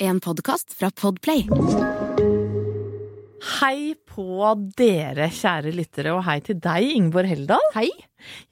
En 0.00 0.20
podkast 0.20 0.74
fra 0.78 0.92
Podplay. 0.94 1.48
Hei 3.58 3.96
på 4.06 4.52
dere, 4.78 5.26
kjære 5.34 5.72
lyttere, 5.74 6.12
og 6.14 6.22
hei 6.28 6.36
til 6.46 6.60
deg, 6.62 6.86
Ingeborg 6.94 7.26
Heldal. 7.26 7.64
Hei. 7.74 7.88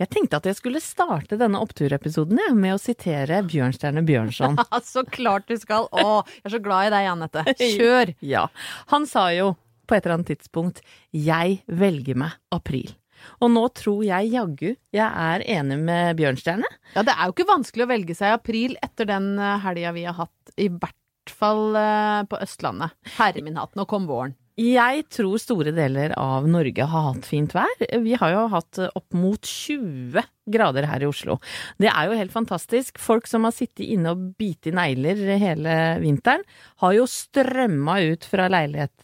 Jeg 0.03 0.11
tenkte 0.11 0.41
at 0.41 0.49
jeg 0.51 0.59
skulle 0.59 0.83
starte 0.83 1.39
denne 1.39 1.61
oppturepisoden 1.63 2.43
ja, 2.43 2.49
med 2.51 2.75
å 2.75 2.81
sitere 2.83 3.45
Bjørnstjerne 3.47 4.03
Bjørnson. 4.09 4.59
så 4.91 5.07
klart 5.07 5.47
du 5.47 5.55
skal. 5.63 5.87
Å, 5.95 6.25
jeg 6.27 6.51
er 6.51 6.57
så 6.57 6.63
glad 6.67 6.89
i 6.89 6.93
deg, 6.97 7.13
Anette. 7.15 7.47
Kjør! 7.63 8.15
Ja. 8.35 8.49
Han 8.91 9.07
sa 9.07 9.29
jo 9.37 9.53
på 9.87 9.95
et 9.95 10.03
eller 10.03 10.17
annet 10.17 10.35
tidspunkt 10.35 10.83
'jeg 11.15 11.61
velger 11.71 12.19
meg 12.19 12.35
april'. 12.51 12.97
Og 13.39 13.55
nå 13.55 13.69
tror 13.71 14.03
jeg 14.03 14.35
jaggu 14.35 14.75
jeg 14.75 15.07
er 15.07 15.47
enig 15.47 15.79
med 15.79 16.19
Bjørnstjerne. 16.19 16.75
Ja, 16.99 17.07
det 17.07 17.15
er 17.15 17.31
jo 17.31 17.39
ikke 17.39 17.53
vanskelig 17.55 17.87
å 17.87 17.93
velge 17.95 18.19
seg 18.19 18.35
i 18.35 18.39
april 18.43 18.79
etter 18.83 19.15
den 19.15 19.37
eh, 19.39 19.59
helga 19.63 19.95
vi 19.95 20.09
har 20.11 20.25
hatt, 20.27 20.57
i 20.59 20.67
hvert 20.67 20.99
fall 21.33 21.77
eh, 21.79 22.25
på 22.31 22.41
Østlandet. 22.43 22.97
Herre 23.17 23.45
min 23.45 23.59
hatt, 23.61 23.75
nå 23.79 23.87
kom 23.89 24.09
våren. 24.11 24.37
Jeg 24.57 25.03
tror 25.13 25.37
store 25.37 25.73
deler 25.77 26.15
av 26.17 26.47
Norge 26.49 26.87
har 26.89 27.03
hatt 27.11 27.27
fint 27.29 27.53
vær. 27.53 27.83
Vi 28.01 28.15
har 28.17 28.31
jo 28.33 28.45
hatt 28.55 28.79
opp 28.87 29.13
mot 29.13 29.45
20 29.45 30.23
grader 30.49 30.87
her 30.89 31.05
i 31.05 31.09
Oslo. 31.11 31.37
Det 31.77 31.91
er 31.91 32.09
jo 32.09 32.17
helt 32.17 32.33
fantastisk. 32.33 32.97
Folk 32.97 33.29
som 33.29 33.45
har 33.45 33.53
sittet 33.53 33.85
inne 33.85 34.15
og 34.15 34.23
bitt 34.41 34.65
i 34.65 34.73
negler 34.73 35.21
hele 35.37 35.75
vinteren, 36.01 36.47
har 36.81 36.97
jo 36.97 37.05
strømma 37.05 37.99
ut 38.09 38.25
fra 38.25 38.49
leilighet, 38.49 38.97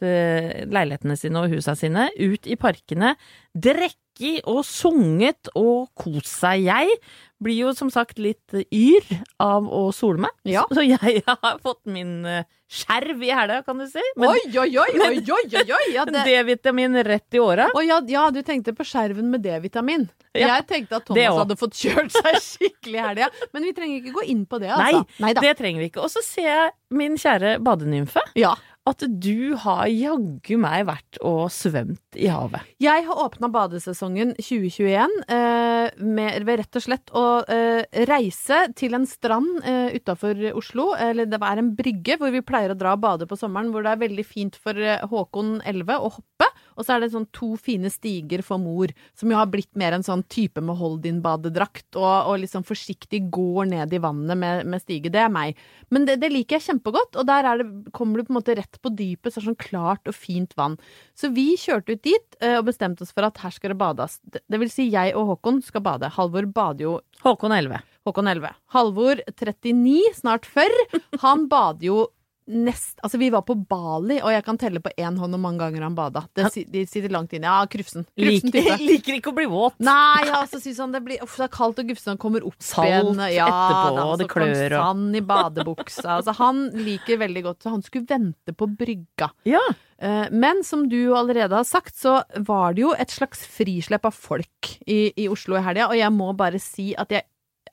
leilighetene 0.73 1.19
sine 1.21 1.45
og 1.45 1.53
husa 1.53 1.77
sine, 1.77 2.09
ut 2.17 2.49
i 2.49 2.57
parkene, 2.57 3.13
drekket 3.53 4.49
og 4.49 4.63
sunget 4.65 5.53
og 5.53 5.91
kost 6.01 6.33
seg. 6.33 6.65
Jeg 6.65 6.97
blir 7.43 7.59
jo 7.67 7.73
som 7.77 7.91
sagt 7.93 8.19
litt 8.23 8.55
yr 8.73 9.07
av 9.43 9.67
å 9.69 9.89
sole 9.95 10.23
meg, 10.25 10.31
Ja. 10.49 10.65
så 10.73 10.85
jeg 10.87 11.23
har 11.27 11.59
fått 11.63 11.81
min 11.91 12.25
eh, 12.29 12.45
skjerv 12.73 13.21
i 13.27 13.31
hæla, 13.35 13.61
kan 13.67 13.79
du 13.83 13.87
si. 13.91 14.03
Men 14.17 14.31
oi, 14.33 14.41
oi, 14.57 14.69
oi, 14.81 14.89
oi, 15.09 15.21
oi, 15.21 15.63
oi! 15.77 15.87
Ja, 15.95 16.05
det... 16.09 16.23
D-vitamin 16.29 16.97
rett 17.05 17.35
i 17.37 17.43
åra. 17.43 17.69
Ja, 17.85 18.01
ja, 18.09 18.25
du 18.33 18.41
tenkte 18.47 18.73
på 18.79 18.87
skjerven 18.89 19.29
med 19.35 19.43
D-vitamin. 19.45 20.09
Ja, 20.33 20.55
Jeg 20.57 20.67
tenkte 20.71 20.97
at 20.97 21.05
Thomas 21.11 21.37
hadde 21.43 21.59
fått 21.61 21.77
kjørt 21.77 22.15
seg 22.15 22.39
skikkelig 22.41 22.97
i 22.97 23.03
helga. 23.05 23.27
Men 23.53 23.67
vi 23.69 23.73
trenger 23.77 23.99
ikke 24.01 24.15
gå 24.17 24.23
inn 24.33 24.47
på 24.49 24.63
det, 24.63 24.71
Nei, 24.73 24.93
altså. 24.97 25.21
Neida. 25.27 25.43
det 25.45 25.57
trenger 25.59 25.83
vi 25.85 25.91
ikke. 25.91 26.07
Og 26.07 26.13
så 26.15 26.23
ser 26.25 26.49
jeg, 26.49 26.71
min 26.97 27.19
kjære 27.21 27.59
badenymfe, 27.65 28.23
Ja. 28.39 28.55
At 28.89 29.05
du 29.07 29.55
har 29.63 29.87
jaggu 29.87 30.57
meg 30.59 30.87
vært 30.89 31.19
og 31.23 31.45
svømt 31.55 32.19
i 32.19 32.27
havet. 32.33 32.67
Jeg 32.83 33.05
har 33.07 33.21
åpna 33.25 33.47
badesesongen 33.53 34.35
2021 34.41 35.15
eh, 35.31 36.01
med 36.03 36.47
ved 36.49 36.63
rett 36.63 36.79
og 36.81 36.85
slett 36.87 37.13
å 37.15 37.27
eh, 37.47 37.85
reise 38.11 38.65
til 38.79 38.99
en 38.99 39.07
strand 39.07 39.63
eh, 39.63 39.95
utafor 39.95 40.39
Oslo. 40.59 40.91
Eller 40.99 41.31
det 41.31 41.39
er 41.39 41.63
en 41.63 41.71
brygge 41.79 42.19
hvor 42.19 42.35
vi 42.35 42.43
pleier 42.43 42.75
å 42.75 42.79
dra 42.79 42.97
og 42.97 43.05
bade 43.05 43.31
på 43.31 43.39
sommeren, 43.39 43.71
hvor 43.71 43.87
det 43.87 43.95
er 43.95 44.03
veldig 44.03 44.27
fint 44.27 44.59
for 44.59 44.79
eh, 44.79 45.07
Håkon 45.13 45.61
11 45.63 46.03
å 46.03 46.13
hoppe. 46.19 46.52
Og 46.77 46.85
så 46.85 46.95
er 46.95 47.03
det 47.03 47.13
sånn 47.15 47.29
to 47.35 47.53
fine 47.61 47.91
stiger 47.93 48.43
for 48.47 48.61
mor, 48.63 48.93
som 49.19 49.33
jo 49.33 49.39
har 49.39 49.51
blitt 49.53 49.71
mer 49.79 49.97
en 49.97 50.07
sånn 50.07 50.25
type 50.33 50.63
med 50.65 50.79
hold 50.81 51.01
din 51.07 51.21
badedrakt, 51.25 51.89
og, 51.99 52.31
og 52.31 52.41
liksom 52.43 52.67
forsiktig 52.69 53.25
går 53.35 53.71
ned 53.73 53.95
i 53.95 54.03
vannet 54.03 54.39
med, 54.39 54.67
med 54.69 54.85
stige. 54.85 55.13
Det 55.13 55.23
er 55.25 55.33
meg. 55.33 55.61
Men 55.93 56.07
det, 56.09 56.19
det 56.23 56.33
liker 56.33 56.59
jeg 56.59 56.69
kjempegodt, 56.71 57.19
og 57.21 57.29
der 57.29 57.49
er 57.49 57.63
det, 57.63 57.69
kommer 57.97 58.19
du 58.21 58.27
på 58.27 58.35
en 58.35 58.41
måte 58.41 58.57
rett 58.59 58.81
på 58.83 58.93
dypet, 58.97 59.31
så 59.33 59.39
er 59.39 59.45
det 59.45 59.51
sånn 59.51 59.63
klart 59.69 60.11
og 60.11 60.17
fint 60.17 60.57
vann. 60.59 60.79
Så 61.19 61.33
vi 61.35 61.53
kjørte 61.61 61.97
ut 61.97 62.05
dit 62.05 62.41
eh, 62.41 62.59
og 62.59 62.69
bestemte 62.71 63.07
oss 63.07 63.15
for 63.15 63.29
at 63.29 63.41
her 63.43 63.55
skal 63.55 63.75
det 63.75 63.81
bades. 63.83 64.19
Det, 64.25 64.45
det 64.51 64.63
vil 64.63 64.73
si 64.73 64.89
jeg 64.93 65.17
og 65.19 65.35
Håkon 65.35 65.63
skal 65.65 65.85
bade. 65.85 66.13
Halvor 66.17 66.49
bader 66.53 66.89
jo 66.89 66.97
Håkon 67.23 67.55
11. 67.55 67.83
Håkon 68.07 68.27
11. 68.27 68.57
Halvor 68.75 69.21
39, 69.31 70.01
snart 70.19 70.49
40. 70.49 71.03
Han 71.23 71.47
bader 71.51 71.87
jo 71.87 72.01
nest 72.47 72.99
Altså, 73.03 73.19
vi 73.19 73.29
var 73.31 73.43
på 73.47 73.55
Bali, 73.55 74.17
og 74.23 74.33
jeg 74.35 74.45
kan 74.45 74.59
telle 74.59 74.81
på 74.83 74.91
én 74.99 75.17
hånd 75.19 75.33
hvor 75.37 75.41
mange 75.43 75.61
ganger 75.63 75.83
han 75.87 75.95
bada. 75.95 76.25
Det, 76.35 76.49
de 76.73 76.83
sitter 76.91 77.13
langt 77.15 77.33
inne. 77.37 77.47
Ja, 77.51 77.67
Krufsen. 77.71 78.07
Krufsen 78.19 78.51
Liker, 78.53 78.83
liker 78.91 79.19
ikke 79.19 79.31
å 79.33 79.37
bli 79.37 79.47
våt. 79.51 79.77
Nei, 79.85 80.27
ja, 80.29 80.43
så 80.51 80.61
syns 80.63 80.81
han 80.83 80.93
det 80.95 81.03
blir 81.07 81.23
Uff, 81.23 81.37
det 81.39 81.47
er 81.49 81.55
kaldt, 81.55 81.79
og 81.83 81.93
Gufsen 81.93 82.19
kommer 82.23 82.45
opp 82.49 82.59
Salt 82.63 82.89
igjen. 82.89 83.23
Ja, 83.37 83.47
etterpå, 83.47 83.95
da, 83.97 84.05
og 84.11 84.19
det 84.23 84.29
klør, 84.33 84.77
og- 84.79 84.89
Sand 84.89 85.17
i 85.17 85.25
badebuksa. 85.33 86.09
Altså, 86.19 86.35
han 86.41 86.65
liker 86.83 87.21
veldig 87.23 87.43
godt, 87.51 87.63
så 87.65 87.75
han 87.77 87.83
skulle 87.87 88.07
vente 88.11 88.55
på 88.59 88.69
brygga. 88.77 89.31
Ja. 89.49 89.63
Eh, 90.03 90.27
Men 90.35 90.65
som 90.67 90.89
du 90.91 91.15
allerede 91.15 91.55
har 91.55 91.65
sagt, 91.69 91.95
så 91.97 92.23
var 92.43 92.75
det 92.75 92.83
jo 92.83 92.93
et 92.99 93.11
slags 93.15 93.45
frislepp 93.47 94.05
av 94.09 94.15
folk 94.19 94.73
i, 94.87 95.13
i 95.17 95.29
Oslo 95.31 95.55
i 95.59 95.63
helga, 95.63 95.87
og 95.93 95.97
jeg 95.99 96.11
må 96.15 96.33
bare 96.37 96.59
si 96.63 96.91
at 96.99 97.11
jeg 97.15 97.23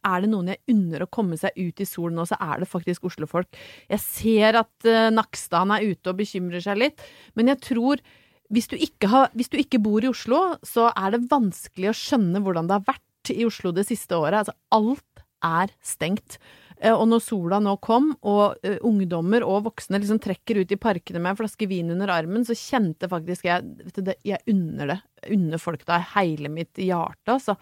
er 0.08 0.24
det 0.24 0.30
noen 0.32 0.54
jeg 0.54 0.62
unner 0.72 1.04
å 1.04 1.10
komme 1.12 1.38
seg 1.40 1.56
ut 1.58 1.82
i 1.82 1.88
solen 1.88 2.20
nå, 2.20 2.26
så 2.30 2.38
er 2.40 2.62
det 2.62 2.70
faktisk 2.72 3.10
Oslo-folk. 3.10 3.50
Jeg 3.92 4.04
ser 4.04 4.60
at 4.62 4.88
uh, 4.88 5.10
Nakstad 5.14 5.66
han 5.66 5.76
er 5.76 5.90
ute 5.92 6.14
og 6.14 6.20
bekymrer 6.22 6.64
seg 6.64 6.80
litt, 6.80 7.04
men 7.36 7.52
jeg 7.52 7.62
tror 7.68 8.04
hvis 8.50 8.70
du, 8.72 8.80
har, 9.12 9.30
hvis 9.38 9.52
du 9.52 9.60
ikke 9.62 9.82
bor 9.84 10.02
i 10.02 10.10
Oslo, 10.10 10.40
så 10.66 10.88
er 10.98 11.14
det 11.14 11.28
vanskelig 11.30 11.92
å 11.92 11.98
skjønne 11.98 12.42
hvordan 12.42 12.70
det 12.70 12.80
har 12.80 12.88
vært 12.88 13.34
i 13.36 13.46
Oslo 13.46 13.70
det 13.76 13.86
siste 13.86 14.18
året. 14.18 14.42
Altså, 14.42 14.56
alt 14.74 15.24
er 15.46 15.74
stengt. 15.86 16.40
Eh, 16.80 16.94
Og 16.96 17.06
når 17.12 17.22
sola 17.24 17.60
nå 17.62 17.76
kom, 17.84 18.10
og 18.26 18.58
eh, 18.64 18.80
ungdommer 18.88 19.46
og 19.46 19.68
voksne 19.68 20.00
liksom 20.02 20.22
trekker 20.24 20.64
ut 20.64 20.74
i 20.74 20.80
parkene 20.80 21.22
med 21.22 21.36
en 21.36 21.42
flaske 21.44 21.68
vin 21.70 21.92
under 21.94 22.12
armen, 22.14 22.46
så 22.48 22.58
kjente 22.58 23.10
faktisk 23.12 23.46
jeg 23.46 23.68
vet 23.84 24.02
du, 24.02 24.14
Jeg 24.26 24.42
unner 24.50 24.96
det. 24.96 25.00
Unner 25.36 25.62
folk 25.62 25.84
av 25.92 26.10
hele 26.16 26.50
mitt 26.50 26.80
hjerte, 26.80 27.36
altså. 27.36 27.58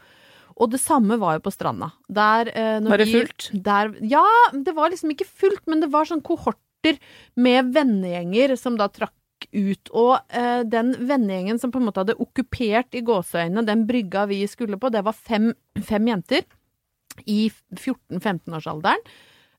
Og 0.58 0.72
det 0.74 0.80
samme 0.82 1.20
var 1.22 1.38
jo 1.38 1.44
på 1.46 1.52
stranda. 1.54 1.92
Der, 2.10 2.48
eh, 2.50 2.80
Var 2.82 2.98
det 2.98 3.08
vi- 3.08 3.20
fullt? 3.20 3.50
Der, 3.64 3.94
ja, 4.02 4.24
det 4.54 4.74
var 4.76 4.90
liksom 4.90 5.12
ikke 5.14 5.28
fullt, 5.28 5.68
men 5.68 5.80
det 5.82 5.92
var 5.92 6.06
sånn 6.06 6.24
kohorter 6.26 6.98
med 7.36 7.74
vennegjenger 7.74 8.58
som 8.58 8.76
da 8.78 8.88
trakk 8.88 9.12
ut. 9.54 9.90
Og 9.94 10.20
eh, 10.34 10.64
den 10.64 10.94
vennegjengen 10.96 11.60
som 11.60 11.72
på 11.72 11.78
en 11.78 11.86
måte 11.86 12.02
hadde 12.02 12.18
okkupert 12.18 12.96
i 12.98 13.02
gåseøynene 13.06 13.66
den 13.66 13.86
brygga 13.86 14.26
vi 14.28 14.42
skulle 14.48 14.80
på, 14.82 14.90
det 14.92 15.04
var 15.06 15.14
fem, 15.14 15.54
fem 15.84 16.06
jenter 16.10 16.42
i 17.28 17.52
14-15-årsalderen. 17.76 19.02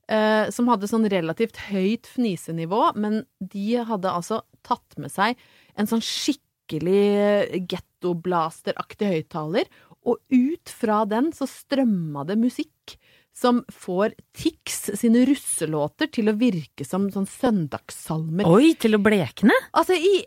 Eh, 0.09 0.49
som 0.51 0.67
hadde 0.69 0.89
sånn 0.89 1.05
relativt 1.13 1.59
høyt 1.69 2.07
fnisenivå, 2.09 2.95
men 2.97 3.27
de 3.45 3.77
hadde 3.85 4.09
altså 4.09 4.41
tatt 4.65 4.97
med 4.97 5.13
seg 5.13 5.37
en 5.77 5.87
sånn 5.87 6.01
skikkelig 6.01 7.67
gettoblasteraktig 7.69 9.11
høyttaler, 9.13 9.69
og 10.09 10.19
ut 10.33 10.73
fra 10.73 11.03
den 11.09 11.31
så 11.37 11.49
strømma 11.51 12.25
det 12.29 12.39
musikk 12.41 12.99
som 13.39 13.61
får 13.71 14.15
Tix 14.35 14.91
sine 14.99 15.23
russelåter 15.29 16.11
til 16.11 16.31
å 16.31 16.35
virke 16.39 16.83
som 16.87 17.07
sånn 17.13 17.27
søndagssalmer. 17.31 18.49
Oi, 18.51 18.73
til 18.81 18.99
å 18.99 19.03
blekne? 19.03 19.55
Altså, 19.71 19.95
i, 19.95 20.25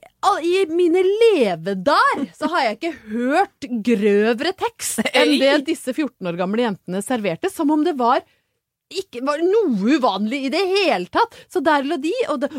i 0.48 0.54
mine 0.72 1.04
levedar 1.04 2.24
så 2.38 2.48
har 2.54 2.70
jeg 2.70 2.78
ikke 2.78 2.94
hørt 3.12 3.68
grøvere 3.90 4.54
tekst 4.56 5.04
enn 5.12 5.36
det 5.42 5.58
disse 5.74 5.92
14 5.92 6.32
år 6.32 6.40
gamle 6.40 6.70
jentene 6.70 7.04
serverte, 7.04 7.52
som 7.52 7.74
om 7.76 7.84
det 7.88 7.98
var 8.00 8.24
ikke 9.00 9.22
var 9.28 9.42
noe 9.46 9.96
uvanlig 9.96 10.44
i 10.48 10.52
det 10.54 10.62
hele 10.68 11.08
tatt. 11.14 11.36
Så 11.52 11.62
der 11.64 11.86
lå 11.88 11.98
de, 12.04 12.12
og 12.34 12.42
det, 12.44 12.50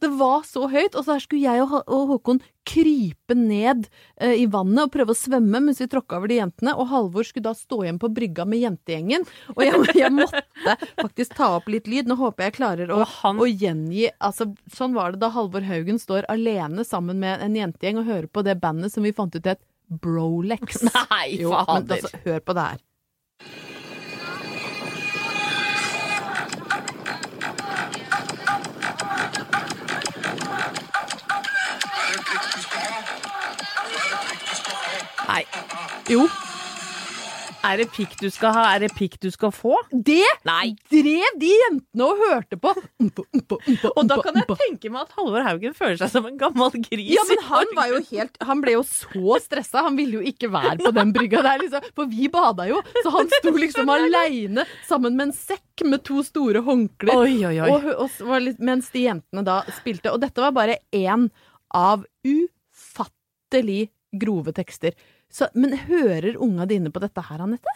det 0.00 0.10
var 0.18 0.44
så 0.48 0.68
høyt. 0.70 0.94
Og 0.94 1.04
så 1.06 1.16
her 1.16 1.24
skulle 1.24 1.42
jeg 1.44 1.64
og, 1.64 1.88
Håkon 2.14 2.40
krype 2.64 3.34
ned 3.36 3.84
eh, 4.16 4.38
i 4.40 4.46
vannet 4.48 4.86
og 4.86 4.92
prøve 4.94 5.12
å 5.12 5.18
svømme 5.18 5.60
mens 5.66 5.82
vi 5.82 5.88
tråkka 5.92 6.16
over 6.20 6.30
de 6.32 6.38
jentene. 6.40 6.74
Og 6.80 6.88
Halvor 6.92 7.26
skulle 7.28 7.48
da 7.50 7.54
stå 7.58 7.82
igjen 7.84 8.00
på 8.02 8.10
brygga 8.16 8.46
med 8.48 8.62
jentegjengen. 8.64 9.26
Og 9.56 9.62
jeg, 9.66 9.82
jeg 10.04 10.14
måtte 10.16 10.44
faktisk 11.02 11.36
ta 11.38 11.50
opp 11.58 11.68
litt 11.72 11.90
lyd. 11.90 12.08
Nå 12.10 12.16
håper 12.20 12.48
jeg 12.48 12.56
klarer 12.60 12.94
å, 12.94 13.02
han- 13.20 13.42
å 13.42 13.48
gjengi 13.50 14.08
altså, 14.18 14.48
Sånn 14.74 14.94
var 14.96 15.12
det 15.14 15.20
da 15.24 15.30
Halvor 15.34 15.64
Haugen 15.68 16.00
står 16.02 16.26
alene 16.32 16.84
sammen 16.88 17.20
med 17.22 17.42
en 17.44 17.58
jentegjeng 17.58 18.00
og 18.00 18.08
hører 18.08 18.30
på 18.32 18.42
det 18.46 18.56
bandet 18.62 18.94
som 18.94 19.04
vi 19.04 19.12
fant 19.16 19.34
ut 19.36 19.46
het 19.52 19.60
Brolex. 20.00 20.80
Nei, 20.88 21.36
fader. 21.44 21.98
altså, 22.00 22.24
hør 22.24 22.40
på 22.48 22.54
det 22.56 22.64
her. 22.70 22.84
Nei. 35.34 35.44
Jo, 36.12 36.26
Er 37.64 37.78
det 37.80 37.86
pikk 37.96 38.12
du 38.20 38.26
skal 38.28 38.52
ha? 38.52 38.62
Er 38.76 38.82
det 38.82 38.90
pikk 38.92 39.14
du 39.22 39.30
skal 39.32 39.48
få? 39.56 39.72
det 39.90 40.20
Nei. 40.44 40.74
drev 40.92 41.38
de 41.40 41.48
jentene 41.48 42.04
og 42.04 42.18
hørte 42.20 42.58
på. 42.60 42.74
Og 42.76 44.02
da 44.10 44.18
kan 44.20 44.36
jeg 44.36 44.56
tenke 44.60 44.90
meg 44.92 45.06
at 45.06 45.14
Halvor 45.16 45.46
Haugen 45.46 45.72
føler 45.74 45.96
seg 46.02 46.12
som 46.12 46.28
en 46.28 46.36
gammel 46.36 46.76
gris. 46.84 47.08
Ja, 47.14 47.24
men 47.30 47.40
han 47.48 47.72
var 47.78 47.88
jo 47.88 48.02
helt 48.10 48.36
Han 48.44 48.60
ble 48.60 48.74
jo 48.76 48.82
så 48.84 49.38
stressa. 49.40 49.86
Han 49.88 49.96
ville 49.96 50.20
jo 50.20 50.26
ikke 50.28 50.50
være 50.52 50.76
på 50.84 50.92
den 50.92 51.14
brygga 51.16 51.40
der, 51.46 51.64
liksom. 51.64 51.88
For 51.96 52.12
vi 52.12 52.28
bada 52.28 52.68
jo, 52.68 52.82
så 53.00 53.14
han 53.16 53.32
sto 53.32 53.54
liksom 53.64 53.88
aleine 53.96 54.66
sammen 54.86 55.16
med 55.16 55.30
en 55.30 55.34
sekk 55.38 55.86
med 55.88 56.04
to 56.04 56.20
store 56.22 56.60
håndklær. 56.68 57.24
Oi, 57.24 57.40
oi, 57.48 57.56
oi. 57.64 57.72
Og, 57.72 57.88
og 58.28 58.36
litt, 58.44 58.60
mens 58.60 58.92
de 58.92 59.06
jentene 59.08 59.42
da 59.48 59.62
spilte. 59.80 60.12
Og 60.12 60.20
dette 60.22 60.44
var 60.44 60.52
bare 60.54 60.78
én 60.92 61.30
av 61.74 62.04
ufattelig 62.28 63.88
grove 64.20 64.52
tekster. 64.54 64.92
Så, 65.34 65.48
men 65.58 65.74
hører 65.88 66.36
unga 66.38 66.66
dine 66.70 66.92
på 66.94 67.02
dette 67.02 67.22
her, 67.26 67.42
Anette? 67.42 67.72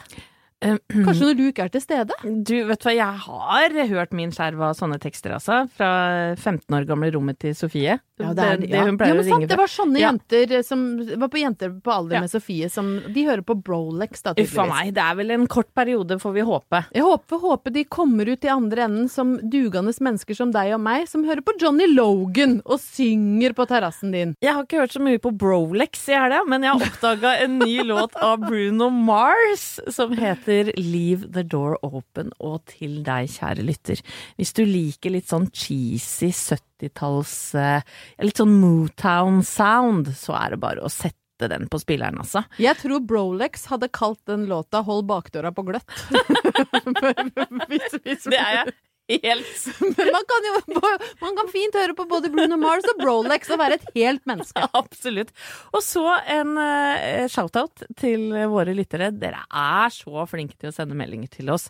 Kanskje 1.06 1.28
når 1.28 1.37
du 1.38 1.44
ikke 1.46 1.69
er 1.69 1.70
til 1.70 1.82
stede? 1.84 2.14
Du, 2.25 2.55
vet 2.66 2.81
du 2.82 2.88
hva, 2.88 2.94
jeg 2.96 3.22
har 3.28 3.76
hørt 3.93 4.14
min 4.16 4.32
skjerv 4.34 4.64
av 4.70 4.75
sånne 4.78 4.99
tekster, 5.02 5.37
altså. 5.37 5.62
Fra 5.76 5.90
15 6.34 6.75
år 6.75 6.87
gamle 6.88 7.12
rommet 7.14 7.38
til 7.43 7.55
Sofie. 7.55 7.99
Ja, 8.19 8.32
det, 8.34 8.43
er, 8.43 8.56
det, 8.58 8.69
ja. 8.72 8.82
hun 8.82 8.96
pleier 8.99 9.14
ja, 9.14 9.20
men 9.20 9.28
sant, 9.31 9.44
det 9.46 9.56
var 9.60 9.70
sånne 9.70 10.00
Ja. 10.00 10.08
jenter 10.10 10.64
som 10.66 10.81
var 11.22 11.28
på 11.31 11.38
jenter 11.38 11.70
på 11.78 11.93
alder 11.94 12.16
Ja. 12.16 12.22
med 12.25 12.32
Sofie 12.32 12.66
som 12.69 12.88
De 13.14 13.22
hører 13.28 13.44
på 13.46 13.55
Brolex, 13.62 14.25
da, 14.25 14.32
Uff 14.34 14.56
a 14.58 14.64
meg, 14.66 14.90
det 14.96 15.05
er 15.05 15.14
vel 15.20 15.31
en 15.37 15.46
kort 15.46 15.70
periode, 15.78 16.19
får 16.19 16.34
vi 16.34 16.43
håpe. 16.49 16.81
Jeg 16.96 17.05
håper, 17.06 17.38
håper 17.44 17.76
de 17.76 17.84
kommer 17.87 18.26
ut 18.26 18.43
i 18.43 18.50
andre 18.50 18.88
enden 18.88 19.06
som 19.12 19.37
dugende 19.38 19.94
mennesker 19.94 20.34
som 20.34 20.50
deg 20.50 20.72
og 20.75 20.82
meg, 20.82 21.06
som 21.06 21.22
hører 21.28 21.44
på 21.46 21.55
Johnny 21.62 21.87
Logan 21.93 22.58
og 22.66 22.82
synger 22.82 23.55
på 23.55 23.69
terrassen 23.70 24.10
din. 24.10 24.34
Jeg 24.43 24.56
har 24.56 24.66
ikke 24.66 24.82
hørt 24.82 24.96
så 24.99 25.05
mye 25.05 25.22
på 25.22 25.31
Brolex 25.38 26.08
i 26.10 26.19
helga, 26.19 26.43
men 26.50 26.66
jeg 26.66 26.75
har 26.75 26.90
oppdaga 26.90 27.37
en 27.44 27.60
ny 27.62 27.78
låt 27.93 28.19
av 28.19 28.43
Bruno 28.49 28.90
Mars 28.90 29.78
som 29.94 30.10
heter 30.19 30.48
Leave 30.77 31.31
the 31.35 31.45
Door 31.45 31.79
Open. 31.87 32.33
Og 32.45 32.62
til 32.73 33.00
deg, 33.06 33.31
kjære 33.35 33.67
lytter, 33.67 34.03
hvis 34.39 34.55
du 34.56 34.65
liker 34.67 35.15
litt 35.15 35.29
sånn 35.31 35.49
cheesy 35.53 36.31
70-talls 36.33 37.37
eh, 37.59 37.87
Litt 38.25 38.41
sånn 38.41 38.59
Motown-sound, 38.62 40.12
så 40.19 40.37
er 40.39 40.55
det 40.55 40.62
bare 40.62 40.85
å 40.85 40.93
sette 40.93 41.49
den 41.50 41.69
på 41.71 41.79
spilleren, 41.79 42.19
altså. 42.19 42.43
Jeg 42.59 42.75
tror 42.81 43.05
Brolex 43.06 43.69
hadde 43.71 43.91
kalt 43.95 44.19
den 44.27 44.49
låta 44.50 44.83
'Hold 44.83 45.06
bakdøra 45.06 45.53
på 45.55 45.62
gløtt'. 45.69 45.95
hvis, 47.71 47.94
hvis, 48.03 48.27
Det 48.27 48.41
er 48.41 48.62
jeg 48.65 48.75
helt 49.08 49.66
Men 49.99 50.10
man 50.14 50.26
kan 50.28 50.49
jo 50.49 50.82
man 51.22 51.37
kan 51.38 51.50
fint 51.52 51.76
høre 51.78 51.94
på 51.96 52.06
både 52.10 52.31
Bruno 52.32 52.58
Mars 52.60 52.87
og 52.93 53.00
Brolex 53.00 53.50
og 53.55 53.60
være 53.60 53.78
et 53.78 53.87
helt 53.96 54.25
menneske. 54.28 54.64
Absolutt. 54.82 55.32
Og 55.72 55.82
så 55.84 56.05
en 56.34 56.55
uh, 56.58 57.25
shout-out 57.31 57.87
til 57.99 58.28
våre 58.50 58.75
lyttere. 58.76 59.10
Dere 59.16 59.44
er 59.49 59.94
så 59.94 60.26
flinke 60.31 60.58
til 60.58 60.70
å 60.70 60.75
sende 60.75 60.99
meldinger 60.99 61.32
til 61.38 61.52
oss. 61.55 61.69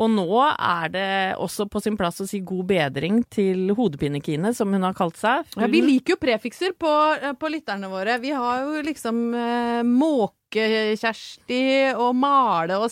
Og 0.00 0.08
nå 0.12 0.40
er 0.48 0.92
det 0.92 1.08
også 1.40 1.66
på 1.70 1.82
sin 1.84 1.96
plass 2.00 2.22
å 2.22 2.28
si 2.28 2.40
god 2.46 2.66
bedring 2.70 3.20
til 3.32 3.72
Hodepine-Kine, 3.76 4.54
som 4.56 4.72
hun 4.72 4.86
har 4.86 4.96
kalt 4.96 5.18
seg. 5.20 5.44
Ja, 5.60 5.68
vi 5.70 5.82
liker 5.84 6.16
jo 6.16 6.20
prefikser 6.22 6.72
på, 6.78 6.92
eh, 7.20 7.34
på 7.36 7.50
lytterne 7.52 7.90
våre. 7.92 8.18
Vi 8.22 8.32
har 8.32 8.64
jo 8.64 8.80
liksom 8.86 9.34
eh, 9.36 9.82
Måke-Kjersti 9.86 11.62
og 11.96 12.14
Male 12.16 12.80
og 12.80 12.88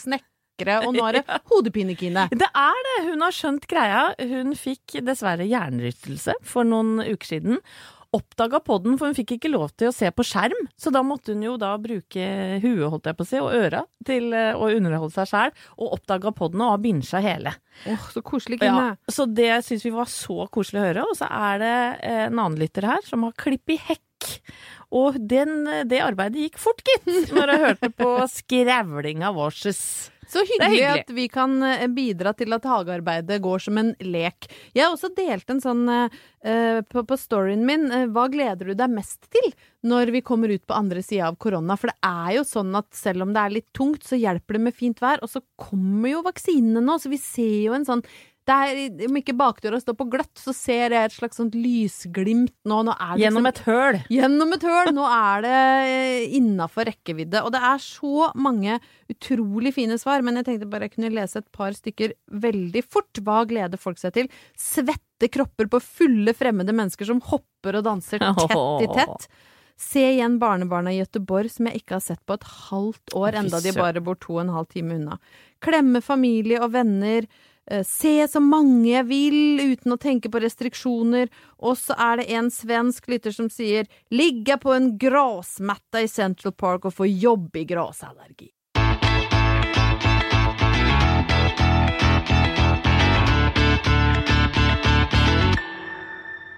Snekre, 0.58 0.81
og 0.87 0.96
nå 0.96 1.05
er 1.08 1.20
det 1.20 1.38
Hodepine-Kine. 1.52 2.28
Det 2.34 2.49
er 2.50 2.81
det! 2.88 2.96
Hun 3.12 3.22
har 3.22 3.34
skjønt 3.34 3.69
greia. 3.70 4.08
Hun 4.19 4.56
fikk 4.58 4.99
dessverre 5.06 5.46
hjernerystelse 5.46 6.34
for 6.43 6.66
noen 6.66 6.99
uker 7.05 7.26
siden. 7.37 7.60
Oppdaga 8.16 8.58
podden, 8.64 8.96
for 8.96 9.10
hun 9.10 9.16
fikk 9.16 9.34
ikke 9.37 9.50
lov 9.52 9.69
til 9.76 9.90
å 9.90 9.94
se 9.94 10.08
på 10.10 10.25
skjerm. 10.25 10.66
Så 10.81 10.90
da 10.90 11.02
måtte 11.05 11.34
hun 11.34 11.44
jo 11.44 11.58
da 11.60 11.75
bruke 11.78 12.25
huet, 12.62 12.87
holdt 12.88 13.06
jeg 13.10 13.19
på 13.19 13.26
å 13.26 13.28
si, 13.28 13.38
og 13.44 13.52
øra 13.52 13.82
til 14.08 14.32
eh, 14.32 14.56
å 14.56 14.70
underholde 14.72 15.12
seg 15.14 15.28
sjæl. 15.31 15.55
Og 15.76 15.94
oppdaga 15.99 16.32
podden 16.34 16.64
og 16.64 16.72
har 16.72 16.82
binsja 16.82 17.20
hele. 17.22 17.52
Åh, 17.84 18.08
så 18.16 18.25
koselig, 18.25 18.58
Kine. 18.64 18.88
Ja, 18.96 19.12
så 19.12 19.28
det 19.28 19.52
syns 19.69 19.84
vi 19.87 19.94
var 19.94 20.08
så 20.10 20.49
koselig 20.50 20.81
å 20.82 20.87
høre. 20.88 21.06
Og 21.12 21.19
så 21.20 21.28
er 21.28 21.62
det 21.62 21.75
eh, 22.00 22.25
en 22.26 22.38
annen 22.40 22.58
lytter 22.58 22.88
her 22.96 23.05
som 23.06 23.28
har 23.28 23.37
klipp 23.38 23.76
i 23.76 23.78
hekk. 23.90 24.32
Og 24.99 25.20
den, 25.28 25.69
det 25.87 26.00
arbeidet 26.00 26.49
gikk 26.49 26.62
fort, 26.64 26.81
gitt, 26.88 27.28
når 27.37 27.52
jeg 27.52 27.66
hørte 27.69 27.93
på 27.93 28.14
skrævlinga 28.40 29.37
vår. 29.37 29.60
Så 30.28 30.42
hyggelig, 30.44 30.76
hyggelig. 30.76 31.04
at 31.06 31.12
vi 31.16 31.26
kan 31.32 31.56
eh, 31.64 31.86
bidra 31.88 32.34
til 32.36 32.52
at 32.52 32.66
hagearbeidet 32.69 33.40
går 33.44 33.64
som 33.64 33.80
en 33.80 33.94
lek. 34.04 34.48
Jeg 34.76 34.84
har 34.84 34.92
også 34.92 35.10
delt 35.16 35.48
en 35.48 35.62
sånn 35.64 35.84
uh, 35.88 36.80
på, 36.84 37.04
på 37.08 37.19
storyen 37.19 37.64
min 37.66 37.88
uh, 37.88 38.04
Hva 38.12 38.26
gleder 38.32 38.70
du 38.70 38.76
deg 38.76 38.92
mest 38.92 39.30
til 39.32 39.48
når 39.88 40.12
vi 40.12 40.22
kommer 40.26 40.52
ut 40.52 40.66
på 40.69 40.76
andre 40.76 41.02
sida 41.04 41.30
av 41.30 41.38
korona? 41.40 41.78
For 41.80 41.92
det 41.92 41.98
er 42.04 42.34
jo 42.36 42.44
sånn 42.48 42.76
at 42.76 42.90
selv 42.96 43.25
om 43.25 43.32
det 43.32 43.44
er 43.44 43.56
litt 43.56 43.70
tungt, 43.76 44.04
så 44.04 44.20
hjelper 44.20 44.58
det 44.58 44.64
med 44.69 44.76
fint 44.76 45.00
vær. 45.00 45.25
Og 45.25 45.32
så 45.32 45.42
kommer 45.56 46.12
jo 46.12 46.25
vaksinene 46.26 46.84
nå, 46.84 46.98
så 47.00 47.12
vi 47.12 47.20
ser 47.22 47.56
jo 47.70 47.78
en 47.78 47.88
sånn 47.88 48.04
det 48.48 48.56
er, 48.56 49.08
Om 49.08 49.18
ikke 49.20 49.34
bakdøra 49.36 49.81
står 49.82 49.96
på 49.98 50.06
gløtt, 50.12 50.32
så 50.40 50.55
ser 50.56 50.94
jeg 50.94 51.10
et 51.10 51.14
slags 51.14 51.36
sånt 51.40 51.56
lysglimt 51.58 52.55
nå. 52.69 52.81
nå 52.86 52.94
er 52.94 53.12
det 53.14 53.24
Gjennom 53.26 53.44
liksom- 53.44 53.50
et 53.52 53.60
høl. 53.67 53.98
Gjennom 54.14 54.55
et 54.56 54.64
høl! 54.69 54.93
Nå 54.96 55.08
er 55.08 55.43
det 55.44 55.58
innafor 56.38 56.88
rekkevidde. 56.88 57.43
Og 57.44 57.52
det 57.52 57.60
er 57.60 57.82
så 57.84 58.31
mange 58.34 58.78
utrolig 59.12 59.74
fine 59.76 59.98
svar, 60.00 60.22
men 60.24 60.40
jeg 60.40 60.46
tenkte 60.48 60.70
bare 60.70 60.88
jeg 60.88 60.96
kunne 60.96 61.12
lese 61.12 61.43
et 61.43 61.52
par 61.52 61.76
stykker 61.76 62.14
veldig 62.32 62.84
fort. 62.84 63.12
Hva 63.20 63.44
gleder 63.48 63.78
folk 63.78 64.00
seg 64.00 64.17
til? 64.17 64.28
Svette 64.56 65.28
kropper 65.28 65.69
på 65.69 65.82
fulle 65.84 66.32
fremmede 66.32 66.72
mennesker 66.72 67.05
som 67.06 67.20
hopper 67.20 67.76
og 67.81 67.84
danser 67.84 68.19
tett 68.24 68.56
i 68.84 68.88
tett. 68.94 69.28
Se 69.78 70.00
igjen 70.00 70.40
barnebarna 70.40 70.90
i 70.90 70.98
Gøteborg 70.98 71.52
som 71.52 71.69
jeg 71.69 71.82
ikke 71.82 71.98
har 71.98 72.02
sett 72.02 72.24
på 72.26 72.34
et 72.34 72.48
halvt 72.70 73.14
år, 73.14 73.36
enda 73.44 73.60
de 73.62 73.70
bare 73.76 74.00
bor 74.02 74.17
to 74.19 74.34
og 74.34 74.40
en 74.46 74.56
halv 74.56 74.67
time 74.72 74.96
unna. 74.96 75.20
Klemme 75.62 76.00
familie 76.02 76.58
og 76.64 76.72
venner. 76.74 77.28
Eh, 77.70 77.84
Se 77.87 78.27
så 78.29 78.43
mange 78.43 78.89
jeg 78.91 79.06
vil 79.08 79.72
uten 79.72 79.94
å 79.94 80.01
tenke 80.01 80.31
på 80.32 80.43
restriksjoner. 80.43 81.31
Og 81.58 81.79
så 81.81 81.96
er 81.98 82.20
det 82.20 82.29
en 82.37 82.53
svensk 82.53 83.08
lytter 83.08 83.34
som 83.34 83.48
sier 83.51 83.89
'ligge 84.10 84.58
på 84.60 84.75
en 84.75 84.96
grasmatta 84.98 86.03
i 86.03 86.08
Central 86.08 86.53
Park 86.53 86.84
og 86.84 86.94
få 86.94 87.06
jobbig 87.06 87.69
grasallergi'. 87.69 88.53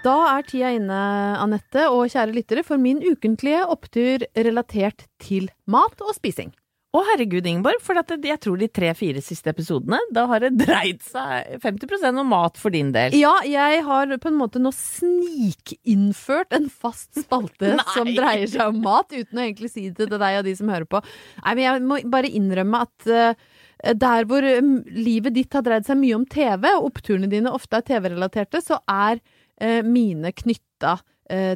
Da 0.00 0.14
er 0.33 0.47
tida 0.49 0.71
inne, 0.73 0.99
Anette 1.43 1.83
og 1.93 2.09
kjære 2.09 2.33
lyttere, 2.33 2.64
for 2.64 2.81
min 2.81 3.02
ukentlige 3.05 3.67
opptur 3.69 4.25
relatert 4.47 5.05
til 5.21 5.50
mat 5.69 6.00
og 6.00 6.14
spising. 6.17 6.55
Å 6.90 7.00
herregud, 7.06 7.47
Ingeborg, 7.47 7.78
for 7.87 8.00
at 8.00 8.11
jeg 8.11 8.38
tror 8.42 8.59
de 8.59 8.66
tre-fire 8.66 9.20
siste 9.23 9.52
episodene, 9.52 10.00
da 10.11 10.25
har 10.26 10.42
det 10.42 10.56
dreid 10.59 11.04
seg 11.06 11.61
50% 11.62 12.18
om 12.18 12.26
mat 12.32 12.59
for 12.59 12.75
din 12.75 12.90
del. 12.94 13.14
Ja, 13.14 13.37
jeg 13.47 13.85
har 13.87 14.11
på 14.18 14.30
en 14.32 14.38
måte 14.40 14.59
nå 14.59 14.73
snikinnført 14.75 16.56
en 16.56 16.66
fast 16.66 17.14
spalte 17.23 17.76
som 17.94 18.11
dreier 18.11 18.50
seg 18.50 18.75
om 18.75 18.80
mat, 18.82 19.14
uten 19.14 19.38
å 19.38 19.44
egentlig 19.44 19.70
si 19.70 19.87
det 19.87 20.09
til 20.11 20.18
deg 20.18 20.40
og 20.40 20.49
de 20.49 20.56
som 20.59 20.73
hører 20.75 20.88
på. 20.90 21.02
Nei, 21.44 21.54
men 21.54 21.64
jeg 21.68 21.85
må 21.92 22.00
bare 22.11 22.32
innrømme 22.40 22.82
at 22.88 23.06
uh, 23.06 23.61
der 23.94 24.26
hvor 24.26 24.42
mm, 24.42 24.75
livet 24.99 25.38
ditt 25.38 25.54
har 25.54 25.62
dreid 25.66 25.87
seg 25.87 26.00
mye 26.02 26.18
om 26.18 26.26
TV, 26.26 26.73
og 26.75 26.90
oppturene 26.90 27.30
dine 27.30 27.54
ofte 27.54 27.78
er 27.78 27.87
TV-relaterte, 27.87 28.64
så 28.66 28.82
er 28.90 29.23
eh, 29.62 29.78
mine 29.87 30.35
knytta 30.35 30.99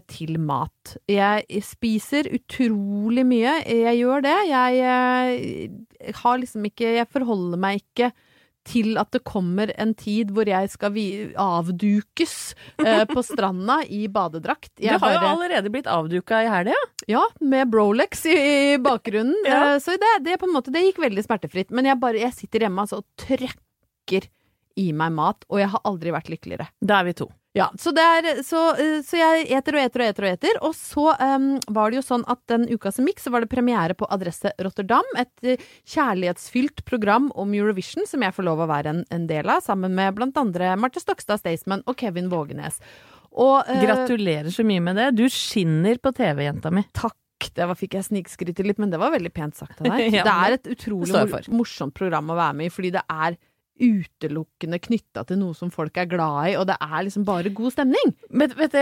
til 0.07 0.37
mat. 0.39 0.97
Jeg 1.11 1.63
spiser 1.67 2.29
utrolig 2.37 3.25
mye. 3.27 3.57
Jeg 3.67 3.99
gjør 4.03 4.23
det. 4.27 4.37
Jeg 4.51 4.85
eh, 4.85 6.15
har 6.23 6.39
liksom 6.43 6.65
ikke 6.71 6.95
Jeg 7.01 7.09
forholder 7.11 7.61
meg 7.61 7.83
ikke 7.83 8.13
til 8.65 8.95
at 8.97 9.11
det 9.13 9.21
kommer 9.29 9.69
en 9.77 9.91
tid 9.93 10.31
hvor 10.33 10.49
jeg 10.49 10.71
skal 10.73 10.95
avdukes 11.37 12.55
eh, 12.81 13.03
på 13.11 13.23
stranda 13.31 13.81
i 13.85 14.07
badedrakt. 14.09 14.71
Du 14.81 14.87
har 14.89 14.97
jo 14.97 15.21
bare- 15.21 15.33
allerede 15.35 15.71
blitt 15.75 15.87
avduka 15.91 16.41
i 16.45 16.49
helga. 16.49 16.79
ja, 17.07 17.21
med 17.41 17.69
Brolex 17.71 18.25
i, 18.27 18.37
i 18.73 18.79
bakgrunnen. 18.81 19.37
Ja. 19.45 19.75
Eh, 19.75 19.79
Så 19.85 19.99
det, 20.01 20.15
det, 20.25 20.39
måte, 20.49 20.73
det 20.73 20.81
gikk 20.87 21.03
veldig 21.05 21.25
smertefritt. 21.27 21.71
Men 21.71 21.85
jeg, 21.91 22.01
bare, 22.01 22.23
jeg 22.25 22.33
sitter 22.33 22.65
hjemme 22.67 22.81
altså, 22.87 23.03
og 23.03 23.07
trøkker 23.21 24.31
i 24.81 24.89
meg 24.97 25.13
mat, 25.15 25.45
og 25.49 25.61
jeg 25.61 25.69
har 25.71 25.85
aldri 25.85 26.11
vært 26.11 26.33
lykkeligere. 26.33 26.67
Da 26.83 27.03
er 27.03 27.05
vi 27.11 27.13
to. 27.21 27.29
Ja, 27.55 27.69
så, 27.79 27.93
det 27.95 28.03
er, 28.03 28.27
så, 28.43 28.61
eh, 28.83 28.97
så 29.07 29.19
jeg 29.21 29.45
eter 29.55 29.77
og 29.77 29.85
eter 29.85 30.03
og 30.03 30.09
eter 30.11 30.25
og 30.27 30.33
eter. 30.33 30.57
Og 30.67 30.73
så 30.75 31.05
um, 31.15 31.53
var 31.77 31.93
det 31.93 32.01
jo 32.01 32.03
sånn 32.03 32.25
at 32.31 32.41
den 32.51 32.67
uka 32.67 32.91
som 32.91 33.07
gikk, 33.07 33.23
så 33.23 33.31
var 33.31 33.45
det 33.45 33.51
premiere 33.53 33.95
på 33.95 34.09
Adresse 34.11 34.51
Rotterdam. 34.59 35.07
Et 35.21 35.47
eh, 35.53 35.69
kjærlighetsfylt 35.95 36.83
program 36.89 37.31
om 37.39 37.55
Eurovision 37.55 38.11
som 38.11 38.27
jeg 38.27 38.35
får 38.35 38.49
lov 38.49 38.65
å 38.65 38.69
være 38.73 38.97
en, 38.97 39.05
en 39.15 39.29
del 39.31 39.53
av, 39.55 39.63
sammen 39.63 39.95
med 39.95 40.19
blant 40.19 40.43
andre 40.43 40.73
Marte 40.83 41.03
Stokstad 41.03 41.45
Staysman 41.45 41.87
og 41.87 41.95
Kevin 42.03 42.27
Vågenes. 42.33 42.83
Og, 43.31 43.63
uh, 43.71 43.79
Gratulerer 43.87 44.51
så 44.51 44.67
mye 44.67 44.83
med 44.83 44.99
det. 44.99 45.13
Du 45.15 45.29
skinner 45.31 46.03
på 46.03 46.11
TV, 46.17 46.49
jenta 46.49 46.75
mi. 46.75 46.83
Takk. 46.91 47.21
Det 47.55 47.71
var, 47.71 47.79
fikk 47.79 47.95
jeg 48.01 48.09
snikskryte 48.09 48.67
litt, 48.67 48.83
men 48.83 48.91
det 48.91 48.99
var 48.99 49.15
veldig 49.15 49.31
pent 49.35 49.55
sagt 49.55 49.79
av 49.79 49.93
deg. 49.93 50.09
Ja, 50.17 50.27
det 50.27 50.35
er 50.35 50.59
et 50.59 50.71
utrolig 50.75 51.55
morsomt 51.55 51.95
program 51.95 52.35
å 52.35 52.41
være 52.41 52.59
med 52.59 52.67
i, 52.73 52.75
fordi 52.75 52.97
det 52.99 53.07
er 53.07 53.39
utelukkende 53.81 54.79
knytta 54.83 55.25
til 55.27 55.39
noe 55.41 55.55
som 55.59 55.71
folk 55.75 55.97
er 55.99 56.07
glad 56.11 56.51
i, 56.53 56.55
og 56.61 56.67
det 56.71 56.77
er 56.81 57.03
liksom 57.07 57.25
bare 57.27 57.51
god 57.55 57.75
stemning. 57.75 58.13
Men 58.31 58.53
vet 58.59 58.75
du, 58.77 58.79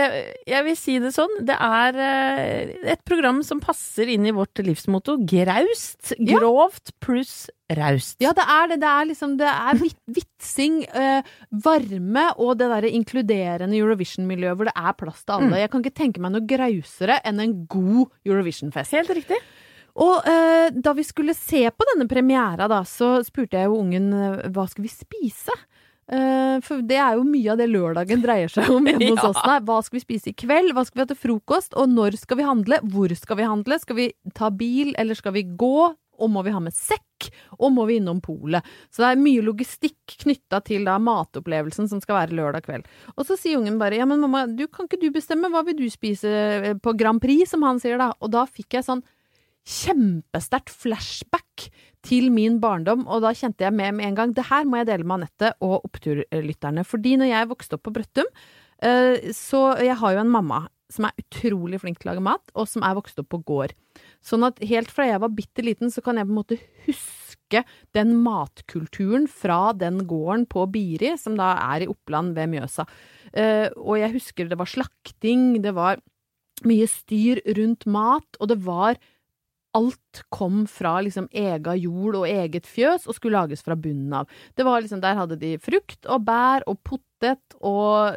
jeg 0.51 0.65
vil 0.67 0.77
si 0.77 0.97
det 1.01 1.13
sånn. 1.15 1.33
Det 1.47 1.55
er 1.57 1.97
eh, 2.03 2.75
et 2.93 3.01
program 3.07 3.41
som 3.45 3.61
passer 3.63 4.11
inn 4.13 4.27
i 4.29 4.35
vårt 4.35 4.61
livsmotto. 4.63 5.17
Graust, 5.29 6.13
grovt 6.19 6.93
pluss 7.03 7.47
raust. 7.73 8.19
Ja, 8.21 8.33
det 8.37 8.45
er 8.45 8.67
det. 8.73 8.79
Det 8.83 8.89
er 8.91 9.07
liksom 9.09 9.37
Det 9.39 9.49
er 9.49 9.79
vitsing, 10.13 10.83
eh, 10.93 11.23
varme 11.65 12.27
og 12.37 12.57
det 12.59 12.69
derre 12.69 12.91
inkluderende 12.93 13.77
Eurovision-miljøet 13.79 14.59
hvor 14.59 14.69
det 14.69 14.75
er 14.77 14.93
plass 14.99 15.23
til 15.23 15.33
Mm. 15.33 15.47
alle. 15.47 15.59
Jeg 15.63 15.71
kan 15.71 15.81
ikke 15.83 15.97
tenke 16.03 16.21
meg 16.21 16.31
noe 16.35 16.45
grausere 16.45 17.19
enn 17.25 17.39
en 17.41 17.65
god 17.65 18.11
Eurovision-fest. 18.25 18.91
Helt 18.93 19.09
riktig. 19.09 19.39
Og 20.01 20.25
eh, 20.25 20.71
da 20.73 20.93
vi 20.97 21.03
skulle 21.05 21.35
se 21.37 21.67
på 21.69 21.85
denne 21.93 22.07
premiera, 22.09 22.65
da, 22.71 22.79
så 22.87 23.19
spurte 23.25 23.59
jeg 23.59 23.69
jo 23.69 23.77
ungen 23.83 24.09
eh, 24.17 24.47
hva 24.55 24.65
skal 24.71 24.87
vi 24.87 24.91
spise? 24.93 25.53
Eh, 26.11 26.57
for 26.65 26.81
det 26.83 26.97
er 26.99 27.15
jo 27.19 27.23
mye 27.27 27.53
av 27.53 27.59
det 27.61 27.69
lørdagen 27.71 28.23
dreier 28.25 28.49
seg 28.51 28.71
om 28.73 28.89
hjemme 28.89 29.11
hos 29.13 29.21
Ja. 29.21 29.29
oss. 29.29 29.41
Nei, 29.47 29.59
hva 29.69 29.77
skal 29.85 29.99
vi 29.99 30.05
spise 30.07 30.31
i 30.33 30.37
kveld? 30.37 30.73
Hva 30.75 30.83
skal 30.87 30.97
vi 30.99 31.05
ha 31.05 31.09
til 31.13 31.19
frokost? 31.21 31.77
Og 31.79 31.91
når 31.93 32.17
skal 32.19 32.41
vi 32.41 32.47
handle? 32.49 32.79
Hvor 32.89 33.13
skal 33.15 33.39
vi 33.39 33.45
handle? 33.47 33.77
Skal 33.83 33.99
vi 34.01 34.07
ta 34.35 34.49
bil, 34.49 34.95
eller 34.97 35.15
skal 35.19 35.37
vi 35.37 35.45
gå? 35.53 35.75
Og 36.23 36.29
må 36.29 36.43
vi 36.45 36.51
ha 36.53 36.59
med 36.61 36.73
sekk? 36.77 37.29
Og 37.57 37.71
må 37.73 37.85
vi 37.89 37.95
innom 38.01 38.19
polet? 38.21 38.65
Så 38.93 39.01
det 39.05 39.07
er 39.13 39.21
mye 39.23 39.41
logistikk 39.45 40.17
knytta 40.25 40.59
til 40.65 40.83
da 40.89 40.97
matopplevelsen 41.01 41.87
som 41.89 42.01
skal 42.03 42.17
være 42.19 42.35
lørdag 42.37 42.65
kveld. 42.67 42.89
Og 43.15 43.25
så 43.29 43.37
sier 43.39 43.57
ungen 43.61 43.79
bare 43.81 43.97
ja, 44.01 44.05
men 44.09 44.21
mamma, 44.21 44.43
du 44.49 44.65
kan 44.69 44.89
ikke 44.89 44.99
du 45.01 45.07
bestemme? 45.15 45.49
Hva 45.53 45.63
vil 45.69 45.77
du 45.79 45.85
spise 45.93 46.29
eh, 46.29 46.73
på 46.81 46.93
Grand 46.99 47.21
Prix, 47.23 47.49
som 47.53 47.63
han 47.65 47.81
sier 47.81 47.97
da? 48.01 48.11
Og 48.21 48.33
da 48.35 48.43
fikk 48.49 48.77
jeg 48.77 48.85
sånn 48.89 49.01
kjempesterkt 49.63 50.73
flashback 50.75 51.69
til 52.03 52.29
min 52.35 52.59
barndom, 52.63 53.05
og 53.07 53.23
da 53.23 53.31
kjente 53.37 53.63
jeg 53.63 53.75
med 53.75 53.95
med 53.95 54.09
en 54.09 54.17
gang 54.17 54.35
det 54.35 54.49
her 54.49 54.67
må 54.67 54.81
jeg 54.81 54.89
dele 54.91 55.07
med 55.07 55.21
Anette 55.21 55.53
og 55.63 55.85
oppturlytterne. 55.87 56.83
Fordi 56.83 57.15
når 57.19 57.31
jeg 57.31 57.51
vokste 57.51 57.77
opp 57.77 57.85
på 57.87 57.93
Brøttum, 57.95 58.27
eh, 58.83 59.31
så 59.31 59.65
jeg 59.79 59.95
har 60.01 60.15
jo 60.15 60.23
en 60.23 60.33
mamma 60.33 60.65
som 60.93 61.07
er 61.07 61.23
utrolig 61.23 61.79
flink 61.81 62.01
til 62.01 62.09
å 62.09 62.13
lage 62.13 62.25
mat, 62.25 62.51
og 62.53 62.67
som 62.69 62.83
er 62.85 62.97
vokst 62.97 63.19
opp 63.21 63.31
på 63.33 63.41
gård. 63.47 63.73
Sånn 64.23 64.45
at 64.45 64.59
helt 64.61 64.91
fra 64.93 65.07
jeg 65.07 65.21
var 65.23 65.33
bitte 65.33 65.65
liten, 65.65 65.89
så 65.89 66.03
kan 66.05 66.19
jeg 66.19 66.27
på 66.27 66.35
en 66.35 66.41
måte 66.41 66.59
huske 66.85 67.63
den 67.95 68.15
matkulturen 68.25 69.25
fra 69.29 69.73
den 69.77 70.03
gården 70.09 70.45
på 70.49 70.67
Biri, 70.73 71.15
som 71.21 71.37
da 71.39 71.53
er 71.73 71.85
i 71.85 71.89
Oppland 71.89 72.35
ved 72.37 72.51
Mjøsa. 72.51 72.85
Eh, 73.33 73.69
og 73.77 73.97
jeg 74.01 74.15
husker 74.17 74.49
det 74.49 74.59
var 74.59 74.69
slakting, 74.69 75.61
det 75.63 75.73
var 75.77 76.01
mye 76.67 76.87
styr 76.87 77.41
rundt 77.57 77.87
mat, 77.89 78.39
og 78.39 78.51
det 78.51 78.59
var 78.65 78.99
Alt 79.73 80.21
kom 80.33 80.63
fra 80.69 80.99
liksom 81.01 81.25
ega 81.33 81.73
jord 81.79 82.19
og 82.21 82.27
eget 82.29 82.67
fjøs 82.69 83.07
og 83.07 83.17
skulle 83.17 83.39
lages 83.39 83.65
fra 83.65 83.77
bunnen 83.79 84.13
av. 84.13 84.29
Det 84.53 84.65
var 84.67 84.83
liksom, 84.83 85.01
Der 85.01 85.17
hadde 85.17 85.39
de 85.41 85.55
frukt 85.61 86.05
og 86.05 86.25
bær 86.27 86.65
og 86.69 86.77
potet 86.85 87.57
og 87.59 88.13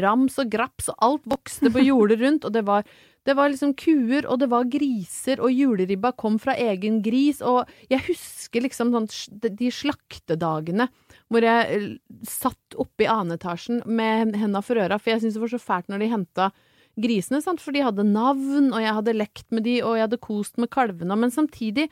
rams 0.00 0.38
og 0.42 0.50
graps, 0.52 0.90
og 0.92 0.96
alt 1.06 1.26
vokste 1.30 1.72
på 1.72 1.84
jordet 1.88 2.20
rundt, 2.20 2.44
og 2.44 2.52
det 2.52 2.64
var, 2.66 2.84
det 3.24 3.36
var 3.38 3.48
liksom 3.48 3.72
kuer, 3.78 4.26
og 4.26 4.40
det 4.42 4.50
var 4.52 4.68
griser, 4.70 5.40
og 5.40 5.54
juleribba 5.54 6.12
kom 6.18 6.38
fra 6.42 6.56
egen 6.58 7.00
gris, 7.04 7.40
og 7.40 7.70
jeg 7.88 8.04
husker 8.08 8.66
liksom 8.66 8.92
sånn 8.94 9.08
de 9.48 9.72
slaktedagene 9.72 10.90
hvor 11.32 11.46
jeg 11.46 11.78
eh, 11.78 11.88
satt 12.28 12.76
oppe 12.78 13.06
i 13.06 13.10
annen 13.10 13.38
etasjen 13.38 13.82
med 13.86 14.36
henda 14.38 14.60
for 14.64 14.78
øra, 14.80 14.98
for 15.00 15.14
jeg 15.14 15.24
syntes 15.24 15.38
det 15.38 15.44
var 15.46 15.54
så 15.54 15.62
fælt 15.62 15.90
når 15.92 16.04
de 16.04 16.12
henta 16.12 16.50
grisene, 17.00 17.40
sant? 17.44 17.60
for 17.62 17.74
de 17.74 17.82
hadde 17.84 18.04
navn, 18.06 18.72
og 18.72 18.80
jeg 18.82 18.94
hadde 19.00 19.16
lekt 19.16 19.46
med 19.54 19.64
de, 19.66 19.78
og 19.82 19.96
jeg 19.98 20.06
hadde 20.08 20.20
kost 20.22 20.58
med 20.62 20.70
kalvene, 20.74 21.16
men 21.18 21.30
samtidig 21.34 21.88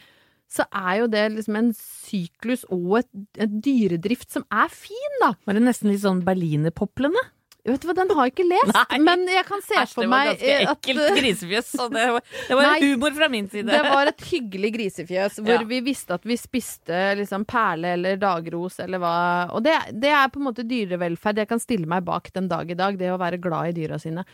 så 0.53 0.67
er 0.69 0.99
jo 1.01 1.07
det 1.09 1.27
liksom 1.33 1.57
en 1.57 1.71
syklus 1.77 2.67
og 2.69 2.99
et, 3.01 3.09
et 3.41 3.53
dyredrift 3.65 4.35
som 4.35 4.45
er 4.53 4.69
fin, 4.69 5.21
da. 5.23 5.33
Var 5.49 5.57
det 5.57 5.63
nesten 5.65 5.89
litt 5.93 6.03
sånn 6.05 6.21
berlinerpoplene? 6.27 7.23
Vet 7.63 7.85
du 7.85 7.87
hva, 7.87 7.95
den 7.95 8.11
har 8.11 8.27
jeg 8.27 8.33
ikke 8.33 8.45
lest, 8.51 8.73
Nei. 8.75 8.97
men 9.07 9.21
jeg 9.31 9.45
kan 9.47 9.61
se 9.63 9.77
Æsj, 9.79 9.93
for 9.95 10.03
det 10.03 10.09
var 10.11 10.19
meg 10.19 10.31
ganske 10.33 10.49
eh, 10.51 10.71
ekkelt 10.73 11.19
grisefjøs. 11.21 11.69
Det 11.95 12.07
var, 12.17 12.25
det 12.49 12.57
var 12.59 12.67
Nei. 12.67 12.79
humor 12.83 13.15
fra 13.15 13.29
min 13.31 13.47
side. 13.53 13.69
Det 13.71 13.83
var 13.87 14.11
et 14.11 14.25
hyggelig 14.33 14.71
grisefjøs 14.75 15.37
hvor 15.39 15.55
Ja. 15.55 15.69
vi 15.71 15.79
visste 15.87 16.17
at 16.19 16.27
vi 16.27 16.35
spiste 16.43 17.03
liksom 17.21 17.45
perle 17.47 17.93
eller 17.95 18.19
dagros 18.19 18.81
eller 18.83 18.99
hva 18.99 19.15
Og 19.55 19.63
det, 19.63 19.77
det 19.95 20.11
er 20.11 20.27
på 20.35 20.43
en 20.43 20.49
måte 20.49 20.67
dyrevelferd 20.67 21.39
jeg 21.39 21.51
kan 21.55 21.63
stille 21.63 21.87
meg 21.87 22.03
bak 22.05 22.33
den 22.35 22.51
dag 22.51 22.67
i 22.69 22.75
dag, 22.75 22.99
det 22.99 23.13
å 23.15 23.21
være 23.23 23.39
glad 23.39 23.71
i 23.71 23.77
dyra 23.79 24.01
sine. 24.03 24.27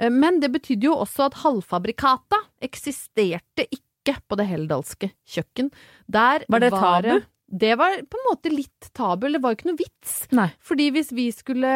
Eh, 0.00 0.10
Men 0.10 0.40
det 0.40 0.52
betydde 0.56 0.88
jo 0.88 0.96
også 1.04 1.28
at 1.28 1.40
halvfabrikata 1.44 2.40
eksisterte 2.64 3.68
ikke 3.68 4.16
på 4.26 4.38
det 4.40 4.48
heldalske 4.48 5.12
kjøkken. 5.28 5.68
Der 6.08 6.46
Var 6.48 6.64
det 6.64 6.72
tabu? 6.72 7.20
Det 7.50 7.72
var 7.74 7.96
på 8.06 8.14
en 8.14 8.26
måte 8.28 8.50
litt 8.52 8.92
tabu, 8.94 9.26
det 9.26 9.40
var 9.42 9.50
jo 9.50 9.56
ikke 9.58 9.68
noe 9.72 9.80
vits. 9.80 10.12
Nei. 10.30 10.46
Fordi 10.62 10.84
hvis 10.94 11.10
vi 11.10 11.24
skulle 11.34 11.66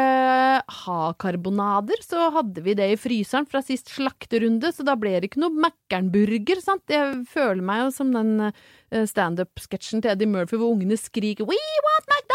ha 0.62 0.99
karbonader, 1.19 1.99
så 2.07 2.28
hadde 2.37 2.62
vi 2.62 2.76
det 2.78 2.93
i 2.93 2.99
fryseren 3.00 3.49
fra 3.50 3.59
sist 3.66 3.90
slakterunde, 3.90 4.71
så 4.71 4.87
da 4.87 4.95
ble 4.95 5.16
det 5.19 5.33
ikke 5.33 5.43
noe 5.43 5.50
Mækkern-burger, 5.66 6.62
sant. 6.62 6.87
Jeg 6.95 7.25
føler 7.26 7.66
meg 7.66 7.83
jo 7.83 7.90
som 7.97 8.14
den 8.14 8.52
eh, 8.52 9.02
standup-sketsjen 9.11 10.04
til 10.04 10.14
Eddie 10.14 10.31
Murphy 10.31 10.61
hvor 10.62 10.71
ungene 10.76 10.95
skriker 10.95 11.43
'We 11.43 11.59
want 11.59 12.07
McDonald's!' 12.07 12.34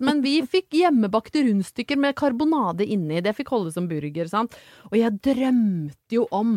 Men 0.00 0.22
vi 0.24 0.38
fikk 0.48 0.76
hjemmebakte 0.78 1.42
rundstykker 1.46 1.98
med 2.00 2.16
karbonade 2.18 2.86
inni. 2.86 3.20
Det 3.24 3.34
fikk 3.36 3.50
holde 3.52 3.72
som 3.74 3.88
burger, 3.90 4.30
sant. 4.30 4.54
Og 4.90 4.96
jeg 5.00 5.18
drømte 5.24 6.18
jo 6.20 6.28
om 6.32 6.56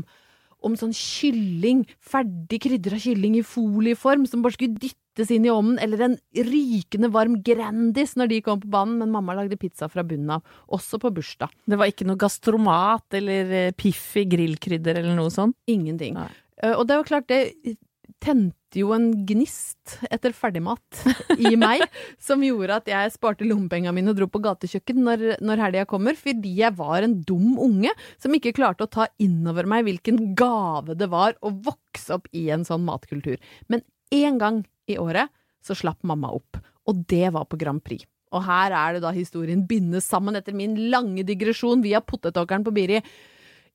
om 0.66 0.76
sånn 0.80 0.94
kylling, 0.96 1.84
ferdig 2.02 2.62
krydra 2.64 2.98
kylling 2.98 3.36
i 3.38 3.46
folieform, 3.46 4.26
som 4.30 4.42
bare 4.42 4.56
skulle 4.56 4.80
dyttes 4.82 5.30
inn 5.34 5.46
i 5.46 5.52
ovnen, 5.54 5.78
eller 5.84 6.02
en 6.08 6.16
rykende 6.48 7.12
varm 7.14 7.38
Grandis 7.46 8.16
når 8.18 8.32
de 8.32 8.42
kom 8.46 8.64
på 8.64 8.72
banen, 8.74 8.98
men 9.02 9.14
mamma 9.14 9.38
lagde 9.38 9.60
pizza 9.62 9.90
fra 9.92 10.02
bunnen 10.08 10.38
av, 10.38 10.58
også 10.74 10.98
på 11.04 11.14
bursdag. 11.14 11.54
Det 11.70 11.78
var 11.78 11.92
ikke 11.92 12.08
noe 12.10 12.18
gastromat 12.22 13.20
eller 13.20 13.76
piff 13.78 14.08
i 14.18 14.26
grillkrydder 14.32 15.04
eller 15.04 15.18
noe 15.18 15.34
sånt? 15.34 15.58
Ingenting. 15.70 16.18
Nei. 16.18 16.32
Eh, 16.64 16.74
og 16.74 16.88
det 16.90 16.98
var 17.02 17.12
klart, 17.12 17.30
det 17.30 17.78
tente 18.24 18.65
jo 18.80 18.92
en 18.96 19.08
gnist 19.28 19.98
etter 20.12 20.34
ferdigmat 20.36 21.02
i 21.38 21.54
meg, 21.60 21.84
som 22.28 22.44
gjorde 22.44 22.80
at 22.82 22.92
jeg 22.92 23.14
sparte 23.16 23.48
lommepengene 23.48 23.94
mine 23.96 24.14
og 24.14 24.20
dro 24.20 24.30
på 24.32 24.42
gatekjøkken 24.46 25.02
når, 25.06 25.26
når 25.46 25.64
helga 25.66 25.86
kommer, 25.90 26.18
fordi 26.20 26.56
jeg 26.62 26.76
var 26.78 27.06
en 27.06 27.20
dum 27.28 27.56
unge 27.62 27.94
som 28.22 28.36
ikke 28.36 28.56
klarte 28.58 28.88
å 28.88 28.92
ta 28.92 29.10
innover 29.22 29.70
meg 29.70 29.86
hvilken 29.88 30.34
gave 30.38 30.98
det 30.98 31.10
var 31.14 31.38
å 31.46 31.54
vokse 31.54 32.18
opp 32.18 32.30
i 32.36 32.48
en 32.54 32.66
sånn 32.68 32.86
matkultur. 32.88 33.40
Men 33.72 33.86
én 34.14 34.40
gang 34.42 34.64
i 34.92 35.00
året 35.02 35.32
så 35.66 35.78
slapp 35.78 36.04
mamma 36.06 36.34
opp, 36.36 36.60
og 36.86 37.06
det 37.10 37.32
var 37.34 37.48
på 37.50 37.60
Grand 37.62 37.82
Prix. 37.84 38.06
Og 38.36 38.44
her 38.44 38.74
er 38.76 38.96
det 38.96 39.06
da 39.06 39.14
historien 39.16 39.64
bindes 39.68 40.08
sammen 40.10 40.36
etter 40.38 40.56
min 40.58 40.76
lange 40.92 41.24
digresjon 41.28 41.84
via 41.86 42.02
potetåkeren 42.04 42.66
på 42.66 42.74
Biri. 42.76 43.00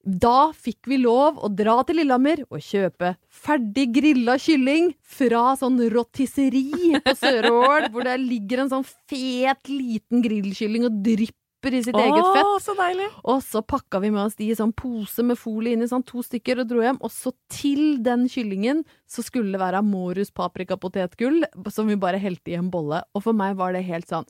Da 0.00 0.52
fikk 0.56 0.88
vi 0.88 0.96
lov 1.02 1.42
å 1.44 1.50
dra 1.52 1.74
til 1.84 2.00
Lillehammer 2.00 2.40
og 2.48 2.62
kjøpe 2.64 3.12
ferdig 3.28 3.90
grilla 3.98 4.38
kylling 4.40 4.94
fra 5.04 5.50
sånn 5.60 5.76
rotisseri 5.92 6.70
på 7.04 7.14
Sørål, 7.20 7.90
hvor 7.92 8.08
det 8.08 8.16
ligger 8.22 8.64
en 8.64 8.72
sånn 8.72 8.88
fet, 8.88 9.68
liten 9.68 10.24
grillkylling 10.24 10.88
og 10.88 11.02
drypper 11.04 11.76
i 11.76 11.82
sitt 11.84 12.00
eget 12.00 12.30
fett. 12.32 12.48
Så 12.64 12.74
deilig! 12.78 13.10
Og 13.28 13.44
så 13.44 13.60
pakka 13.60 14.00
vi 14.00 14.08
med 14.14 14.22
oss 14.24 14.40
de 14.40 14.48
i 14.48 14.56
sånn 14.56 14.72
pose 14.72 15.24
med 15.26 15.36
folie 15.36 15.76
inni, 15.76 15.90
sånn 15.90 16.06
to 16.08 16.24
stykker, 16.24 16.62
og 16.62 16.72
dro 16.72 16.80
hjem. 16.80 17.00
Og 17.04 17.12
så 17.12 17.34
til 17.52 18.00
den 18.00 18.24
kyllingen 18.32 18.86
så 19.04 19.20
skulle 19.26 19.52
det 19.52 19.60
være 19.60 19.84
Morus 19.84 20.32
paprikapotetgull, 20.32 21.44
som 21.68 21.92
vi 21.92 22.00
bare 22.00 22.22
helte 22.22 22.54
i 22.54 22.56
en 22.56 22.72
bolle. 22.72 23.04
Og 23.12 23.28
for 23.28 23.36
meg 23.36 23.60
var 23.60 23.76
det 23.76 23.84
helt 23.84 24.08
sånn 24.08 24.24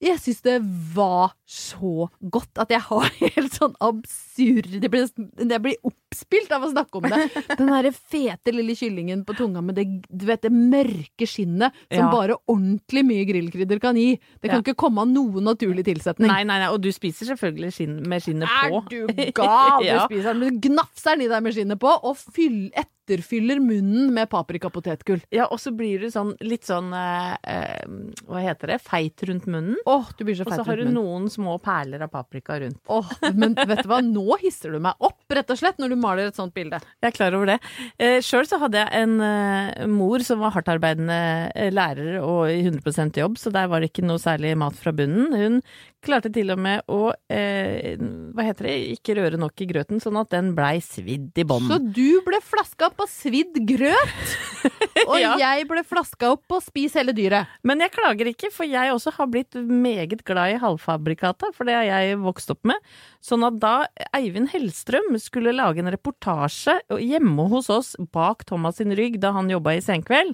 Jeg 0.00 0.16
syns 0.22 0.38
det 0.46 0.54
var 0.94 1.34
så 1.44 2.06
godt 2.32 2.56
at 2.62 2.70
jeg 2.72 2.80
har 2.86 3.08
helt 3.20 3.52
sånn 3.52 3.74
absurd 3.84 4.68
Jeg 4.78 4.88
blir, 4.92 5.04
jeg 5.42 5.60
blir 5.64 5.76
oppspilt 5.84 6.52
av 6.56 6.64
å 6.64 6.70
snakke 6.72 7.00
om 7.02 7.08
det. 7.10 7.18
Den 7.58 7.68
derre 7.68 7.90
fete 7.92 8.54
lille 8.54 8.72
kyllingen 8.78 9.26
på 9.28 9.36
tunga 9.36 9.60
med 9.64 9.76
det, 9.76 9.84
du 10.08 10.24
vet, 10.30 10.40
det 10.46 10.52
mørke 10.54 11.28
skinnet 11.28 11.76
som 11.90 12.06
Ja. 12.06 12.10
bare 12.14 12.38
ordentlig 12.48 13.02
mye 13.04 13.26
grillkrydder 13.28 13.80
kan 13.82 13.98
gi. 14.00 14.14
Det 14.40 14.48
kan 14.48 14.60
Ja. 14.60 14.64
ikke 14.64 14.76
komme 14.80 15.04
av 15.04 15.08
noen 15.12 15.44
naturlig 15.44 15.84
tilsetning. 15.90 16.30
Nei, 16.32 16.42
nei, 16.48 16.58
nei, 16.64 16.70
og 16.72 16.80
du 16.80 16.88
spiser 16.96 17.28
selvfølgelig 17.34 17.72
skinn, 17.76 17.98
med 18.08 18.24
skinnet 18.24 18.48
på. 18.48 18.80
Er 18.80 18.88
du 18.88 19.32
gal? 19.36 19.80
Du 19.84 19.86
Ja. 19.90 20.06
spiser 20.08 20.32
den, 20.32 20.40
du 20.60 20.68
gnafser 20.70 21.16
den 21.16 21.26
i 21.26 21.30
deg 21.34 21.42
med 21.44 21.54
skinnet 21.56 21.78
på, 21.82 21.92
og 22.04 22.16
fyll, 22.16 22.70
etterfyller 23.10 23.58
munnen 23.60 24.14
med 24.14 24.28
paprikapotetgull. 24.30 25.20
Ja, 25.34 25.46
og 25.50 25.60
så 25.60 25.72
blir 25.74 26.00
du 26.00 26.10
sånn 26.12 26.34
litt 26.44 26.66
sånn 26.68 26.92
eh, 26.94 27.34
eh, 27.42 27.84
Hva 28.28 28.42
heter 28.44 28.74
det? 28.74 28.78
Feit 28.84 29.22
rundt 29.26 29.48
munnen. 29.50 29.76
Åh, 29.86 30.10
du 30.16 30.24
blir 30.24 30.38
så 30.38 30.46
feit 30.46 30.58
rundt 30.58 30.58
munnen. 30.58 30.60
Og 30.60 30.64
så 30.64 30.70
har 30.70 30.82
du 30.84 30.94
noen 30.94 31.30
små 31.32 31.56
perler 31.62 32.04
av 32.06 32.12
paprika 32.12 32.58
rundt. 32.60 32.80
Åh, 32.86 33.12
men 33.34 33.56
vet 33.58 33.82
du 33.82 33.90
hva, 33.90 34.00
nå 34.04 34.38
hisser 34.42 34.74
du 34.74 34.80
meg 34.82 34.98
opp, 34.98 35.18
rett 35.30 35.50
og 35.50 35.60
slett, 35.60 35.80
når 35.82 35.94
du 35.94 35.98
maler 36.00 36.30
et 36.30 36.38
sånt 36.38 36.54
bilde. 36.54 36.80
Jeg 37.00 37.10
er 37.10 37.16
klar 37.16 37.36
over 37.38 37.54
det. 37.54 37.58
Eh, 37.98 38.18
Sjøl 38.24 38.48
så 38.48 38.60
hadde 38.62 38.82
jeg 38.82 39.04
en 39.04 39.16
eh, 39.24 39.86
mor 39.90 40.24
som 40.26 40.42
var 40.42 40.54
hardtarbeidende 40.56 41.20
eh, 41.54 41.72
lærer 41.74 42.20
og 42.22 42.50
i 42.52 42.62
100% 42.62 43.20
jobb, 43.20 43.38
så 43.40 43.52
der 43.54 43.70
var 43.70 43.82
det 43.82 43.92
ikke 43.92 44.06
noe 44.06 44.22
særlig 44.22 44.54
mat 44.60 44.78
fra 44.78 44.94
bunnen. 44.96 45.34
Hun 45.34 45.60
klarte 46.04 46.30
til 46.32 46.48
og 46.54 46.58
med 46.62 46.82
å 46.90 47.10
eh, 47.32 47.96
hva 48.34 48.44
heter 48.46 48.66
det, 48.68 48.74
ikke 48.96 49.16
røre 49.18 49.38
nok 49.40 49.60
i 49.60 49.66
grøten, 49.68 50.00
sånn 50.02 50.16
at 50.20 50.30
den 50.32 50.52
blei 50.56 50.78
svidd 50.84 51.36
i 51.38 51.44
bånn. 51.44 51.66
Så 51.68 51.76
du 51.82 52.20
ble 52.26 52.38
flaska 52.44 52.88
opp 52.88 52.96
på 53.02 53.06
svidd 53.10 53.58
grøt, 53.68 54.34
og 55.10 55.16
Ja. 55.20 55.34
jeg 55.40 55.66
ble 55.70 55.82
flaska 55.86 56.30
opp 56.34 56.46
på 56.50 56.60
spis 56.64 56.96
hele 56.98 57.12
dyret. 57.16 57.50
Men 57.66 57.80
jeg 57.84 57.92
klager 57.94 58.30
ikke, 58.32 58.50
for 58.54 58.68
jeg 58.68 58.94
også 58.94 59.12
har 59.18 59.30
blitt 59.32 59.56
meget 59.60 60.24
glad 60.28 60.54
i 60.56 60.60
halvfabrikata, 60.62 61.52
for 61.56 61.68
det 61.68 61.76
har 61.78 61.88
jeg 61.88 62.18
vokst 62.24 62.52
opp 62.54 62.64
med. 62.68 62.80
Sånn 63.24 63.44
at 63.46 63.58
da 63.60 63.74
Eivind 64.16 64.50
Hellstrøm 64.54 65.12
skulle 65.20 65.52
lage 65.56 65.82
en 65.84 65.92
reportasje 65.92 66.78
hjemme 67.00 67.48
hos 67.52 67.68
oss 67.72 67.92
bak 68.12 68.46
Thomas 68.48 68.80
sin 68.80 68.94
rygg 68.96 69.20
da 69.20 69.34
han 69.36 69.50
jobba 69.52 69.76
i 69.76 69.84
Senkveld, 69.84 70.32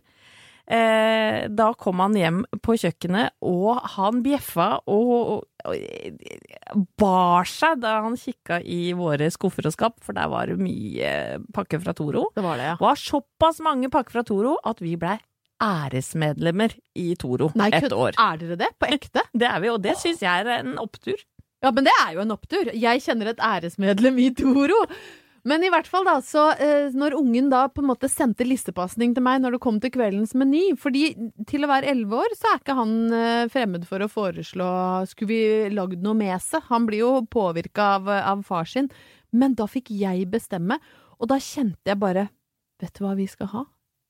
eh, 0.67 1.47
da 1.49 1.69
kom 1.79 2.03
han 2.05 2.17
hjem 2.19 2.43
på 2.63 2.77
kjøkkenet, 2.83 3.37
og 3.47 3.81
han 3.97 4.23
bjeffa 4.25 4.69
og, 4.91 5.13
og, 5.15 5.71
og 5.71 6.83
bar 6.99 7.49
seg 7.51 7.81
da 7.85 8.01
han 8.07 8.19
kikka 8.21 8.61
i 8.63 8.91
våre 8.99 9.31
skuffer 9.35 9.69
og 9.69 9.77
skap, 9.77 9.97
for 10.05 10.17
der 10.17 10.31
var 10.33 10.51
det 10.51 10.59
mye 10.61 11.39
pakker 11.57 11.83
fra 11.85 11.95
Toro. 11.97 12.29
Det 12.37 12.45
var 12.45 12.61
det, 12.61 12.73
ja. 12.73 12.77
var 12.83 13.01
såpass 13.01 13.63
mange 13.65 13.91
pakker 13.93 14.19
fra 14.19 14.27
Toro 14.27 14.59
at 14.67 14.83
vi 14.85 14.99
blei 15.01 15.19
æresmedlemmer 15.63 16.75
i 17.01 17.15
Toro 17.17 17.49
Nei, 17.57 17.71
et 17.73 17.93
år. 17.93 18.17
er 18.21 18.41
dere 18.43 18.59
det? 18.61 18.73
På 18.79 18.89
ekte? 18.93 19.25
Det 19.41 19.49
er 19.49 19.63
vi, 19.63 19.71
og 19.73 19.81
det 19.85 19.97
syns 20.01 20.21
jeg 20.25 20.45
er 20.45 20.51
en 20.59 20.77
opptur. 20.83 21.17
Ja, 21.65 21.71
men 21.73 21.87
det 21.87 21.95
er 22.05 22.13
jo 22.15 22.21
en 22.23 22.35
opptur. 22.35 22.69
Jeg 22.77 23.01
kjenner 23.03 23.33
et 23.33 23.41
æresmedlem 23.43 24.19
i 24.21 24.29
Toro. 24.37 24.83
Men 25.47 25.63
i 25.63 25.69
hvert 25.71 25.87
fall, 25.87 26.03
da, 26.07 26.17
så 26.25 26.49
eh, 26.59 26.89
når 26.97 27.15
ungen 27.21 27.51
da 27.53 27.67
på 27.71 27.83
en 27.83 27.91
måte 27.93 28.09
sendte 28.11 28.47
listepasning 28.47 29.13
til 29.15 29.23
meg 29.23 29.39
når 29.43 29.55
det 29.55 29.63
kom 29.63 29.79
til 29.83 29.93
kveldens 29.95 30.35
meny 30.39 30.73
Fordi 30.81 31.05
til 31.47 31.63
å 31.63 31.71
være 31.71 31.93
elleve 31.93 32.19
år, 32.25 32.35
så 32.35 32.51
er 32.51 32.59
ikke 32.59 32.77
han 32.81 32.97
eh, 33.15 33.45
fremmed 33.53 33.87
for 33.87 34.03
å 34.03 34.11
foreslå 34.11 34.71
Skulle 35.07 35.31
vi 35.31 35.71
lagd 35.77 36.03
noe 36.03 36.19
med 36.19 36.35
seg? 36.43 36.67
Han 36.73 36.89
blir 36.89 37.05
jo 37.05 37.13
påvirka 37.31 37.93
av, 38.01 38.11
av 38.11 38.43
far 38.47 38.67
sin. 38.71 38.91
Men 39.31 39.55
da 39.59 39.69
fikk 39.71 39.93
jeg 39.95 40.27
bestemme, 40.33 40.81
og 41.21 41.31
da 41.31 41.39
kjente 41.43 41.93
jeg 41.93 42.03
bare 42.03 42.29
Vet 42.83 42.99
du 42.99 43.07
hva 43.07 43.15
vi 43.17 43.29
skal 43.31 43.53
ha 43.55 43.63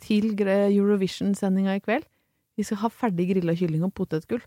til 0.02 0.32
Eurovision-sendinga 0.34 1.76
i 1.76 1.84
kveld? 1.84 2.04
Vi 2.56 2.64
skal 2.64 2.80
ha 2.82 2.88
ferdig 2.92 3.28
grilla 3.30 3.54
kylling 3.56 3.84
og 3.86 3.92
potetgull. 3.96 4.42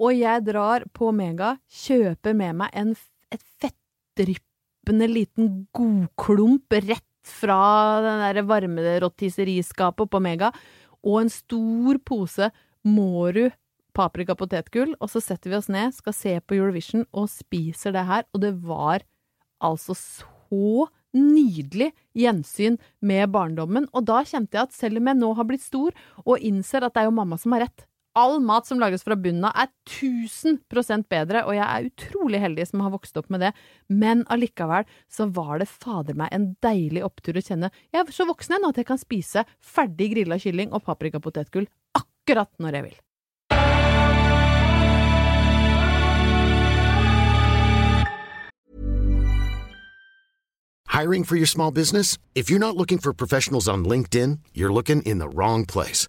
Og 0.00 0.16
jeg 0.16 0.42
drar 0.48 0.84
på 0.96 1.12
Mega, 1.14 1.54
kjøper 1.68 2.34
med 2.36 2.58
meg 2.58 2.74
en, 2.76 2.90
et 3.30 3.44
et 3.62 4.49
fettdryppende 4.80 5.08
liten 5.08 5.66
godklump 5.72 6.72
rett 6.72 7.04
fra 7.24 8.00
den 8.00 8.20
der 8.20 8.42
varmerottiseriskapet 8.42 10.10
på 10.10 10.20
Mega, 10.20 10.52
og 11.04 11.22
en 11.22 11.30
stor 11.30 11.98
pose 12.04 12.50
Mårud 12.84 13.52
paprika 13.92 14.34
potetgull, 14.34 14.94
og 15.00 15.10
så 15.10 15.20
setter 15.20 15.50
vi 15.50 15.56
oss 15.56 15.68
ned, 15.68 15.92
skal 15.92 16.12
se 16.14 16.40
på 16.40 16.54
Eurovision 16.54 17.04
og 17.12 17.28
spiser 17.28 17.92
det 17.92 18.06
her, 18.06 18.24
og 18.32 18.40
det 18.40 18.54
var 18.62 19.02
altså 19.60 19.94
så 19.94 20.86
nydelig 21.12 21.90
gjensyn 22.14 22.78
med 23.02 23.30
barndommen, 23.30 23.88
og 23.92 24.06
da 24.06 24.22
kjente 24.24 24.56
jeg 24.56 24.62
at 24.62 24.72
selv 24.72 25.00
om 25.00 25.10
jeg 25.10 25.18
nå 25.18 25.34
har 25.34 25.44
blitt 25.44 25.64
stor 25.64 25.90
og 26.24 26.38
innser 26.38 26.86
at 26.86 26.94
det 26.94 27.02
er 27.02 27.10
jo 27.10 27.18
mamma 27.18 27.36
som 27.36 27.52
har 27.52 27.66
rett, 27.66 27.84
All 28.18 28.40
mat 28.42 28.66
som 28.66 28.80
lages 28.82 29.04
fra 29.06 29.14
bunnen 29.14 29.44
av 29.46 29.54
er 29.54 29.68
1000% 29.86 31.06
bedre, 31.12 31.44
og 31.46 31.54
jeg 31.54 31.62
er 31.62 31.86
utrolig 31.86 32.40
heldig 32.42 32.64
som 32.66 32.82
har 32.82 32.90
vokst 32.90 33.14
opp 33.20 33.28
med 33.30 33.44
det, 33.44 33.52
men 33.86 34.24
allikevel 34.34 34.88
så 35.06 35.28
var 35.30 35.60
det 35.62 35.68
fader 35.70 36.18
meg 36.18 36.32
en 36.34 36.48
deilig 36.64 37.04
opptur 37.06 37.38
å 37.38 37.44
kjenne 37.44 37.70
jeg 37.92 38.02
er 38.02 38.10
så 38.10 38.26
voksen 38.26 38.56
jeg 38.56 38.64
nå 38.64 38.72
at 38.72 38.80
jeg 38.82 38.88
kan 38.88 38.98
spise 38.98 39.46
ferdig 39.62 40.10
grilla 40.16 40.40
kylling 40.42 40.74
og 40.74 40.82
paprikapotetgull 40.88 41.70
akkurat 41.94 42.50
når 42.58 42.80
jeg 42.80 42.88
vil. 42.88 42.98
Hiring 50.90 51.22
for 51.22 51.36
your 51.36 51.46
small 51.46 51.70
business? 51.70 52.18
If 52.34 52.50
you're 52.50 52.58
not 52.58 52.76
looking 52.76 52.98
for 52.98 53.12
professionals 53.12 53.68
on 53.68 53.84
LinkedIn, 53.84 54.40
you're 54.52 54.72
looking 54.72 55.02
in 55.02 55.18
the 55.18 55.28
wrong 55.28 55.64
place. 55.64 56.08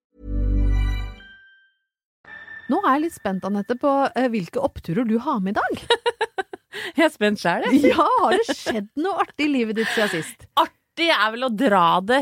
Nå 2.71 2.79
er 2.85 2.95
jeg 2.95 3.03
litt 3.07 3.17
spent, 3.17 3.45
Anette, 3.47 3.75
på 3.79 3.91
eh, 4.15 4.29
hvilke 4.31 4.61
oppturer 4.63 5.07
du 5.07 5.17
har 5.23 5.41
med 5.43 5.57
i 5.57 5.59
dag. 5.59 5.81
Jeg 6.95 7.03
er 7.03 7.11
spent 7.11 7.41
sjæl, 7.41 7.65
jeg. 7.67 7.91
Ja, 7.91 8.05
har 8.23 8.31
det 8.39 8.55
skjedd 8.55 8.87
noe 9.03 9.19
artig 9.25 9.43
i 9.49 9.51
livet 9.51 9.75
ditt 9.75 9.89
siden 9.91 10.11
sist? 10.13 10.45
Artig 10.59 11.09
er 11.11 11.33
vel 11.33 11.43
å 11.45 11.49
dra 11.51 11.99
det 12.03 12.21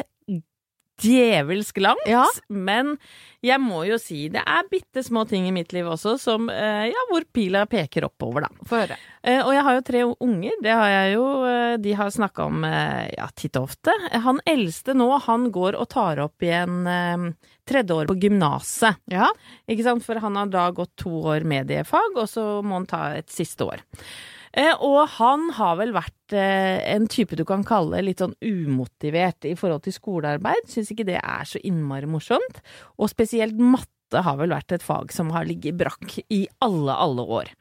djevelsk 1.02 1.78
langt, 1.82 2.06
Ja. 2.08 2.26
men 2.50 2.98
jeg 3.42 3.60
må 3.64 3.86
jo 3.88 3.98
si 4.02 4.28
det 4.30 4.42
er 4.46 4.64
bitte 4.70 5.00
små 5.06 5.26
ting 5.28 5.46
i 5.48 5.52
mitt 5.56 5.72
liv 5.72 5.86
også 5.88 6.18
som 6.20 6.50
eh, 6.52 6.90
Ja, 6.92 7.04
hvor 7.12 7.24
pila 7.34 7.66
peker 7.72 8.04
oppover, 8.10 8.42
da. 8.48 8.50
Få 8.68 8.82
høre. 8.82 8.98
Eh, 9.24 9.40
Og 9.46 9.54
jeg 9.56 9.64
har 9.64 9.76
jo 9.78 9.86
tre 9.88 10.02
unger, 10.20 10.58
det 10.62 10.74
har 10.76 10.90
jeg 10.90 11.14
jo. 11.16 11.26
eh, 11.48 11.78
De 11.78 11.94
har 11.94 12.10
snakka 12.12 12.46
om 12.50 12.64
ja, 12.64 13.28
titt 13.36 13.56
og 13.60 13.70
ofte. 13.70 13.92
Han 14.12 14.40
eldste 14.46 14.94
nå, 14.98 15.08
han 15.26 15.50
går 15.56 15.76
og 15.80 15.88
tar 15.90 16.20
opp 16.20 16.42
igjen 16.44 16.84
tredje 17.70 17.94
år 17.96 18.08
på 18.10 18.18
gymnaset. 18.20 18.98
Ja. 19.12 19.28
Ikke 19.70 19.84
sant? 19.86 20.04
For 20.04 20.20
han 20.20 20.36
har 20.36 20.48
da 20.52 20.70
gått 20.72 20.96
to 20.98 21.12
år 21.32 21.46
mediefag, 21.48 22.16
og 22.18 22.28
så 22.28 22.62
må 22.66 22.80
han 22.82 22.86
ta 22.90 23.14
et 23.20 23.30
siste 23.30 23.64
år. 23.68 23.84
Eh, 24.58 24.74
og 24.74 25.04
han 25.20 25.50
har 25.58 25.78
vel 25.80 25.94
vært 25.96 26.36
eh, 26.36 26.80
en 26.94 27.06
type 27.12 27.38
du 27.38 27.46
kan 27.48 27.66
kalle 27.68 28.02
litt 28.06 28.24
sånn 28.24 28.36
umotivert 28.42 29.46
i 29.50 29.56
forhold 29.60 29.86
til 29.86 29.96
skolearbeid. 29.96 30.70
Syns 30.72 30.92
ikke 30.94 31.08
det 31.10 31.20
er 31.22 31.46
så 31.50 31.62
innmari 31.66 32.10
morsomt. 32.10 32.64
Og 32.98 33.12
spesielt 33.12 33.60
matte 33.60 34.24
har 34.26 34.40
vel 34.40 34.56
vært 34.56 34.74
et 34.74 34.86
fag 34.86 35.14
som 35.14 35.30
har 35.36 35.46
ligget 35.46 35.78
brakk 35.78 36.18
i 36.34 36.48
alle, 36.66 36.96
alle 36.98 37.26
år. 37.40 37.54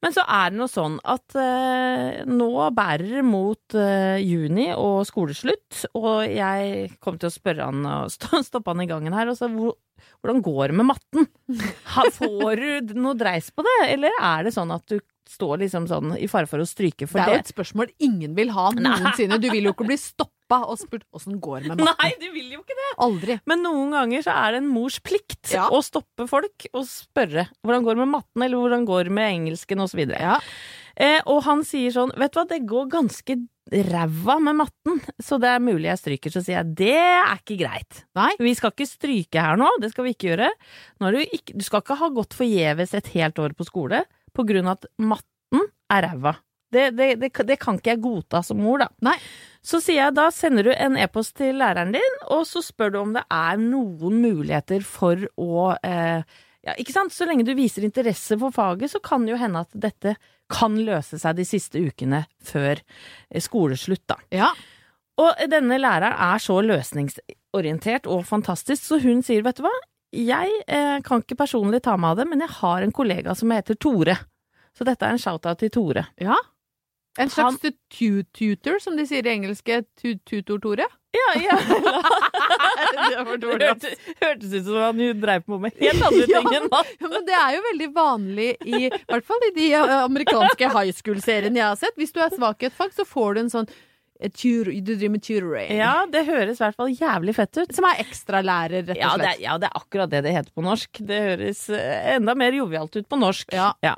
Men 0.00 0.14
så 0.16 0.22
er 0.24 0.48
det 0.52 0.56
noe 0.56 0.70
sånn 0.70 0.96
at 1.12 1.36
eh, 1.36 2.22
nå 2.28 2.48
bærer 2.76 3.18
det 3.18 3.24
mot 3.26 3.76
eh, 3.76 4.16
juni 4.24 4.70
og 4.72 5.02
skoleslutt, 5.08 5.82
og 5.98 6.24
jeg 6.24 6.88
kom 7.04 7.20
til 7.20 7.28
å 7.28 7.34
spørre 7.34 7.68
han 7.68 7.84
og 7.84 8.14
stoppe 8.48 8.72
han 8.72 8.80
i 8.86 8.88
gangen 8.88 9.16
her 9.16 9.28
og 9.28 9.36
sa 9.36 9.50
hvor, 9.52 9.76
hvordan 10.22 10.40
går 10.46 10.72
det 10.72 10.78
med 10.80 10.88
matten? 10.88 11.28
Får 12.16 12.64
du 12.88 12.96
noe 12.96 13.18
dreis 13.20 13.52
på 13.52 13.64
det, 13.66 13.76
eller 13.90 14.16
er 14.16 14.48
det 14.48 14.54
sånn 14.56 14.72
at 14.72 14.86
du 14.88 14.96
står 15.30 15.60
liksom 15.62 15.86
sånn 15.90 16.16
i 16.18 16.26
fare 16.30 16.48
for 16.50 16.62
å 16.62 16.66
stryke 16.68 17.06
for 17.08 17.20
det 17.20 17.26
er 17.28 17.38
jo 17.38 17.44
et 17.44 17.52
spørsmål 17.52 17.92
ingen 18.02 18.34
vil 18.38 18.50
ha 18.56 18.70
noensinne. 18.74 19.38
Du 19.40 19.46
vil 19.52 19.68
jo 19.68 19.74
ikke 19.76 19.86
bli 19.88 19.98
stoppa 20.00 20.62
og 20.66 20.74
spurt 20.80 21.04
åssen 21.14 21.38
går 21.42 21.62
det 21.68 21.70
med 21.76 21.84
matten. 21.86 22.00
Nei, 22.02 22.10
du 22.18 22.26
vil 22.34 22.56
jo 22.56 22.64
ikke 22.64 22.74
det! 22.74 22.88
Aldri. 23.06 23.36
Men 23.46 23.62
noen 23.62 23.94
ganger 23.94 24.26
så 24.26 24.34
er 24.34 24.56
det 24.56 24.62
en 24.64 24.72
mors 24.74 24.98
plikt 25.06 25.52
Ja. 25.54 25.68
å 25.70 25.78
stoppe 25.86 26.26
folk 26.30 26.66
og 26.74 26.84
spørre 26.90 27.46
hvordan 27.62 27.86
går 27.86 27.94
det 27.96 28.02
med 28.02 28.12
matten, 28.16 28.42
eller 28.42 28.58
hvordan 28.58 28.88
går 28.90 29.06
det 29.06 29.14
med 29.20 29.30
engelsken, 29.36 29.84
osv. 29.86 30.02
Ja. 30.10 30.40
Eh, 31.00 31.20
og 31.30 31.44
han 31.46 31.62
sier 31.64 31.94
sånn, 31.94 32.10
vet 32.18 32.34
du 32.34 32.40
hva, 32.42 32.48
det 32.50 32.64
går 32.68 32.90
ganske 32.92 33.38
ræva 33.70 34.34
med 34.42 34.56
matten, 34.58 34.98
så 35.22 35.38
det 35.40 35.46
er 35.52 35.62
mulig 35.62 35.86
jeg 35.86 36.00
stryker. 36.00 36.32
Så 36.34 36.42
sier 36.42 36.58
jeg, 36.58 36.74
det 36.80 36.96
er 36.98 37.36
ikke 37.38 37.56
greit. 37.60 38.00
Nei. 38.18 38.32
Vi 38.42 38.52
skal 38.58 38.74
ikke 38.74 38.88
stryke 38.90 39.44
her 39.46 39.60
nå, 39.60 39.68
det 39.80 39.92
skal 39.92 40.08
vi 40.08 40.16
ikke 40.16 40.32
gjøre. 40.32 40.50
Ikke, 41.30 41.54
du 41.54 41.62
skal 41.64 41.84
ikke 41.84 41.98
ha 42.02 42.08
gått 42.18 42.34
forgjeves 42.34 42.96
et 42.98 43.12
helt 43.14 43.38
år 43.38 43.54
på 43.54 43.68
skole 43.70 44.02
på 44.40 44.48
grunn 44.48 44.70
av 44.70 44.80
at 44.80 44.90
matten 44.98 45.68
er 45.92 46.06
ræva. 46.08 46.34
Det, 46.70 46.90
det, 46.94 47.14
det, 47.18 47.32
det 47.46 47.56
kan 47.58 47.80
ikke 47.80 47.96
jeg 47.96 48.02
godta 48.04 48.44
som 48.46 48.60
mor, 48.62 48.78
da. 48.82 48.90
Nei. 49.04 49.16
Så 49.60 49.80
sier 49.82 50.04
jeg 50.04 50.16
da 50.16 50.28
sender 50.32 50.68
du 50.68 50.70
en 50.72 50.96
e-post 51.00 51.34
til 51.40 51.58
læreren 51.60 51.90
din, 51.92 52.20
og 52.30 52.46
så 52.48 52.62
spør 52.64 52.94
du 52.94 53.00
om 53.02 53.16
det 53.16 53.24
er 53.26 53.58
noen 53.60 54.20
muligheter 54.22 54.86
for 54.86 55.26
å 55.40 55.72
eh, 55.84 56.22
ja, 56.66 56.74
ikke 56.76 56.94
sant? 56.94 57.14
Så 57.14 57.26
lenge 57.28 57.46
du 57.48 57.54
viser 57.56 57.84
interesse 57.86 58.36
for 58.40 58.54
faget, 58.54 58.92
så 58.92 59.00
kan 59.04 59.24
det 59.24 59.34
jo 59.34 59.40
hende 59.40 59.64
at 59.64 59.72
dette 59.86 60.14
kan 60.50 60.76
løse 60.82 61.18
seg 61.20 61.38
de 61.38 61.46
siste 61.48 61.80
ukene 61.80 62.24
før 62.44 62.78
eh, 62.78 63.42
skoleslutt, 63.42 64.06
da. 64.10 64.20
Ja. 64.34 64.50
Og 65.20 65.42
denne 65.52 65.76
læreren 65.80 66.16
er 66.16 66.40
så 66.40 66.60
løsningsorientert 66.64 68.08
og 68.08 68.24
fantastisk, 68.28 68.82
så 68.86 69.00
hun 69.02 69.24
sier, 69.26 69.44
vet 69.44 69.58
du 69.58 69.66
hva, 69.66 69.74
jeg 70.10 70.62
eh, 70.66 70.98
kan 71.06 71.22
ikke 71.22 71.38
personlig 71.38 71.82
ta 71.86 71.96
meg 72.00 72.14
av 72.14 72.22
det, 72.22 72.28
men 72.30 72.42
jeg 72.44 72.56
har 72.60 72.82
en 72.82 72.94
kollega 72.94 73.34
som 73.38 73.52
heter 73.54 73.78
Tore. 73.78 74.16
Så 74.76 74.86
dette 74.86 75.06
er 75.06 75.14
en 75.14 75.22
shout-out 75.22 75.62
til 75.62 75.72
Tore. 75.74 76.06
ja. 76.20 76.38
En 77.18 77.30
slags 77.30 77.58
Han... 77.62 77.72
tutor, 78.32 78.78
som 78.78 78.96
de 78.96 79.04
sier 79.06 79.26
i 79.26 79.32
engelske. 79.32 79.82
Tu 79.98 80.14
tutor-Tore. 80.24 80.86
Ja, 81.10 81.30
ja. 81.42 81.56
Det 83.10 83.64
hørtes, 83.64 83.98
hørtes 84.20 84.52
ut 84.54 84.64
som 84.68 84.76
han 84.78 85.00
dreiv 85.20 85.42
på 85.42 85.58
med 85.58 85.74
helt 85.80 86.04
andre 86.06 86.26
ting 86.30 86.48
enn. 86.54 86.68
Ja, 86.70 87.10
men 87.10 87.26
det 87.26 87.36
er 87.36 87.56
jo 87.56 87.62
veldig 87.66 87.88
vanlig 87.96 88.48
i, 88.62 88.86
i 88.86 88.90
hvert 89.10 89.26
fall 89.26 89.46
i 89.48 89.52
de 89.56 89.68
eh, 89.74 89.94
amerikanske 90.04 90.70
high 90.70 90.94
school-seriene 90.94 91.60
jeg 91.60 91.66
har 91.66 91.80
sett. 91.80 91.96
Hvis 91.98 92.14
du 92.14 92.22
er 92.22 92.30
svak 92.34 92.62
i 92.62 92.70
et 92.70 92.76
fag, 92.76 92.94
så 92.94 93.06
får 93.08 93.34
du 93.34 93.42
en 93.44 93.52
sånn 93.58 93.70
Du 94.20 94.80
driver 94.84 95.12
med 95.14 95.22
tutoring. 95.24 95.70
Ja, 95.78 96.04
det 96.10 96.26
høres 96.28 96.58
i 96.60 96.64
hvert 96.64 96.76
fall 96.76 96.92
jævlig 96.92 97.34
fett 97.38 97.56
ut. 97.56 97.72
Som 97.76 97.86
er 97.88 98.02
ekstralærer, 98.02 98.84
rett 98.90 99.00
Ja 99.00 99.14
det, 99.16 99.30
er, 99.30 99.40
ja, 99.40 99.56
det 99.60 99.70
er 99.70 99.78
akkurat 99.80 100.12
det 100.12 100.22
det 100.26 100.34
heter 100.34 100.52
på 100.52 100.64
norsk. 100.64 101.00
Det 101.08 101.20
høres 101.24 101.62
eh, 101.72 102.10
enda 102.16 102.34
mer 102.38 102.56
jovialt 102.56 102.98
ut 102.98 103.08
på 103.08 103.18
norsk. 103.20 103.54
Ja. 103.56 103.94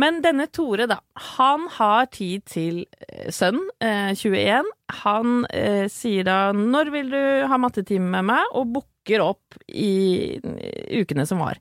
Men 0.00 0.22
denne 0.24 0.48
Tore, 0.48 0.88
da. 0.90 1.00
Han 1.36 1.66
har 1.76 2.08
tid 2.14 2.46
til 2.48 2.84
sønn, 3.28 3.60
eh, 3.84 4.14
21. 4.16 4.70
Han 5.04 5.44
eh, 5.52 5.86
sier 5.92 6.24
da 6.26 6.38
'når 6.56 6.92
vil 6.94 7.10
du 7.12 7.24
ha 7.46 7.58
mattetime 7.60 8.08
med 8.16 8.24
meg?' 8.32 8.54
og 8.56 8.72
booker 8.74 9.22
opp 9.24 9.60
i 9.68 10.40
eh, 10.40 11.02
ukene 11.02 11.26
som 11.28 11.38
var. 11.44 11.60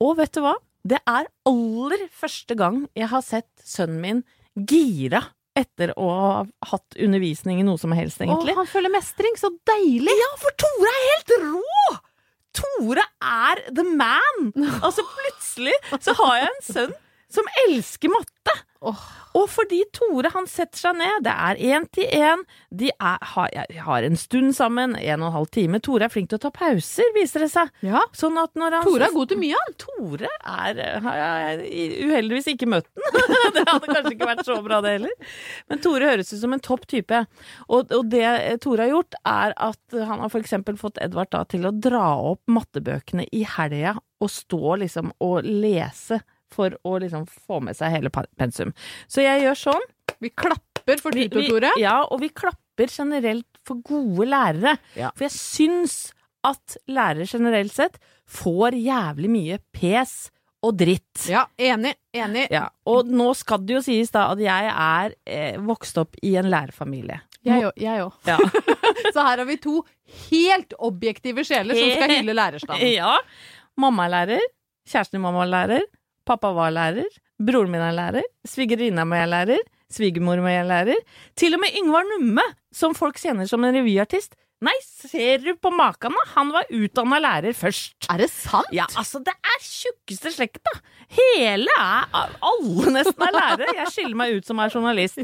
Og 0.00 0.18
vet 0.20 0.32
du 0.36 0.42
hva? 0.44 0.54
Det 0.84 1.00
er 1.08 1.30
aller 1.48 2.08
første 2.12 2.54
gang 2.54 2.84
jeg 2.94 3.08
har 3.08 3.24
sett 3.24 3.48
sønnen 3.64 4.00
min 4.02 4.22
gira 4.54 5.22
etter 5.58 5.92
å 6.00 6.08
ha 6.10 6.32
hatt 6.72 6.96
undervisning 6.98 7.60
i 7.62 7.66
noe 7.66 7.78
som 7.80 7.94
helst, 7.94 8.20
egentlig. 8.22 8.54
Å, 8.56 8.62
han 8.62 8.70
føler 8.70 8.92
mestring. 8.94 9.36
Så 9.38 9.52
deilig! 9.68 10.14
Ja, 10.18 10.30
for 10.42 10.56
Tore 10.60 10.90
er 10.90 11.06
helt 11.12 11.34
rå! 11.44 11.86
Tore 12.54 13.04
er 13.22 13.64
the 13.74 13.86
man! 13.86 14.52
Altså, 14.84 15.06
plutselig 15.14 15.74
så 16.02 16.14
har 16.20 16.40
jeg 16.42 16.50
en 16.50 16.62
sønn 16.66 16.94
som 17.34 17.48
elsker 17.66 18.12
matte. 18.12 18.54
Åh. 18.84 19.04
Og 19.34 19.48
fordi 19.50 19.80
Tore 19.94 20.30
han 20.30 20.46
setter 20.46 20.78
seg 20.78 20.98
ned, 21.00 21.24
det 21.26 21.32
er 21.32 21.58
én 21.74 21.86
til 21.94 22.06
én, 22.06 22.44
de 22.70 22.90
er, 22.92 23.24
har, 23.32 23.54
har 23.86 24.06
en 24.06 24.18
stund 24.18 24.54
sammen, 24.54 24.94
en 24.94 25.24
og 25.24 25.26
en 25.26 25.36
halv 25.40 25.48
time. 25.54 25.80
Tore 25.82 26.06
er 26.06 26.12
flink 26.12 26.30
til 26.30 26.38
å 26.38 26.44
ta 26.44 26.52
pauser, 26.54 27.08
viser 27.16 27.42
det 27.42 27.50
seg. 27.50 27.72
Ja. 27.82 28.04
Sånn 28.14 28.38
han 28.38 28.52
Tore 28.54 29.08
er 29.08 29.16
god 29.16 29.32
til 29.32 29.40
mye, 29.42 29.58
han. 29.58 29.74
Tore 29.80 30.30
er 30.30 30.82
har 31.02 31.18
jeg 31.18 32.04
uheldigvis 32.06 32.52
ikke 32.54 32.70
møtt 32.70 32.86
den. 32.94 33.26
det 33.56 33.66
hadde 33.66 33.90
kanskje 33.90 34.14
ikke 34.14 34.30
vært 34.30 34.46
så 34.46 34.60
bra, 34.62 34.78
det 34.84 34.94
heller. 35.00 35.34
Men 35.72 35.82
Tore 35.82 36.12
høres 36.12 36.30
ut 36.30 36.42
som 36.44 36.54
en 36.54 36.62
topp 36.62 36.86
type. 36.94 37.24
Og, 37.66 37.90
og 37.90 38.06
det 38.14 38.28
Tore 38.62 38.86
har 38.86 38.94
gjort, 38.94 39.18
er 39.26 39.56
at 39.58 39.98
han 39.98 40.22
har 40.22 40.38
eksempel 40.44 40.78
fått 40.78 41.00
Edvard 41.02 41.32
da 41.34 41.42
til 41.48 41.66
å 41.66 41.74
dra 41.74 42.06
opp 42.20 42.44
mattebøkene 42.52 43.26
i 43.34 43.42
helga 43.56 43.96
og 44.22 44.30
stå 44.30 44.76
liksom 44.84 45.10
og 45.24 45.46
lese 45.48 46.20
for 46.54 46.76
å 46.86 46.96
liksom 47.02 47.26
få 47.28 47.60
med 47.64 47.76
seg 47.78 47.92
hele 47.96 48.12
pensum. 48.12 48.72
Så 49.10 49.24
jeg 49.24 49.44
gjør 49.44 49.60
sånn. 49.66 49.88
Vi 50.22 50.30
klapper 50.30 51.02
for 51.02 51.16
Tito 51.16 51.42
Tore. 51.48 51.74
Ja, 51.80 52.02
og 52.06 52.22
vi 52.22 52.30
klapper 52.30 52.90
generelt 52.90 53.48
for 53.64 53.80
gode 53.84 54.28
lærere. 54.30 54.76
Ja. 54.98 55.10
For 55.16 55.26
jeg 55.28 55.34
syns 55.36 55.98
at 56.44 56.76
lærere 56.90 57.26
generelt 57.28 57.72
sett 57.74 57.98
får 58.28 58.76
jævlig 58.76 59.30
mye 59.32 59.60
pes 59.74 60.14
og 60.64 60.78
dritt. 60.80 61.26
Ja, 61.28 61.44
enig. 61.60 61.94
Enig. 62.16 62.46
Ja, 62.52 62.68
og 62.88 63.08
nå 63.10 63.30
skal 63.36 63.64
det 63.66 63.78
jo 63.78 63.82
sies 63.84 64.12
da 64.14 64.30
at 64.32 64.40
jeg 64.40 64.70
er 64.72 65.14
eh, 65.28 65.58
vokst 65.60 65.98
opp 66.00 66.16
i 66.24 66.34
en 66.40 66.48
lærerfamilie. 66.52 67.20
Jeg 67.44 67.66
òg. 67.68 68.14
Ja. 68.24 68.38
Så 69.14 69.20
her 69.20 69.36
har 69.36 69.44
vi 69.44 69.58
to 69.60 69.82
helt 70.30 70.72
objektive 70.80 71.44
sjeler 71.44 71.76
som 71.76 71.90
skal 71.92 72.14
hylle 72.16 72.36
lærerstanden. 72.36 72.94
ja. 73.00 73.18
Mamma 73.80 74.06
er 74.06 74.14
lærer, 74.14 74.48
kjæresten 74.88 75.18
din 75.18 75.24
mamma 75.26 75.44
er 75.44 75.52
lærer, 75.52 75.84
pappa 76.26 76.52
var 76.56 76.74
lærer, 76.74 77.08
broren 77.42 77.72
min 77.72 77.82
er 77.84 77.94
lærer, 77.96 78.28
svigerinna 78.48 79.04
mi 79.08 79.18
er 79.20 79.30
lærer, 79.30 79.66
svigermor 79.92 80.40
mi 80.44 80.54
er 80.54 80.66
lærer. 80.68 81.02
Til 81.38 81.56
og 81.56 81.62
med 81.62 81.76
Yngvar 81.80 82.08
Numme, 82.14 82.46
som 82.74 82.96
folk 82.96 83.20
kjenner 83.20 83.48
som 83.50 83.64
en 83.64 83.76
revyartist. 83.76 84.34
Nei, 84.64 84.72
ser 84.80 85.42
du 85.42 85.50
på 85.60 85.68
maken, 85.74 86.14
da? 86.14 86.22
Han 86.38 86.52
var 86.54 86.68
utdanna 86.72 87.18
lærer 87.20 87.56
først. 87.56 88.06
Er 88.08 88.22
det 88.22 88.30
sant? 88.32 88.70
Ja, 88.72 88.86
altså, 88.96 89.20
det 89.20 89.34
er 89.34 89.58
tjukkeste 89.60 90.32
slekta! 90.32 90.72
Hele 91.14 91.74
er 91.76 92.06
Alle 92.14 92.92
nesten 92.94 93.26
er 93.26 93.34
lærere. 93.34 93.74
Jeg 93.82 93.92
skiller 93.92 94.16
meg 94.16 94.38
ut 94.38 94.48
som 94.48 94.62
er 94.62 94.72
journalist. 94.72 95.20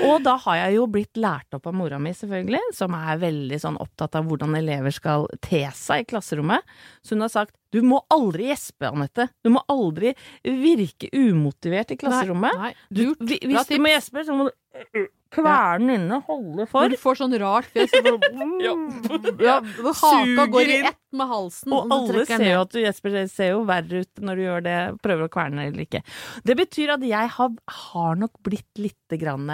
Og 0.00 0.24
da 0.24 0.34
har 0.42 0.58
jeg 0.64 0.80
jo 0.80 0.88
blitt 0.90 1.20
lært 1.20 1.54
opp 1.54 1.68
av 1.70 1.76
mora 1.76 2.00
mi, 2.02 2.10
selvfølgelig, 2.16 2.64
som 2.80 2.96
er 2.98 3.20
veldig 3.22 3.60
sånn 3.62 3.78
opptatt 3.84 4.18
av 4.18 4.26
hvordan 4.26 4.58
elever 4.58 4.96
skal 4.96 5.28
te 5.44 5.62
seg 5.76 6.02
i 6.02 6.10
klasserommet. 6.10 6.66
Så 7.04 7.14
hun 7.14 7.28
har 7.28 7.34
sagt 7.36 7.54
du 7.70 7.80
må 7.86 8.00
aldri 8.10 8.48
gjespe, 8.50 8.90
Anette. 8.90 9.28
Du 9.44 9.52
må 9.54 9.62
aldri 9.70 10.14
virke 10.44 11.10
umotivert 11.14 11.94
i 11.94 11.98
klasserommet. 12.00 12.56
Nei, 12.58 12.74
Du, 12.90 13.04
lurt. 13.12 13.22
hvis 13.30 13.70
du 13.70 13.78
må 13.78 13.92
gjespe, 13.92 14.24
så 14.26 14.36
må 14.36 14.48
du 14.50 15.06
kverne 15.30 15.94
inne, 15.94 16.18
holde 16.26 16.66
for. 16.70 16.90
Du 16.90 16.98
får 16.98 17.20
sånn 17.20 17.34
rart 17.38 17.68
fjes 17.70 17.92
bare, 17.94 18.18
Ja. 18.64 18.74
ja, 19.46 19.56
Haka 20.02 20.46
går 20.50 20.72
i 20.74 20.78
ett 20.90 20.98
med 21.14 21.30
halsen. 21.30 21.74
Og 21.74 21.94
alle 21.94 22.24
ser 22.26 22.46
jo 22.48 22.62
at 22.64 22.74
du 22.74 22.80
gjesper, 22.82 23.14
det 23.14 23.26
ser 23.32 23.52
jo 23.54 23.64
verre 23.68 24.02
ut 24.02 24.24
når 24.26 24.40
du 24.40 24.46
gjør 24.46 24.64
det, 24.66 24.78
prøver 25.06 25.28
å 25.28 25.32
kverne 25.32 25.68
eller 25.70 25.86
ikke. 25.86 26.02
Det 26.46 26.56
betyr 26.58 26.96
at 26.96 27.06
jeg 27.06 27.34
har, 27.38 27.58
har 27.80 28.18
nok 28.18 28.42
blitt 28.46 28.82
lite 28.82 29.20
grann 29.20 29.46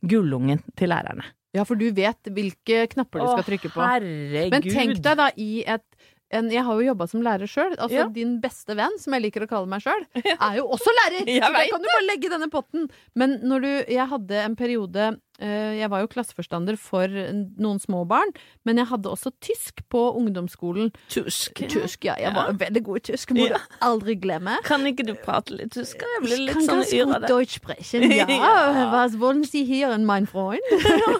gullungen 0.00 0.64
til 0.78 0.92
lærerne. 0.94 1.28
Ja, 1.56 1.64
for 1.64 1.80
du 1.80 1.88
vet 1.96 2.28
hvilke 2.28 2.84
knapper 2.92 3.22
du 3.22 3.28
skal 3.30 3.46
trykke 3.46 3.70
på. 3.72 3.80
Å, 3.80 3.92
herregud. 3.96 4.52
Men 4.52 4.66
tenk 4.68 5.00
deg 5.04 5.20
da 5.20 5.30
i 5.40 5.52
et 5.64 5.84
en, 6.30 6.50
jeg 6.52 6.64
har 6.64 6.74
jo 6.76 6.86
jobba 6.90 7.06
som 7.08 7.22
lærer 7.24 7.48
sjøl. 7.48 7.72
Altså, 7.78 7.96
Ja. 7.96 8.08
Din 8.12 8.34
beste 8.42 8.76
venn, 8.76 8.98
som 9.00 9.14
jeg 9.16 9.22
liker 9.28 9.46
å 9.46 9.48
kalle 9.48 9.70
meg 9.70 9.80
sjøl, 9.84 10.04
er 10.48 10.58
jo 10.58 10.66
også 10.76 10.92
lærer! 11.02 11.24
Jeg 11.28 11.40
så 11.42 11.52
da 11.54 11.64
kan 11.70 11.84
du 11.84 11.88
bare 11.88 12.06
legge 12.08 12.32
denne 12.34 12.50
potten. 12.52 12.88
Men 13.16 13.38
når 13.48 13.64
du 13.64 13.70
Jeg 13.94 14.08
hadde 14.12 14.42
en 14.44 14.56
periode 14.58 15.08
Jeg 15.40 15.86
var 15.90 16.00
jo 16.02 16.08
klasseforstander 16.10 16.76
for 16.76 17.06
noen 17.08 17.78
små 17.80 18.00
barn, 18.10 18.32
men 18.66 18.76
jeg 18.80 18.88
hadde 18.90 19.06
også 19.12 19.30
tysk 19.40 19.84
på 19.88 20.00
ungdomsskolen. 20.18 20.90
Tysk. 21.08 21.62
Tysk, 21.70 22.04
ja. 22.08 22.16
Jeg 22.18 22.34
var 22.34 22.50
veldig 22.58 22.82
god 22.84 22.96
i 22.98 23.00
tysk, 23.12 23.30
må 23.38 23.46
Ja. 23.46 23.56
du 23.56 23.76
aldri 23.86 24.16
glemme. 24.18 24.56
Kan 24.66 24.82
ikke 24.90 25.06
du 25.06 25.14
prate 25.14 25.54
litt 25.54 25.70
tysk? 25.76 26.02
Jeg 26.02 26.22
blir 26.24 26.42
litt 26.48 26.66
sånn 26.66 26.82
yr 26.82 27.14
av 27.14 27.22
det. 27.22 27.30
Deutsch 27.30 27.60
sprechen, 27.60 28.02
ja. 28.18 28.26
Ja. 28.26 28.90
Was 28.92 29.14
wollen 29.16 29.44
Sie 29.46 29.62
hier, 29.64 29.92
in 29.94 30.04
mein 30.06 30.26
Freund? 30.26 30.58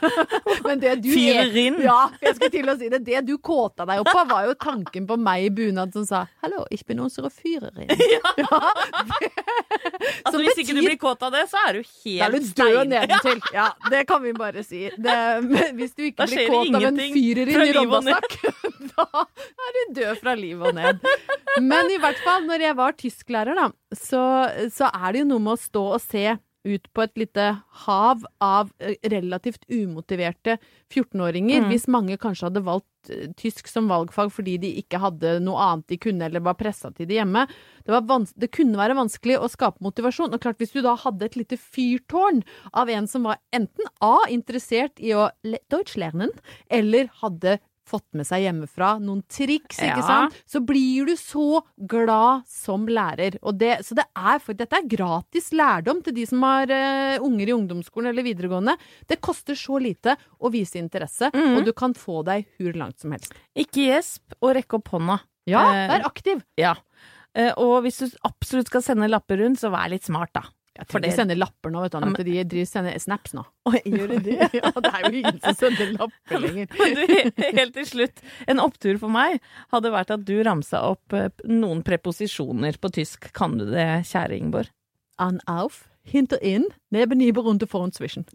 Men 0.66 0.81
det 0.83 0.96
du 1.02 1.11
Fyrerin. 1.14 1.78
Ja, 1.85 2.11
jeg 2.20 2.35
skulle 2.37 2.50
til 2.50 2.68
å 2.68 2.76
si 2.78 2.88
det. 2.92 3.04
Det 3.07 3.22
du 3.28 3.37
kåta 3.38 3.87
deg 3.87 4.02
opp 4.02 4.11
på, 4.12 4.26
var 4.28 4.48
jo 4.50 4.54
tanken 4.59 5.07
på 5.07 5.16
meg 5.16 5.46
i 5.46 5.50
bunad 5.54 5.92
som 5.94 6.04
sa 6.04 6.26
'hallo, 6.42 6.66
ich 6.70 6.85
bin 6.87 6.98
unsere 6.98 7.31
Führerin'. 7.31 7.88
Ja. 8.38 8.59
Altså, 10.26 10.38
hvis 10.42 10.59
hvis 10.59 10.62
ikke 10.64 10.74
du 10.74 10.83
blir 10.87 10.98
kåt 10.98 11.22
av 11.22 11.33
det, 11.35 11.44
så 11.50 11.61
er 11.68 11.72
du 11.78 11.83
Da 11.83 12.26
er 12.26 12.33
helt 12.33 12.57
du 12.57 12.62
død 12.62 12.88
nedentil. 12.90 13.40
Ja, 13.54 13.68
det 13.90 14.07
kan 14.08 14.22
vi 14.24 14.32
bare 14.36 14.64
si. 14.66 14.86
Det, 14.96 15.16
hvis 15.78 15.94
du 15.94 16.04
ikke 16.08 16.26
blir 16.28 16.50
kåt 16.52 16.78
av 16.78 16.88
en 16.90 17.00
fyrer 17.14 17.52
i. 17.52 17.56
Rombastakk, 17.76 18.36
da 18.94 19.06
er 19.24 19.78
du 19.78 19.94
død 20.00 20.20
fra 20.22 20.34
liv 20.38 20.64
og 20.64 20.76
ned. 20.78 21.04
Men 21.62 21.92
i 21.92 22.00
hvert 22.02 22.20
fall, 22.24 22.46
når 22.48 22.66
jeg 22.68 22.78
var 22.78 22.98
tysklærer, 22.98 23.58
da, 23.58 23.70
så, 23.94 24.22
så 24.74 24.90
er 24.90 25.14
det 25.14 25.24
jo 25.24 25.30
noe 25.34 25.44
med 25.44 25.56
å 25.56 25.62
stå 25.62 25.84
og 25.96 26.02
se 26.04 26.26
ut 26.66 26.88
på 26.94 27.04
et 27.04 27.18
lite 27.20 27.44
hav 27.84 28.24
av 28.42 28.70
eh, 28.80 28.96
relativt 29.08 29.64
umotiverte 29.70 30.58
14-åringer, 30.92 31.62
Mm. 31.62 31.68
hvis 31.70 31.86
mange 31.88 32.16
kanskje 32.18 32.48
hadde 32.48 32.64
valgt 32.66 33.10
eh, 33.10 33.28
tysk 33.38 33.68
som 33.68 33.88
valgfag 33.88 34.32
fordi 34.34 34.56
de 34.58 34.72
ikke 34.82 35.00
hadde 35.00 35.38
noe 35.44 35.56
annet 35.58 35.86
de 35.88 35.98
kunne, 35.98 36.24
eller 36.26 36.40
var 36.44 36.58
pressa 36.58 36.90
til 36.90 37.06
det 37.08 37.20
hjemme. 37.20 37.46
Det, 37.86 38.02
det 38.36 38.50
kunne 38.52 38.78
være 38.80 38.98
vanskelig 38.98 39.38
å 39.38 39.48
skape 39.48 39.82
motivasjon. 39.84 40.34
Og 40.34 40.40
klart, 40.40 40.58
hvis 40.58 40.74
du 40.74 40.82
da 40.82 40.96
hadde 40.96 41.24
et 41.24 41.38
lite 41.38 41.56
fyrtårn 41.56 42.42
av 42.72 42.90
en 42.90 43.06
som 43.06 43.24
var 43.28 43.38
enten 43.52 43.88
A, 44.00 44.26
interessert 44.28 44.98
i 45.00 45.14
å 45.14 45.30
le 45.44 45.58
Deutsch 45.70 45.96
lernen, 45.96 46.30
eller 46.70 47.08
hadde 47.22 47.58
fått 47.88 48.05
med 48.18 48.27
seg 48.29 48.44
hjemmefra 48.44 48.90
noen 49.03 49.22
triks, 49.29 49.81
ikke 49.81 50.03
Ja. 50.03 50.07
sant, 50.07 50.37
så 50.46 50.61
blir 50.64 51.07
du 51.09 51.14
så 51.16 51.62
glad 51.88 52.44
som 52.46 52.87
lærer. 52.87 53.38
Det, 53.59 53.72
så 53.87 53.96
det 53.98 54.05
er, 54.14 54.38
dette 54.55 54.77
er 54.79 54.88
gratis 54.88 55.51
lærdom 55.57 56.03
til 56.05 56.14
de 56.14 56.27
som 56.29 56.42
har 56.46 56.68
uh, 56.70 57.24
unger 57.24 57.48
i 57.48 57.57
ungdomsskolen 57.57 58.11
eller 58.12 58.22
videregående. 58.29 58.77
Det 59.09 59.20
koster 59.24 59.55
så 59.59 59.81
lite 59.81 60.16
å 60.40 60.51
vise 60.53 60.77
interesse, 60.79 61.31
Mhm. 61.35 61.57
og 61.59 61.64
du 61.64 61.72
kan 61.72 61.94
få 61.94 62.22
deg 62.24 62.46
hvor 62.61 62.74
langt 62.77 63.01
som 63.01 63.12
helst. 63.12 63.33
Ikke 63.57 63.88
gjesp 63.88 64.37
og 64.42 64.55
rekke 64.57 64.79
opp 64.79 64.88
hånda. 64.94 65.20
Ja, 65.48 65.64
Eh, 65.72 65.88
vær 65.88 66.05
aktiv. 66.05 66.42
Ja. 66.59 66.74
Uh, 67.37 67.53
Og 67.57 67.83
hvis 67.85 67.98
du 68.01 68.16
absolutt 68.24 68.66
skal 68.68 68.83
sende 68.83 69.09
lapper 69.09 69.38
rundt, 69.38 69.59
så 69.61 69.70
vær 69.70 69.88
litt 69.90 70.05
smart, 70.05 70.33
da. 70.35 70.42
Jeg 70.78 70.86
tror 70.92 71.02
de 71.02 71.10
sender 71.10 71.38
lapper 71.38 71.72
nå, 71.74 71.80
vet 71.82 71.94
du. 71.94 71.98
Anette. 71.98 72.24
De 72.26 72.42
driver 72.52 72.68
sender 72.70 72.98
snaps 73.02 73.34
nå. 73.34 73.42
Oi, 73.66 73.80
gjør 73.82 74.12
du 74.12 74.18
det? 74.28 74.36
ja, 74.60 74.70
det 74.70 74.92
er 74.92 75.06
jo 75.08 75.10
ingen 75.20 75.40
som 75.42 75.56
sender 75.58 75.94
lapper 75.96 76.42
lenger. 76.44 76.70
Du, 76.98 77.42
helt 77.58 77.74
til 77.74 77.86
slutt, 77.86 78.22
en 78.50 78.62
opptur 78.62 78.98
for 79.00 79.12
meg 79.12 79.38
hadde 79.74 79.90
vært 79.92 80.12
at 80.14 80.24
du 80.26 80.36
ramsa 80.46 80.80
opp 80.92 81.14
eh, 81.16 81.30
noen 81.50 81.82
preposisjoner 81.86 82.78
på 82.80 82.92
tysk. 82.94 83.30
Kan 83.36 83.58
du 83.58 83.66
det, 83.72 83.88
kjære 84.08 84.38
Ingeborg? 84.38 84.70
An 85.18 85.42
auf, 85.50 85.88
hinter 86.06 86.38
inn, 86.46 86.68
neben 86.94 87.18
neben 87.18 87.44
runde 87.44 87.66
foran 87.70 87.92
zwischen. 87.94 88.28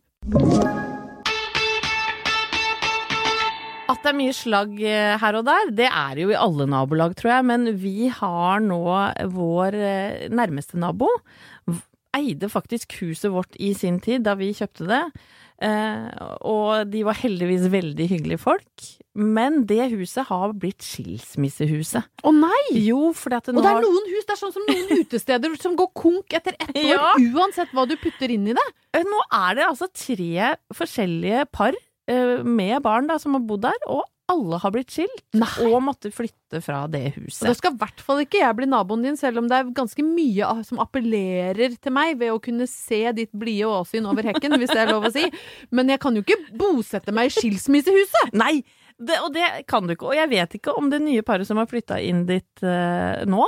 At 3.94 4.04
det 4.04 4.12
er 4.12 4.20
mye 4.20 4.36
slagg 4.36 4.78
eh, 4.84 5.16
her 5.22 5.40
og 5.40 5.48
der, 5.48 5.72
det 5.80 5.88
er 5.88 6.20
jo 6.20 6.32
i 6.32 6.38
alle 6.40 6.68
nabolag, 6.68 7.16
tror 7.20 7.38
jeg. 7.38 7.48
Men 7.48 7.72
vi 7.80 8.12
har 8.12 8.64
nå 8.64 8.84
vår 9.32 9.80
eh, 9.80 10.30
nærmeste 10.34 10.80
nabo. 10.82 11.08
Eide 12.14 12.50
faktisk 12.52 12.94
huset 13.02 13.32
vårt 13.34 13.56
i 13.58 13.72
sin 13.74 14.00
tid, 14.04 14.22
da 14.28 14.36
vi 14.38 14.52
kjøpte 14.54 14.86
det. 14.90 15.02
Eh, 15.64 16.10
og 16.46 16.90
de 16.92 17.02
var 17.08 17.16
heldigvis 17.18 17.70
veldig 17.74 18.08
hyggelige 18.12 18.42
folk. 18.42 18.86
Men 19.16 19.64
det 19.70 19.88
huset 19.94 20.26
har 20.30 20.54
blitt 20.58 20.84
skilsmissehuset. 20.86 22.06
Å 22.26 22.34
nei! 22.36 22.62
Jo, 22.84 23.12
fordi 23.18 23.38
at 23.40 23.50
det 23.50 23.56
Og 23.58 23.64
det 23.66 23.72
er 23.72 23.86
noen 23.86 24.10
hus, 24.12 24.26
det 24.28 24.36
er 24.36 24.42
sånn 24.42 24.54
som 24.56 24.66
noen 24.70 24.94
utesteder 25.04 25.58
som 25.62 25.76
går 25.80 25.92
konk 25.98 26.38
etter 26.38 26.58
ett 26.60 26.76
år, 26.76 26.90
Ja. 26.92 27.14
uansett 27.34 27.74
hva 27.74 27.88
du 27.90 27.96
putter 28.02 28.34
inn 28.34 28.48
i 28.52 28.56
det. 28.58 28.68
Eh, 28.98 29.06
Nå 29.08 29.22
er 29.34 29.60
det 29.60 29.68
altså 29.70 29.90
tre 29.94 30.54
forskjellige 30.74 31.46
par 31.54 31.74
eh, 32.10 32.44
med 32.44 32.82
barn 32.86 33.08
da, 33.10 33.18
som 33.22 33.38
har 33.38 33.46
bodd 33.48 33.66
der, 33.70 33.78
og 33.90 34.04
alle 34.32 34.58
har 34.62 34.72
blitt 34.72 34.94
skilt 34.94 35.40
og 35.66 35.76
måtte 35.84 36.12
flytte 36.14 36.62
fra 36.64 36.84
det 36.92 37.16
huset. 37.18 37.42
Og 37.44 37.50
da 37.52 37.56
skal 37.58 37.74
i 37.76 37.80
hvert 37.82 38.04
fall 38.06 38.22
ikke 38.24 38.40
jeg 38.40 38.58
bli 38.58 38.70
naboen 38.72 39.04
din, 39.04 39.18
selv 39.20 39.42
om 39.42 39.50
det 39.52 39.58
er 39.60 39.74
ganske 39.76 40.06
mye 40.06 40.54
som 40.68 40.80
appellerer 40.84 41.76
til 41.76 41.96
meg 41.96 42.16
ved 42.22 42.32
å 42.32 42.40
kunne 42.44 42.68
se 42.72 43.02
ditt 43.18 43.34
blide 43.36 43.68
åsyn 43.68 44.08
over 44.10 44.32
hekken, 44.32 44.56
hvis 44.62 44.72
det 44.72 44.86
er 44.86 44.94
lov 44.94 45.10
å 45.10 45.14
si. 45.14 45.26
Men 45.76 45.92
jeg 45.92 46.02
kan 46.04 46.16
jo 46.16 46.24
ikke 46.24 46.40
bosette 46.60 47.16
meg 47.16 47.32
i 47.32 47.36
skilsmissehuset! 47.36 48.34
Nei, 48.40 48.62
det, 48.98 49.20
og 49.26 49.34
det 49.36 49.66
kan 49.68 49.86
du 49.88 49.96
ikke. 49.98 50.14
Og 50.14 50.18
jeg 50.18 50.32
vet 50.32 50.58
ikke 50.60 50.76
om 50.80 50.90
det 50.94 51.04
nye 51.04 51.26
paret 51.26 51.50
som 51.50 51.60
har 51.60 51.70
flytta 51.70 52.00
inn 52.00 52.24
dit 52.30 52.66
uh, 52.66 53.24
nå, 53.28 53.44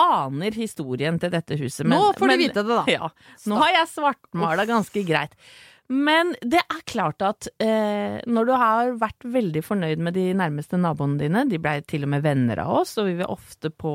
aner 0.00 0.54
historien 0.56 1.18
til 1.20 1.32
dette 1.32 1.58
huset. 1.60 1.86
Nå 1.88 2.12
får 2.18 2.32
de 2.32 2.38
vite 2.40 2.62
det, 2.64 2.78
da. 2.82 2.84
Ja, 2.98 3.10
nå 3.50 3.58
har 3.60 3.74
jeg 3.82 3.90
svartmala 3.94 4.66
ganske 4.68 5.04
greit. 5.06 5.36
Men 5.90 6.36
det 6.46 6.60
er 6.62 6.82
klart 6.86 7.22
at 7.26 7.48
eh, 7.58 8.20
når 8.30 8.46
du 8.46 8.52
har 8.54 8.92
vært 9.00 9.24
veldig 9.26 9.62
fornøyd 9.66 10.02
med 10.06 10.14
de 10.14 10.28
nærmeste 10.38 10.78
naboene 10.78 11.18
dine, 11.18 11.42
de 11.50 11.58
blei 11.58 11.80
til 11.82 12.06
og 12.06 12.12
med 12.12 12.22
venner 12.22 12.60
av 12.62 12.70
oss, 12.82 12.92
og 13.02 13.08
vi 13.08 13.16
var 13.18 13.32
ofte 13.34 13.72
på 13.74 13.94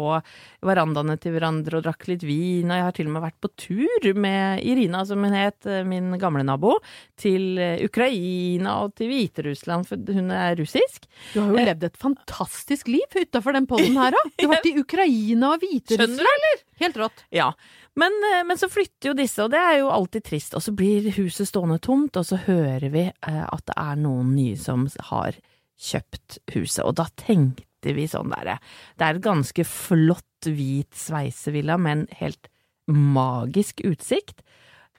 verandaene 0.66 1.16
til 1.24 1.38
hverandre 1.38 1.80
og 1.80 1.86
drakk 1.86 2.10
litt 2.12 2.26
vin, 2.28 2.68
og 2.68 2.76
jeg 2.76 2.86
har 2.88 2.98
til 2.98 3.08
og 3.08 3.16
med 3.16 3.24
vært 3.24 3.40
på 3.46 3.52
tur 3.64 4.10
med 4.20 4.66
Irina, 4.68 5.06
som 5.08 5.24
hun 5.24 5.38
het, 5.38 5.62
eh, 5.72 5.86
min 5.88 6.18
gamle 6.20 6.44
nabo, 6.44 6.76
til 7.16 7.62
eh, 7.64 7.86
Ukraina 7.88 8.76
og 8.84 8.98
til 9.00 9.14
Hviterussland, 9.14 9.88
for 9.88 10.16
hun 10.20 10.36
er 10.36 10.60
russisk. 10.60 11.08
Du 11.32 11.40
har 11.40 11.54
jo 11.54 11.66
levd 11.72 11.88
et 11.88 12.04
fantastisk 12.04 12.92
liv 12.92 13.08
utafor 13.16 13.56
den 13.56 13.72
pollen 13.72 13.96
her 14.04 14.20
òg. 14.20 14.36
Du 14.36 14.50
har 14.50 14.58
vært 14.58 14.68
i 14.74 14.76
Ukraina 14.84 15.56
og 15.56 15.64
Hviterussland. 15.64 16.20
Skjønner 16.20 16.28
du, 16.28 16.36
eller? 16.36 16.64
Helt 16.84 17.00
rått. 17.00 17.24
Ja, 17.32 17.54
men, 17.96 18.16
eh, 18.32 18.44
men 18.48 18.58
så 18.60 18.70
flytter 18.72 19.12
jo 19.12 19.18
disse, 19.18 19.44
og 19.44 19.52
det 19.54 19.62
er 19.62 19.78
jo 19.80 19.92
alltid 19.94 20.26
trist. 20.28 20.56
Og 20.58 20.64
så 20.64 20.74
blir 20.76 21.08
huset 21.16 21.48
stående 21.50 21.80
tomt, 21.84 22.18
og 22.20 22.28
så 22.28 22.40
hører 22.44 22.90
vi 22.92 23.06
eh, 23.08 23.44
at 23.46 23.64
det 23.70 23.78
er 23.80 24.02
noen 24.02 24.34
nye 24.36 24.58
som 24.60 24.88
har 25.12 25.38
kjøpt 25.80 26.40
huset. 26.56 26.84
Og 26.84 26.96
da 27.00 27.08
tenkte 27.20 27.94
vi 27.96 28.08
sånn 28.10 28.32
derre 28.34 28.58
Det 28.98 29.06
er 29.06 29.18
et 29.18 29.26
ganske 29.26 29.66
flott 29.70 30.48
hvit 30.50 30.94
sveisevilla 30.98 31.78
med 31.78 32.00
en 32.00 32.06
helt 32.20 32.50
magisk 32.90 33.82
utsikt 33.86 34.42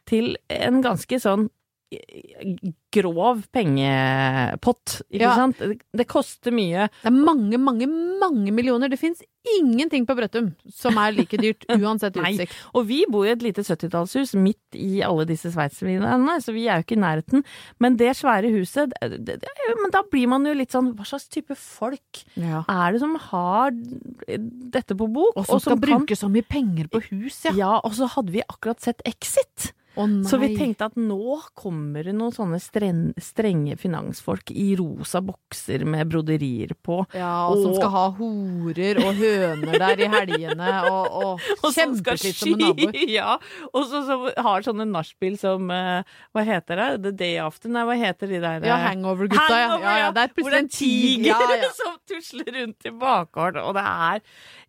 til 0.06 0.36
en 0.52 0.80
ganske 0.84 1.18
sånn 1.22 1.48
eh, 1.48 1.55
grov 2.96 3.44
pengepott, 3.54 5.02
ikke 5.12 5.20
Ja. 5.22 5.34
sant? 5.36 5.58
Det, 5.94 6.06
koster 6.08 6.50
mye. 6.54 6.88
Det 7.02 7.10
er 7.10 7.14
mange, 7.14 7.58
mange, 7.58 7.86
mange 7.86 8.50
millioner. 8.52 8.88
Det 8.88 8.98
fins 8.98 9.22
ingenting 9.46 10.06
på 10.08 10.16
Brøttum 10.18 10.48
som 10.74 10.96
er 10.98 11.12
like 11.14 11.36
dyrt, 11.38 11.62
uansett 11.78 12.16
Nei, 12.18 12.32
utsikt. 12.34 12.56
og 12.74 12.86
vi 12.88 13.04
bor 13.08 13.26
i 13.26 13.30
et 13.30 13.42
lite 13.44 13.62
70-tallshus 13.62 14.34
midt 14.34 14.74
i 14.74 15.02
alle 15.06 15.24
disse 15.28 15.52
sveitservinene, 15.54 16.40
så 16.42 16.52
vi 16.56 16.66
er 16.66 16.80
jo 16.80 16.86
ikke 16.86 16.96
i 16.98 17.02
nærheten. 17.04 17.44
Men 17.78 17.96
det 18.00 18.16
svære 18.18 18.50
huset, 18.56 18.90
det, 19.00 19.20
det, 19.24 19.38
det, 19.44 19.76
men 19.82 19.92
da 19.94 20.02
blir 20.10 20.26
man 20.32 20.44
jo 20.48 20.54
litt 20.58 20.74
sånn, 20.74 20.90
hva 20.98 21.06
slags 21.06 21.28
type 21.30 21.54
folk 21.54 22.24
Ja. 22.34 22.64
er 22.68 22.92
det 22.96 23.00
som 23.04 23.14
har 23.30 23.70
dette 23.70 24.96
på 24.98 25.06
bok? 25.12 25.36
Og 25.36 25.46
som 25.46 25.60
skal 25.60 25.78
kan- 25.78 25.86
bruke 26.00 26.16
så 26.18 26.28
mye 26.32 26.42
penger 26.48 26.88
på 26.90 27.02
hus, 27.12 27.44
ja. 27.44 27.52
Ja, 27.54 27.72
og 27.84 27.92
så 27.94 28.08
hadde 28.10 28.32
vi 28.32 28.42
akkurat 28.42 28.80
sett 28.80 29.02
Exit. 29.06 29.72
Nei. 29.96 30.26
Så 30.28 30.36
vi 30.40 30.50
tenkte 30.56 30.90
at 30.90 30.96
nå 31.00 31.38
kommer 31.56 32.04
det 32.04 32.12
noen 32.16 32.34
sånne 32.34 32.58
stren, 32.60 33.14
strenge 33.20 33.78
finansfolk 33.80 34.50
i 34.52 34.74
rosa 34.78 35.22
bokser 35.24 35.86
med 35.88 36.10
broderier 36.12 36.74
på. 36.84 37.00
Ja, 37.16 37.48
og 37.48 37.62
som 37.62 37.76
skal 37.78 37.92
ha 37.94 38.04
horer 38.18 39.00
og 39.00 39.16
høner 39.16 39.78
der 39.80 40.02
i 40.04 40.10
helgene, 40.12 40.72
og, 40.90 41.16
og, 41.16 41.46
Og 41.62 41.72
som 41.72 41.96
en 41.96 42.60
naboer. 42.60 43.00
Ja, 43.16 43.36
og 43.72 43.86
så, 43.88 44.02
så 44.06 44.18
har 44.42 44.66
sånne 44.66 44.86
nachspiel 44.90 45.36
som 45.40 45.70
eh, 45.72 46.04
Hva 46.34 46.44
heter 46.44 46.80
det? 46.80 46.88
The 47.06 47.12
Day 47.16 47.38
After? 47.42 47.70
Nei, 47.72 47.84
hva 47.86 47.96
heter 47.98 48.30
de 48.30 48.40
der 48.42 48.66
Ja, 48.66 48.76
eh, 48.76 48.86
Hangover-gutta, 48.90 49.46
ja. 49.48 49.70
Hangover, 49.72 49.86
Ja, 49.86 49.96
ja, 50.04 50.12
det 50.16 50.26
er 50.26 50.34
plutselig 50.36 50.60
en 50.60 50.70
tiger. 50.72 51.30
Ja, 51.30 51.58
ja. 51.62 51.72
som 51.80 51.96
tusler 52.08 52.52
rundt 52.60 52.88
i 52.88 52.92
bakgården, 52.92 53.62
og 53.64 53.76
det 53.78 53.86
er 53.86 54.22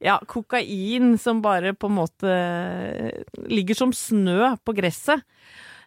ja, 0.04 0.18
kokain 0.30 1.16
som 1.22 1.42
bare 1.42 1.74
på 1.74 1.90
en 1.90 1.98
måte 1.98 2.30
eh, 2.32 3.24
ligger 3.50 3.78
som 3.78 3.94
snø 3.96 4.54
på 4.66 4.76
gresset. 4.78 5.17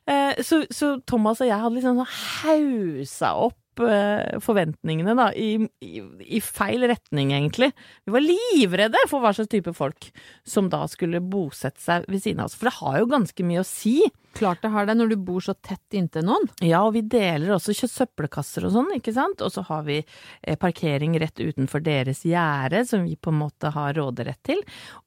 Eh, 0.08 0.42
så, 0.44 0.62
så 0.72 0.94
Thomas 1.08 1.42
og 1.42 1.50
jeg 1.50 1.60
hadde 1.60 1.76
liksom 1.76 1.98
sånn 2.00 2.14
hausa 2.44 3.34
opp 3.46 3.82
eh, 3.84 4.38
forventningene 4.42 5.14
da, 5.16 5.28
i, 5.36 5.52
i, 5.84 6.00
i 6.38 6.40
feil 6.44 6.86
retning, 6.90 7.32
egentlig. 7.36 7.70
Vi 8.06 8.14
var 8.14 8.24
livredde 8.24 9.02
for 9.10 9.22
hva 9.22 9.32
slags 9.36 9.50
type 9.52 9.74
folk 9.76 10.10
som 10.46 10.70
da 10.72 10.82
skulle 10.90 11.22
bosette 11.22 11.82
seg 11.82 12.08
ved 12.10 12.24
siden 12.24 12.42
av 12.42 12.50
oss. 12.50 12.56
For 12.58 12.70
det 12.70 12.78
har 12.80 12.98
jo 13.02 13.10
ganske 13.12 13.46
mye 13.46 13.62
å 13.62 13.68
si. 13.68 13.98
Klart 14.38 14.62
det 14.64 14.72
har 14.74 14.88
det 14.88 14.96
når 14.98 15.12
du 15.12 15.18
bor 15.26 15.44
så 15.44 15.54
tett 15.58 15.98
inntil 15.98 16.26
noen. 16.26 16.48
Ja, 16.62 16.84
og 16.86 16.94
vi 16.96 17.04
deler 17.10 17.56
også 17.56 17.74
søppelkasser 17.80 18.66
og 18.66 18.74
sånn, 18.76 18.90
ikke 18.96 19.14
sant? 19.16 19.44
Og 19.44 19.52
så 19.54 19.64
har 19.68 19.86
vi 19.88 20.00
eh, 20.00 20.58
parkering 20.60 21.18
rett 21.22 21.38
utenfor 21.40 21.84
deres 21.84 22.24
gjerde, 22.28 22.84
som 22.88 23.06
vi 23.06 23.18
på 23.18 23.34
en 23.34 23.40
måte 23.44 23.72
har 23.74 23.94
råderett 23.98 24.42
til. 24.46 24.64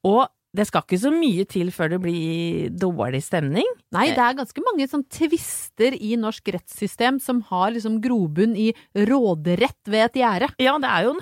Og 0.08 0.24
det 0.54 0.66
skal 0.68 0.84
ikke 0.84 1.00
så 1.02 1.10
mye 1.10 1.44
til 1.50 1.70
før 1.74 1.94
det 1.94 1.98
blir 2.04 2.68
dårlig 2.78 3.20
stemning. 3.26 3.66
Nei, 3.94 4.06
det 4.14 4.22
er 4.22 4.36
ganske 4.38 4.62
mange 4.62 4.86
sånn 4.90 5.02
tvister 5.10 5.96
i 5.98 6.14
norsk 6.20 6.52
rettssystem 6.54 7.18
som 7.22 7.40
har 7.48 7.72
liksom 7.74 7.96
grobunn 8.04 8.54
i 8.58 8.68
råderett 8.94 9.90
ved 9.90 10.06
et 10.06 10.18
gjerde. 10.22 10.50
Ja, 10.62 10.76
det 10.82 10.90
er 10.90 11.08
jo 11.08 11.14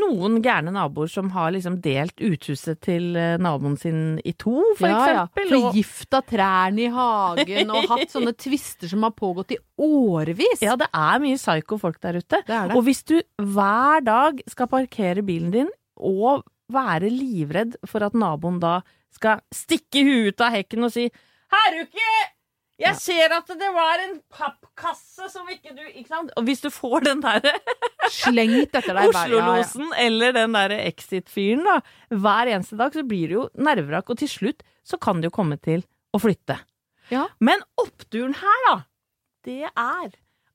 noen 0.00 0.38
gærne 0.44 0.72
naboer 0.72 1.10
som 1.12 1.28
har 1.34 1.52
liksom 1.52 1.76
delt 1.84 2.16
uthuset 2.24 2.80
til 2.84 3.18
eh, 3.20 3.36
naboen 3.40 3.76
sin 3.80 4.00
i 4.24 4.32
to, 4.32 4.56
for 4.78 4.88
ja, 4.88 5.00
eksempel. 5.04 5.50
Ja. 5.50 5.60
Forgifta 5.66 6.22
trærne 6.30 6.86
i 6.86 6.92
hagen 6.94 7.74
og 7.74 7.90
hatt 7.92 8.08
sånne 8.14 8.32
tvister 8.38 8.88
som 8.90 9.04
har 9.04 9.12
pågått 9.16 9.56
i 9.56 9.60
årevis. 9.80 10.64
Ja, 10.64 10.78
det 10.80 10.88
er 10.88 11.20
mye 11.20 11.40
psyko 11.40 11.76
folk 11.82 12.00
der 12.00 12.22
ute. 12.22 12.40
Det 12.46 12.56
er 12.56 12.72
det. 12.72 12.78
Og 12.78 12.86
hvis 12.88 13.04
du 13.04 13.18
hver 13.44 14.00
dag 14.06 14.40
skal 14.48 14.72
parkere 14.72 15.24
bilen 15.26 15.52
din 15.52 15.70
og 16.00 16.46
være 16.72 17.10
livredd 17.12 17.76
for 17.88 18.04
at 18.06 18.14
naboen 18.18 18.58
da 18.62 18.80
skal 19.14 19.40
stikke 19.54 20.02
huet 20.06 20.34
ut 20.36 20.44
av 20.46 20.54
hekken 20.58 20.86
og 20.86 20.92
si 20.94 21.08
Herruke! 21.50 22.12
Jeg 22.80 22.96
ser 22.96 23.32
at 23.36 23.50
det 23.60 23.68
var 23.74 24.00
en 24.00 24.14
pappkasse 24.32 25.26
som 25.28 25.48
ikke 25.52 25.74
du 25.76 25.82
Ikke 25.90 26.08
sant? 26.08 26.30
Og 26.40 26.46
hvis 26.46 26.62
du 26.64 26.70
får 26.72 27.02
den 27.10 27.20
derre 27.20 27.52
Slengt 28.14 28.72
etter 28.78 28.94
deg. 28.96 29.10
hver- 29.12 29.28
ja, 29.28 29.36
ja. 29.36 29.42
Oslo-losen 29.42 29.90
eller 30.00 30.32
den 30.38 30.54
derre 30.56 30.78
Exit-fyren, 30.88 31.60
da, 31.66 31.74
hver 32.16 32.48
eneste 32.54 32.78
dag, 32.80 32.94
så 32.96 33.04
blir 33.06 33.28
det 33.28 33.36
jo 33.36 33.44
nervevrak, 33.60 34.08
og 34.10 34.18
til 34.22 34.30
slutt 34.32 34.64
så 34.86 34.96
kan 35.02 35.20
det 35.20 35.28
jo 35.28 35.34
komme 35.36 35.58
til 35.60 35.84
å 36.16 36.22
flytte. 36.22 36.56
Ja. 37.12 37.26
Men 37.44 37.60
oppturen 37.78 38.32
her, 38.40 38.64
da, 38.70 38.74
det 39.46 39.60
er 39.68 40.08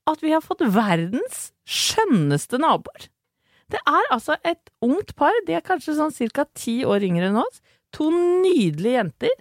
at 0.10 0.22
vi 0.26 0.34
har 0.34 0.42
fått 0.44 0.66
verdens 0.74 1.52
skjønneste 1.70 2.58
naboer. 2.62 3.06
Det 3.74 3.82
er 3.90 4.12
altså 4.14 4.36
et 4.46 4.70
ungt 4.86 5.16
par, 5.18 5.34
de 5.48 5.56
er 5.58 5.64
kanskje 5.66 5.96
sånn 5.98 6.14
ca. 6.36 6.46
ti 6.54 6.84
år 6.86 7.06
yngre 7.08 7.32
enn 7.32 7.40
oss. 7.42 7.62
To 7.98 8.12
nydelige 8.14 9.00
jenter. 9.00 9.34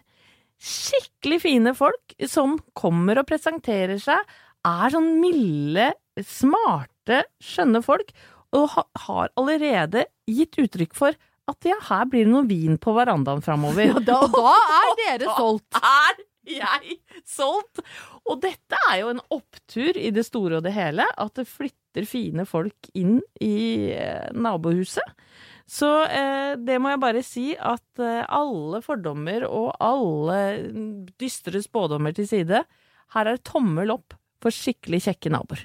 Skikkelig 0.65 1.41
fine 1.43 1.75
folk 1.77 2.15
som 2.31 2.57
kommer 2.79 3.21
og 3.21 3.29
presenterer 3.29 4.01
seg. 4.01 4.23
Er 4.65 4.95
sånn 4.95 5.19
milde, 5.21 5.91
smarte, 6.25 7.25
skjønne 7.43 7.83
folk. 7.85 8.15
Og 8.55 8.71
har 9.05 9.33
allerede 9.37 10.07
gitt 10.31 10.57
uttrykk 10.63 10.95
for 10.97 11.17
at 11.51 11.67
ja, 11.69 11.77
her 11.91 12.07
blir 12.09 12.25
det 12.25 12.33
noe 12.33 12.49
vin 12.49 12.79
på 12.81 12.95
verandaen 12.97 13.43
framover. 13.45 13.91
Ja, 13.91 14.01
da, 14.01 14.21
da 14.33 14.55
er 14.79 14.95
dere 15.03 15.35
solgt. 15.37 15.77
er 15.77 16.23
jeg 16.49 16.99
solgt! 17.29 17.83
Og 18.25 18.41
dette 18.41 18.79
er 18.89 19.03
jo 19.03 19.11
en 19.13 19.21
opptur 19.35 19.99
i 20.01 20.11
det 20.15 20.25
store 20.25 20.61
og 20.61 20.65
det 20.65 20.73
hele, 20.77 21.05
at 21.05 21.35
det 21.37 21.45
flytter 21.51 21.84
fine 22.03 22.43
folk 22.49 22.91
inn 22.99 23.21
i 23.41 23.93
eh, 23.95 24.27
nabohuset. 24.35 25.15
Så 25.65 25.89
eh, 26.05 26.59
det 26.61 26.77
må 26.83 26.91
jeg 26.93 27.01
bare 27.01 27.23
si 27.25 27.47
at 27.57 28.03
eh, 28.03 28.25
alle 28.27 28.83
fordommer 28.85 29.47
og 29.49 29.71
alle 29.81 30.41
dystre 31.21 31.63
spådommer 31.65 32.13
til 32.17 32.29
side, 32.29 32.65
her 33.15 33.31
er 33.31 33.41
tommel 33.47 33.95
opp 33.95 34.19
for 34.43 34.53
skikkelig 34.53 35.07
kjekke 35.07 35.33
naboer. 35.33 35.65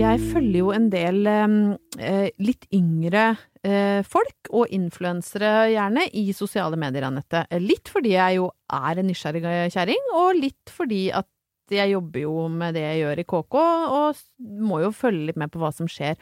Jeg 0.00 0.20
følger 0.30 0.60
jo 0.60 0.68
en 0.72 0.86
del 0.92 1.26
eh, 1.28 2.28
litt 2.40 2.68
yngre 2.76 3.24
eh, 3.64 4.00
folk, 4.06 4.48
og 4.52 4.70
influensere 4.72 5.70
gjerne, 5.72 6.06
i 6.16 6.30
sosiale 6.36 6.78
medier, 6.80 7.08
Anette. 7.08 7.42
Litt 7.60 7.90
fordi 7.92 8.14
jeg 8.14 8.38
jo 8.38 8.48
er 8.72 9.00
en 9.00 9.10
nysgjerrig 9.10 9.42
kjerring, 9.74 10.08
og 10.16 10.38
litt 10.38 10.72
fordi 10.72 11.08
at 11.16 11.28
jeg 11.78 11.92
jobber 11.94 12.24
jo 12.24 12.46
med 12.52 12.76
det 12.76 12.84
jeg 12.84 13.02
gjør 13.02 13.22
i 13.22 13.26
KK, 13.32 13.58
og 13.96 14.22
må 14.70 14.80
jo 14.84 14.94
følge 14.94 15.30
litt 15.30 15.40
med 15.40 15.52
på 15.52 15.62
hva 15.62 15.72
som 15.74 15.90
skjer. 15.90 16.18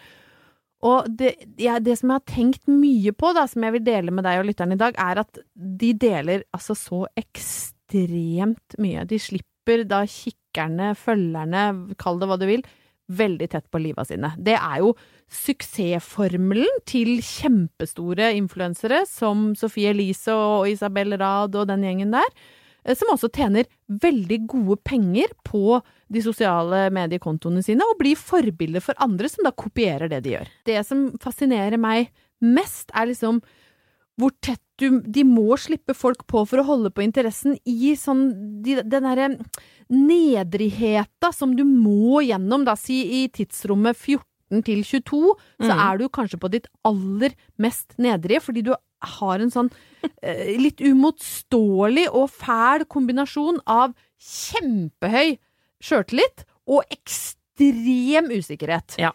Og 0.87 1.09
det, 1.19 1.33
jeg, 1.59 1.83
det 1.83 1.97
som 1.99 2.13
jeg 2.13 2.21
har 2.21 2.31
tenkt 2.31 2.71
mye 2.71 3.13
på, 3.17 3.33
da, 3.35 3.49
som 3.51 3.65
jeg 3.67 3.75
vil 3.79 3.87
dele 3.87 4.15
med 4.15 4.27
deg 4.27 4.41
og 4.41 4.47
lytteren 4.47 4.77
i 4.77 4.81
dag, 4.81 4.99
er 5.03 5.23
at 5.25 5.41
de 5.55 5.93
deler 5.99 6.45
altså 6.55 6.77
så 6.79 7.05
ekstremt 7.19 8.79
mye. 8.79 9.07
De 9.11 9.19
slipper 9.23 9.83
da 9.89 10.05
kikkerne, 10.09 10.93
følgerne, 10.99 11.65
kall 11.99 12.23
det 12.23 12.31
hva 12.31 12.39
du 12.39 12.47
vil, 12.51 12.63
veldig 13.09 13.49
tett 13.51 13.67
på 13.73 13.81
liva 13.81 14.05
sine. 14.07 14.35
Det 14.37 14.55
er 14.55 14.83
jo 14.85 14.93
suksessformelen 15.33 16.83
til 16.89 17.19
kjempestore 17.25 18.31
influensere 18.37 19.03
som 19.09 19.51
Sophie 19.59 19.91
Elise 19.93 20.35
og 20.37 20.69
Isabel 20.71 21.17
Rad 21.21 21.57
og 21.59 21.69
den 21.73 21.85
gjengen 21.85 22.15
der, 22.15 22.29
som 22.97 23.11
også 23.13 23.29
tjener 23.35 23.67
veldig 23.91 24.47
gode 24.49 24.79
penger 24.85 25.29
på 25.45 25.83
de 26.09 26.23
sosiale 26.25 26.87
mediekontoene 26.95 27.61
sine, 27.63 27.85
og 27.85 27.99
blir 28.01 28.17
forbilder 28.17 28.81
for 28.81 28.95
andre 28.99 29.29
som 29.29 29.45
da 29.45 29.51
kopierer 29.53 30.09
det 30.09 30.23
de 30.25 30.37
gjør. 30.39 30.49
Det 30.65 30.79
som 30.87 31.11
fascinerer 31.21 31.77
meg 31.77 32.09
mest, 32.41 32.91
er 32.95 33.11
liksom 33.11 33.43
hvor 34.19 34.33
tett 34.43 34.63
du 34.79 35.01
De 35.03 35.25
må 35.27 35.57
slippe 35.59 35.95
folk 35.95 36.25
på 36.31 36.45
for 36.47 36.59
å 36.59 36.65
holde 36.67 36.91
på 36.95 37.03
interessen 37.03 37.57
i 37.67 37.97
sånn 37.99 38.29
de, 38.63 38.77
Den 38.87 39.03
derre 39.03 39.29
nedrigheta 39.91 41.33
som 41.35 41.57
du 41.57 41.65
må 41.67 42.21
gjennom, 42.27 42.65
da, 42.67 42.77
si 42.79 43.25
i 43.25 43.29
tidsrommet 43.35 43.97
14 43.99 44.63
til 44.65 44.83
22, 44.87 45.35
så 45.61 45.73
Mm. 45.75 45.81
er 45.93 45.99
du 45.99 46.09
kanskje 46.09 46.39
på 46.41 46.51
ditt 46.51 46.67
aller 46.85 47.35
mest 47.59 47.95
nedrige, 47.99 48.41
fordi 48.41 48.63
du 48.65 48.75
har 48.99 49.41
en 49.41 49.53
sånn 49.53 49.71
eh, 50.23 50.57
litt 50.61 50.81
umotståelig 50.81 52.09
og 52.11 52.31
fæl 52.35 52.87
kombinasjon 52.91 53.61
av 53.71 53.95
kjempehøy 54.19 55.37
sjøltillit 55.83 56.45
og 56.69 56.85
ekstrem 56.93 58.31
usikkerhet. 58.35 58.99
Ja. 59.01 59.13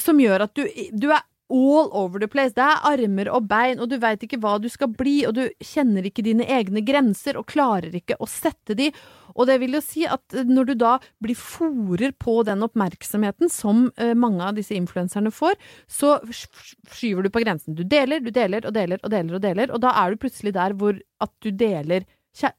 Som 0.00 0.20
gjør 0.20 0.46
at 0.46 0.56
du, 0.56 0.66
du 0.92 1.08
er 1.12 1.24
all 1.52 1.90
over 1.92 2.22
the 2.22 2.28
place. 2.32 2.54
Det 2.56 2.64
er 2.64 2.86
armer 2.88 3.28
og 3.28 3.44
bein, 3.50 3.78
og 3.82 3.90
du 3.92 3.98
veit 4.00 4.22
ikke 4.24 4.38
hva 4.40 4.54
du 4.62 4.70
skal 4.72 4.88
bli, 4.96 5.18
og 5.28 5.34
du 5.36 5.42
kjenner 5.60 6.08
ikke 6.08 6.24
dine 6.24 6.46
egne 6.48 6.80
grenser 6.86 7.36
og 7.36 7.46
klarer 7.52 7.92
ikke 7.98 8.16
å 8.18 8.28
sette 8.30 8.76
de. 8.78 8.88
Og 9.36 9.46
det 9.48 9.58
vil 9.62 9.76
jo 9.76 9.82
si 9.84 10.06
at 10.08 10.34
når 10.48 10.70
du 10.70 10.74
da 10.80 10.94
blir 11.24 11.36
fòrer 11.38 12.12
på 12.20 12.38
den 12.48 12.64
oppmerksomheten 12.66 13.52
som 13.52 13.86
eh, 13.96 14.14
mange 14.16 14.44
av 14.44 14.56
disse 14.58 14.74
influenserne 14.76 15.32
får, 15.32 15.54
så 15.88 16.18
skyver 16.32 17.22
du 17.24 17.30
på 17.32 17.44
grensen. 17.44 17.76
Du 17.76 17.84
deler, 17.84 18.20
du 18.24 18.32
deler 18.32 18.66
og 18.68 18.74
deler 18.76 19.00
og 19.02 19.12
deler 19.12 19.38
og 19.38 19.44
deler, 19.46 19.72
og 19.72 19.80
da 19.84 19.94
er 20.02 20.12
du 20.16 20.20
plutselig 20.24 20.52
der 20.56 20.74
hvor 20.76 20.98
at 21.22 21.32
du 21.44 21.50
deler 21.52 22.04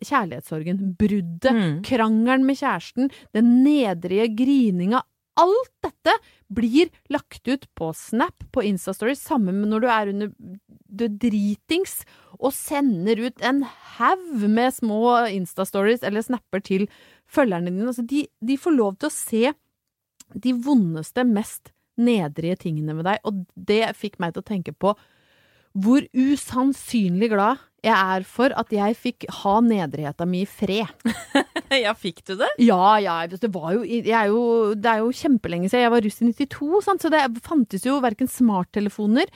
kjærlighetssorgen, 0.05 0.95
bruddet, 0.99 1.49
Mm. 1.53 1.81
krangelen 1.83 2.45
med 2.45 2.57
kjæresten, 2.59 3.09
den 3.33 3.63
nedrige 3.63 4.27
grininga. 4.37 5.01
Alt 5.39 5.71
dette 5.81 6.13
blir 6.53 6.91
lagt 7.09 7.47
ut 7.47 7.65
på 7.73 7.89
Snap, 7.97 8.43
på 8.53 8.63
Instastory, 8.69 9.15
sammen 9.17 9.61
med 9.61 9.71
når 9.71 9.81
du 9.83 9.87
er 9.89 10.11
under 10.11 10.33
du 10.93 11.07
dritings 11.09 12.03
og 12.37 12.53
sender 12.53 13.17
ut 13.23 13.41
en 13.45 13.63
haug 13.95 14.45
med 14.45 14.75
små 14.75 15.01
Instastories 15.33 16.03
eller 16.05 16.25
snapper 16.25 16.61
til 16.63 16.85
følgerne 17.25 17.71
dine. 17.71 17.89
Altså, 17.89 18.05
de, 18.05 18.27
de 18.45 18.59
får 18.59 18.77
lov 18.77 18.97
til 18.99 19.09
å 19.09 19.15
se 19.15 19.53
de 20.33 20.53
vondeste, 20.65 21.25
mest 21.25 21.73
nedrige 21.97 22.57
tingene 22.65 22.95
med 22.97 23.05
deg, 23.05 23.21
og 23.25 23.43
det 23.53 23.93
fikk 23.97 24.17
meg 24.21 24.33
til 24.33 24.41
å 24.41 24.49
tenke 24.49 24.73
på 24.73 24.95
hvor 25.73 26.05
usannsynlig 26.13 27.31
glad 27.33 27.61
jeg 27.83 27.93
er 27.93 28.23
for 28.27 28.53
at 28.55 28.69
jeg 28.71 28.95
fikk 28.95 29.25
ha 29.41 29.57
nedrigheta 29.63 30.27
mi 30.29 30.43
i 30.43 30.49
fred. 30.49 30.87
ja, 31.83 31.91
fikk 31.97 32.21
du 32.29 32.35
det? 32.39 32.49
Ja, 32.63 32.95
ja, 33.03 33.17
det 33.27 33.49
var 33.51 33.73
jo, 33.75 33.83
jeg 33.83 34.07
er 34.07 34.31
jo 34.31 34.73
Det 34.77 34.89
er 34.91 35.03
jo 35.03 35.11
kjempelenge 35.11 35.67
siden. 35.67 35.85
Jeg 35.85 35.95
var 35.95 36.05
russ 36.05 36.21
i 36.21 36.29
92, 36.31 36.85
sant? 36.85 37.03
så 37.03 37.11
det 37.11 37.25
fantes 37.43 37.83
jo 37.87 37.99
verken 38.03 38.31
smarttelefoner 38.31 39.27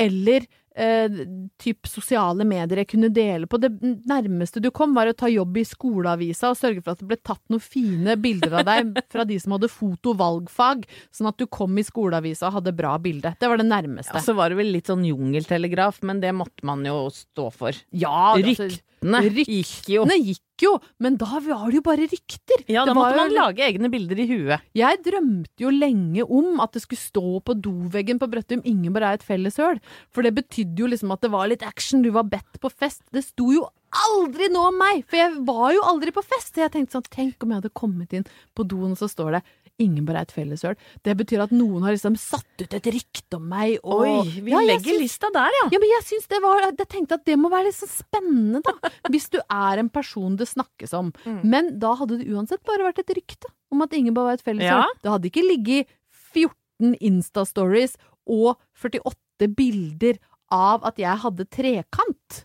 eller 0.00 0.46
eh, 0.80 1.20
typ 1.60 1.88
sosiale 1.88 2.46
medier 2.48 2.82
jeg 2.82 2.90
kunne 2.94 3.10
dele 3.14 3.48
på. 3.50 3.60
Det 3.60 3.70
nærmeste 4.08 4.62
du 4.62 4.70
kom, 4.74 4.94
var 4.96 5.10
å 5.10 5.16
ta 5.16 5.30
jobb 5.30 5.60
i 5.60 5.66
skoleavisa 5.68 6.52
og 6.52 6.58
sørge 6.60 6.84
for 6.84 6.94
at 6.94 7.02
det 7.02 7.08
ble 7.10 7.18
tatt 7.20 7.42
noen 7.52 7.64
fine 7.64 8.16
bilder 8.20 8.60
av 8.60 8.68
deg 8.68 8.94
fra 9.12 9.26
de 9.28 9.38
som 9.42 9.56
hadde 9.56 9.70
fotovalgfag, 9.72 10.86
sånn 11.14 11.30
at 11.30 11.40
du 11.40 11.46
kom 11.50 11.78
i 11.80 11.86
skoleavisa 11.86 12.50
og 12.50 12.60
hadde 12.60 12.76
bra 12.76 12.96
bilde. 13.02 13.34
Det 13.40 13.50
var 13.50 13.60
det 13.60 13.68
nærmeste. 13.70 14.16
Ja, 14.16 14.24
så 14.24 14.36
var 14.38 14.52
det 14.52 14.60
vel 14.60 14.72
litt 14.74 14.90
sånn 14.90 15.06
jungeltelegraf, 15.06 16.02
men 16.06 16.22
det 16.24 16.32
måtte 16.36 16.66
man 16.66 16.84
jo 16.86 17.02
stå 17.14 17.50
for. 17.54 17.76
Ja, 17.90 18.34
altså, 18.36 18.70
Ryktene 18.70 19.24
gikk 19.30 19.90
jo. 19.90 20.04
Ryktene 20.04 20.20
gikk 20.20 20.44
jo, 20.62 20.72
men 20.98 21.16
da 21.16 21.40
var 21.40 21.66
det 21.70 21.78
jo 21.78 21.82
bare 21.86 22.06
rykter. 22.10 22.64
Ja, 22.68 22.84
da 22.84 22.94
måtte 22.94 23.16
man 23.16 23.30
jo- 23.30 23.36
lage 23.40 23.64
egne 23.66 23.90
bilder 23.90 24.18
i 24.18 24.26
huet. 24.28 24.60
Jeg 24.74 25.02
drømte 25.02 25.58
jo 25.58 25.70
lenge 25.70 26.22
om 26.28 26.60
at 26.60 26.72
det 26.72 26.82
skulle 26.82 27.00
stå 27.00 27.42
på 27.42 27.54
doveggen 27.60 28.18
på 28.18 28.30
Brøttum 28.30 28.62
'Ingeborg 28.62 29.02
er 29.02 29.12
et 29.14 29.26
felleshøl', 29.26 29.80
for 30.10 30.22
det 30.22 30.34
betydde 30.34 30.76
jo 30.78 30.86
liksom 30.86 31.12
at 31.12 31.20
det 31.20 31.30
var 31.30 31.48
litt 31.48 31.62
action, 31.62 32.02
du 32.02 32.10
var 32.10 32.24
bedt 32.24 32.60
på 32.60 32.70
fest. 32.70 33.02
Det 33.12 33.24
sto 33.24 33.50
jo 33.52 33.66
aldri 33.90 34.48
noe 34.52 34.68
om 34.68 34.78
meg, 34.78 35.04
for 35.06 35.16
jeg 35.16 35.44
var 35.44 35.72
jo 35.74 35.80
aldri 35.82 36.12
på 36.12 36.22
fest. 36.22 36.54
Så 36.54 36.62
jeg 36.62 36.72
tenkte 36.72 36.92
sånn, 36.94 37.10
tenk 37.10 37.42
om 37.42 37.50
jeg 37.50 37.62
hadde 37.62 37.74
kommet 37.74 38.12
inn 38.12 38.24
på 38.54 38.66
doen, 38.66 38.92
og 38.92 38.98
så 38.98 39.08
står 39.10 39.32
det 39.32 39.42
'Ingeborg 39.80 40.16
er 40.20 40.26
et 40.28 40.32
fellesøl. 40.36 40.76
Det 41.02 41.16
betyr 41.16 41.40
at 41.46 41.50
noen 41.56 41.82
har 41.86 41.94
liksom 41.96 42.16
satt 42.20 42.60
ut 42.62 42.74
et 42.76 42.86
rykte 42.92 43.36
om 43.38 43.46
meg, 43.48 43.78
og 43.82 44.02
Oi, 44.04 44.40
vi 44.44 44.50
Ja, 44.52 44.60
legger 44.60 44.92
syns- 44.92 45.00
lista 45.00 45.30
der, 45.32 45.48
ja. 45.56 45.68
ja, 45.72 45.78
men 45.80 45.88
jeg 45.88 46.04
syns 46.04 46.28
det 46.28 46.40
var 46.44 46.60
Jeg 46.60 46.88
tenkte 46.88 47.14
at 47.16 47.24
det 47.24 47.38
må 47.40 47.48
være 47.50 47.64
litt 47.70 47.78
sånn 47.80 47.94
spennende, 47.94 48.60
da. 48.62 48.90
Hvis 49.08 49.30
du 49.32 49.38
er 49.50 49.78
en 49.80 49.88
person 49.88 50.36
det 50.36 50.46
snakkes 50.48 50.92
om. 50.94 51.12
Mm. 51.24 51.40
Men 51.44 51.78
da 51.80 51.94
hadde 51.96 52.18
det 52.20 52.28
uansett 52.28 52.62
bare 52.68 52.84
vært 52.92 53.00
et 53.00 53.16
rykte 53.16 53.48
om 53.72 53.80
at 53.82 53.92
Ingeborg 53.96 54.24
var 54.30 54.34
et 54.34 54.44
fellesøl. 54.44 54.84
Ja. 54.84 54.86
Det 55.02 55.10
hadde 55.10 55.30
ikke 55.30 55.46
ligget 55.48 55.86
14 56.34 56.94
Insta-stories 57.00 57.96
og 58.28 58.58
48 58.76 59.48
bilder 59.56 60.18
av 60.52 60.84
at 60.84 60.96
jeg 60.98 61.16
hadde 61.22 61.46
trekant. 61.48 62.44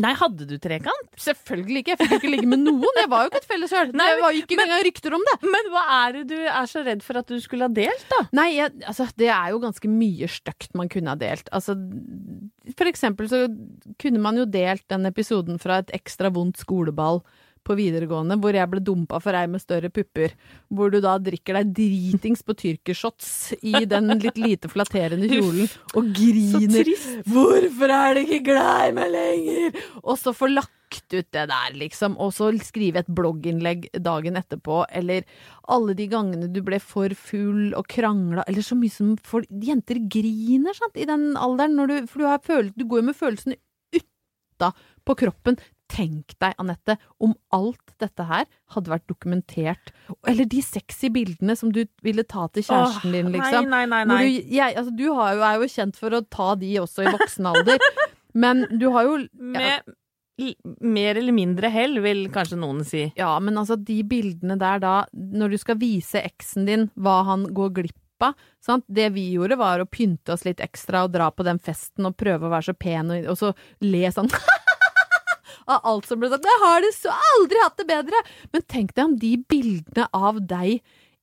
Nei, 0.00 0.10
hadde 0.18 0.46
du 0.48 0.54
trekant? 0.62 1.10
Selvfølgelig 1.20 1.82
ikke, 1.82 1.94
jeg 1.94 2.00
fikk 2.00 2.14
ikke 2.18 2.32
ligge 2.32 2.48
med 2.50 2.64
noen. 2.64 2.98
Jeg 2.98 3.10
var 3.12 3.24
jo 3.24 3.30
ikke 3.30 3.42
et 3.42 3.48
felleshøl. 3.50 3.92
Det 3.94 4.08
var 4.22 4.34
jo 4.34 4.42
ikke 4.42 4.58
engang 4.58 4.82
rykter 4.88 5.16
om 5.18 5.26
det. 5.28 5.36
Men 5.54 5.70
hva 5.74 5.84
er 6.00 6.16
det 6.16 6.24
du 6.32 6.36
er 6.40 6.70
så 6.70 6.82
redd 6.86 7.04
for 7.06 7.20
at 7.20 7.30
du 7.30 7.36
skulle 7.42 7.68
ha 7.68 7.74
delt, 7.74 8.04
da? 8.10 8.20
Nei, 8.34 8.48
jeg, 8.56 8.74
altså, 8.90 9.06
det 9.20 9.30
er 9.30 9.54
jo 9.54 9.62
ganske 9.62 9.90
mye 9.92 10.28
stygt 10.30 10.74
man 10.78 10.90
kunne 10.92 11.14
ha 11.14 11.20
delt. 11.20 11.50
Altså, 11.54 11.76
for 12.74 12.90
eksempel 12.90 13.30
så 13.30 13.44
kunne 14.02 14.22
man 14.24 14.40
jo 14.40 14.48
delt 14.50 14.86
den 14.90 15.06
episoden 15.10 15.62
fra 15.62 15.82
et 15.84 15.94
ekstra 15.96 16.32
vondt 16.34 16.62
skoleball 16.64 17.22
på 17.64 17.76
videregående, 17.78 18.36
hvor 18.40 18.56
jeg 18.56 18.70
ble 18.70 18.82
dumpa 18.84 19.20
for 19.22 19.36
ei 19.36 19.46
med 19.50 19.62
større 19.62 19.90
pupper. 19.92 20.34
Hvor 20.68 20.92
du 20.92 21.00
da 21.04 21.16
drikker 21.22 21.58
deg 21.60 21.72
dritings 21.76 22.44
på 22.44 22.56
tyrkershots 22.60 23.54
i 23.62 23.84
den 23.88 24.12
litt 24.20 24.38
lite 24.40 24.70
flatterende 24.72 25.28
kjolen 25.30 25.68
og 25.96 26.12
griner. 26.16 26.92
Hvorfor 27.26 27.96
er 27.96 28.14
du 28.14 28.24
ikke 28.24 28.44
glad 28.52 28.90
i 28.90 28.96
meg 29.00 29.12
lenger? 29.14 29.82
Og 30.04 30.18
så 30.20 30.34
får 30.36 30.54
lagt 30.54 30.72
ut 31.14 31.26
det 31.34 31.46
der, 31.50 31.74
liksom. 31.74 32.16
Og 32.22 32.32
så 32.36 32.50
skrive 32.62 33.02
et 33.02 33.10
blogginnlegg 33.10 33.88
dagen 34.04 34.38
etterpå. 34.38 34.84
Eller 34.94 35.26
alle 35.72 35.96
de 35.98 36.08
gangene 36.10 36.50
du 36.52 36.60
ble 36.66 36.80
for 36.82 37.14
full 37.18 37.74
og 37.74 37.88
krangla. 37.90 38.46
Eller 38.48 38.66
så 38.66 38.78
mye 38.78 38.92
som 38.92 39.14
folk 39.18 39.50
Jenter 39.64 40.00
griner, 40.10 40.76
sant, 40.76 40.96
i 40.96 41.08
den 41.08 41.32
alderen. 41.40 41.78
Når 41.78 41.90
du, 41.90 41.96
for 42.10 42.22
du, 42.22 42.28
har 42.28 42.44
følelse, 42.44 42.76
du 42.78 42.86
går 42.88 43.02
jo 43.02 43.08
med 43.10 43.18
følelsene 43.18 43.60
utta 43.94 44.74
på 45.04 45.16
kroppen. 45.24 45.58
Tenk 45.92 46.34
deg, 46.40 46.54
Anette, 46.60 46.96
om 47.22 47.34
alt 47.54 47.94
dette 48.00 48.24
her 48.28 48.46
hadde 48.74 48.92
vært 48.92 49.06
dokumentert. 49.10 49.92
Eller 50.26 50.48
de 50.50 50.62
sexy 50.64 51.10
bildene 51.12 51.56
som 51.58 51.72
du 51.74 51.84
ville 52.04 52.24
ta 52.28 52.46
til 52.54 52.66
kjæresten 52.66 53.14
din, 53.14 53.32
liksom. 53.34 53.68
Nei, 53.70 53.84
nei, 53.90 54.02
nei. 54.08 54.20
Du, 54.24 54.54
jeg, 54.56 54.76
altså, 54.80 54.94
du 54.96 55.04
har 55.12 55.34
jo, 55.36 55.44
er 55.44 55.60
jo 55.60 55.72
kjent 55.74 56.00
for 56.00 56.16
å 56.16 56.24
ta 56.24 56.54
de 56.60 56.72
også 56.82 57.04
i 57.04 57.12
voksen 57.12 57.50
alder. 57.52 57.84
Men 58.44 58.64
du 58.72 58.88
har 58.90 59.06
jo 59.06 59.20
ja, 59.22 59.28
Med 59.54 59.92
mer 60.82 61.20
eller 61.20 61.36
mindre 61.36 61.68
hell, 61.70 62.00
vil 62.02 62.24
kanskje 62.34 62.58
noen 62.58 62.80
si. 62.82 63.04
ja, 63.14 63.28
men 63.38 63.54
altså 63.60 63.76
de 63.78 64.00
bildene 64.02 64.56
der 64.58 64.80
da, 64.82 64.94
når 65.14 65.54
du 65.54 65.58
skal 65.62 65.78
vise 65.78 66.18
eksen 66.18 66.66
din 66.66 66.88
hva 66.98 67.20
han 67.28 67.44
går 67.54 67.70
glipp 67.76 68.00
sant? 68.64 68.84
Det 68.86 69.10
vi 69.12 69.28
gjorde 69.34 69.58
var 69.60 69.82
å 69.82 69.86
pynte 69.90 70.34
oss 70.34 70.44
litt 70.46 70.62
ekstra 70.64 71.04
og 71.04 71.12
dra 71.14 71.30
på 71.30 71.44
den 71.46 71.58
festen 71.62 72.08
og 72.08 72.16
prøve 72.16 72.46
å 72.46 72.52
være 72.52 72.70
så 72.70 72.74
pen 72.78 73.10
og, 73.12 73.26
og 73.32 73.38
så 73.40 73.52
le 73.84 74.10
sånn 74.14 74.30
av 75.66 75.86
alt 75.90 76.08
som 76.08 76.20
ble 76.20 76.30
sagt. 76.32 76.48
Jeg 76.48 76.62
har 76.64 76.84
det 76.84 76.92
så 76.96 77.14
aldri 77.34 77.62
hatt 77.62 77.80
det 77.80 77.88
bedre! 77.90 78.22
Men 78.54 78.68
tenk 78.70 78.94
deg 78.94 79.04
om 79.06 79.16
de 79.20 79.32
bildene 79.50 80.08
av 80.14 80.40
deg 80.42 80.80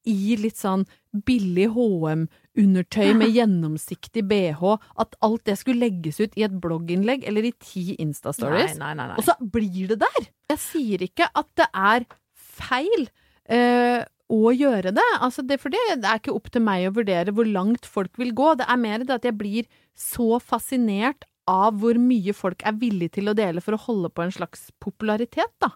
i 0.09 0.35
litt 0.41 0.57
sånn 0.57 0.87
billig 1.27 1.67
HM-undertøy 1.75 3.11
med 3.21 3.35
gjennomsiktig 3.35 4.25
bh, 4.29 4.77
at 5.03 5.17
alt 5.21 5.45
det 5.49 5.59
skulle 5.61 5.85
legges 5.85 6.21
ut 6.23 6.37
i 6.39 6.45
et 6.47 6.55
blogginnlegg 6.63 7.27
eller 7.29 7.51
i 7.51 7.53
ti 7.61 7.91
Insta-stories. 8.01 8.79
Og 9.19 9.25
så 9.27 9.37
blir 9.41 9.93
det 9.93 10.01
der! 10.01 10.31
Jeg 10.55 10.63
sier 10.65 11.05
ikke 11.05 11.29
at 11.29 11.51
det 11.59 11.69
er 11.71 12.07
feil 12.33 13.11
Uh, 13.51 14.03
å 14.31 14.51
gjøre 14.55 14.93
det. 14.95 15.07
Altså 15.19 15.43
det. 15.43 15.57
For 15.61 15.73
det 15.73 15.81
er 15.97 16.19
ikke 16.19 16.35
opp 16.35 16.47
til 16.53 16.63
meg 16.63 16.87
å 16.87 16.95
vurdere 16.95 17.33
hvor 17.35 17.47
langt 17.49 17.87
folk 17.89 18.15
vil 18.21 18.31
gå. 18.37 18.53
Det 18.59 18.67
er 18.69 18.79
mer 18.79 19.03
det 19.03 19.17
at 19.17 19.27
jeg 19.27 19.35
blir 19.35 19.67
så 19.97 20.39
fascinert 20.39 21.27
av 21.49 21.79
hvor 21.81 21.97
mye 22.01 22.33
folk 22.37 22.61
er 22.67 22.77
villige 22.79 23.17
til 23.17 23.31
å 23.31 23.37
dele 23.37 23.63
for 23.63 23.77
å 23.77 23.81
holde 23.87 24.11
på 24.13 24.25
en 24.25 24.33
slags 24.35 24.69
popularitet, 24.83 25.51
da. 25.63 25.71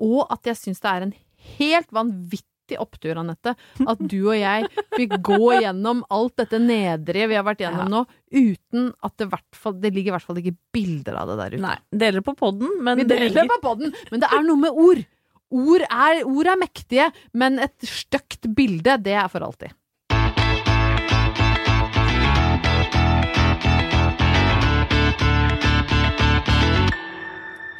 Og 0.00 0.24
at 0.32 0.48
jeg 0.48 0.58
syns 0.58 0.80
det 0.82 0.90
er 0.92 1.06
en 1.06 1.14
helt 1.58 1.92
vanvittig 1.94 2.78
opptur, 2.80 3.18
Anette, 3.18 3.56
at 3.58 4.02
du 4.06 4.18
og 4.20 4.36
jeg 4.38 4.68
fikk 4.94 5.16
gå 5.26 5.56
gjennom 5.58 6.04
alt 6.14 6.36
dette 6.38 6.60
nedrige 6.62 7.26
vi 7.32 7.38
har 7.38 7.46
vært 7.46 7.64
gjennom 7.64 7.90
nå, 7.90 8.02
uten 8.30 8.92
at 9.02 9.16
det, 9.18 9.26
hvert 9.32 9.58
fall, 9.58 9.74
det 9.82 9.90
ligger 9.96 10.12
i 10.12 10.16
hvert 10.16 10.28
fall 10.28 10.38
ikke 10.42 10.54
bilder 10.76 11.18
av 11.18 11.32
det 11.32 11.38
der 11.40 11.56
ute. 11.56 11.64
Nei, 11.64 11.76
deler 12.04 12.24
på 12.26 12.36
podden, 12.38 12.76
men 12.78 13.02
Vi 13.02 13.08
deler 13.10 13.34
det 13.34 13.48
på 13.56 13.58
podden, 13.64 13.96
men 14.12 14.22
det 14.22 14.30
er 14.30 14.46
noe 14.46 14.62
med 14.68 14.84
ord. 14.86 15.02
Ord 15.50 15.82
er, 15.82 16.22
ord 16.30 16.46
er 16.52 16.58
mektige, 16.60 17.10
men 17.34 17.58
et 17.58 17.74
stygt 17.82 18.46
bilde, 18.54 18.94
det 19.02 19.16
er 19.18 19.26
for 19.32 19.42
alltid. 19.42 19.74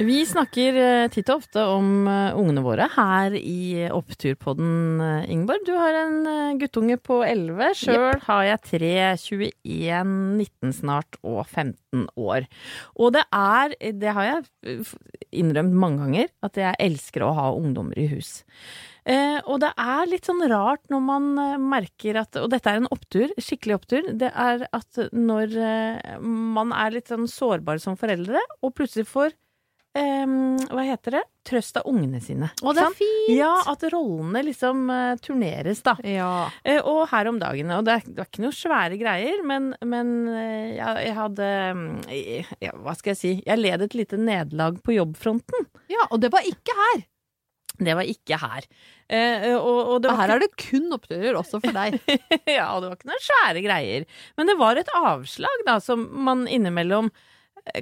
Vi 0.01 0.21
snakker 0.25 0.77
eh, 0.81 1.07
titt 1.13 1.29
og 1.29 1.43
ofte 1.43 1.61
om 1.69 2.07
eh, 2.09 2.33
ungene 2.37 2.63
våre 2.65 2.87
her 2.95 3.35
i 3.37 3.85
Oppturpodden, 3.93 5.01
eh, 5.03 5.27
Ingeborg. 5.29 5.61
Du 5.67 5.75
har 5.77 5.97
en 5.99 6.57
guttunge 6.57 6.95
på 6.97 7.19
11. 7.21 7.75
Sjøl 7.77 8.21
har 8.23 8.45
jeg 8.47 8.61
tre, 8.65 8.93
21, 9.21 10.13
19 10.39 10.73
snart 10.79 11.19
og 11.21 11.43
15 11.43 12.07
år. 12.17 12.47
Og 12.97 13.13
det 13.13 13.25
er, 13.29 13.75
det 14.01 14.15
har 14.15 14.29
jeg 14.29 14.79
innrømt 15.43 15.77
mange 15.83 16.01
ganger, 16.07 16.31
at 16.49 16.57
jeg 16.63 16.81
elsker 16.87 17.27
å 17.27 17.35
ha 17.37 17.51
ungdommer 17.53 17.99
i 18.01 18.07
hus. 18.15 18.39
Eh, 19.05 19.37
og 19.43 19.61
det 19.61 19.69
er 19.81 20.09
litt 20.09 20.29
sånn 20.29 20.41
rart 20.49 20.81
når 20.93 21.01
man 21.01 21.29
merker 21.71 22.19
at 22.21 22.37
Og 22.37 22.51
dette 22.53 22.69
er 22.69 22.77
en 22.77 22.89
opptur, 22.93 23.31
skikkelig 23.41 23.77
opptur. 23.79 24.09
Det 24.17 24.33
er 24.33 24.65
at 24.65 25.05
når 25.13 25.55
man 26.17 26.73
er 26.73 26.97
litt 26.97 27.13
sånn 27.13 27.29
sårbar 27.29 27.81
som 27.83 27.99
foreldre, 27.99 28.41
og 28.65 28.77
plutselig 28.77 29.09
får 29.09 29.37
eh, 29.97 30.33
Hva 30.71 30.85
heter 30.87 31.17
det? 31.17 31.21
Trøst 31.47 31.79
av 31.81 31.87
ungene 31.89 32.21
sine. 32.21 32.51
Å, 32.61 32.73
det 32.77 32.83
er 32.83 32.89
er 32.91 32.97
fint! 32.99 33.29
Ja, 33.33 33.51
at 33.71 33.83
rollene 33.93 34.43
liksom 34.45 34.83
uh, 34.93 35.15
turneres, 35.23 35.81
da. 35.85 35.95
Ja. 36.05 36.31
Uh, 36.67 36.79
og 36.85 36.99
her 37.11 37.31
om 37.31 37.39
dagen. 37.41 37.71
Og 37.73 37.87
det 37.87 37.95
er, 37.97 38.03
det 38.05 38.21
er 38.21 38.29
ikke 38.29 38.43
noe 38.45 38.55
svære 38.55 38.99
greier, 39.01 39.41
men, 39.47 39.71
men 39.81 40.11
uh, 40.29 40.67
jeg, 40.77 41.15
hadde 41.17 41.47
mm, 41.77 41.87
ja, 42.61 42.75
Hva 42.83 42.93
skal 42.99 43.15
jeg 43.15 43.21
si? 43.21 43.33
Jeg 43.47 43.61
led 43.61 43.87
et 43.87 43.97
lite 43.97 44.21
nederlag 44.21 44.77
på 44.85 44.95
jobbfronten. 44.99 45.65
ja, 45.91 46.05
og 46.11 46.21
det 46.21 46.31
var 46.33 46.45
ikke 46.47 46.77
her. 46.77 47.07
Det 47.81 47.95
var 47.97 48.05
ikke 48.05 48.37
her. 48.37 48.65
Eh, 49.09 49.47
og, 49.55 49.79
og 49.95 50.05
var 50.05 50.19
her 50.19 50.29
ikke- 50.29 50.35
er 50.35 50.43
det 50.43 50.69
kun 50.69 50.93
oppturer, 50.93 51.37
også 51.39 51.61
for 51.63 51.73
deg. 51.73 51.97
ja, 52.57 52.67
og 52.75 52.83
det 52.83 52.91
var 52.91 52.97
ikke 52.99 53.09
noen 53.09 53.25
svære 53.25 53.63
greier. 53.65 54.05
Men 54.37 54.51
det 54.51 54.57
var 54.59 54.77
et 54.77 54.91
avslag, 55.01 55.65
da, 55.65 55.79
som 55.81 56.05
man 56.27 56.45
innimellom 56.51 57.09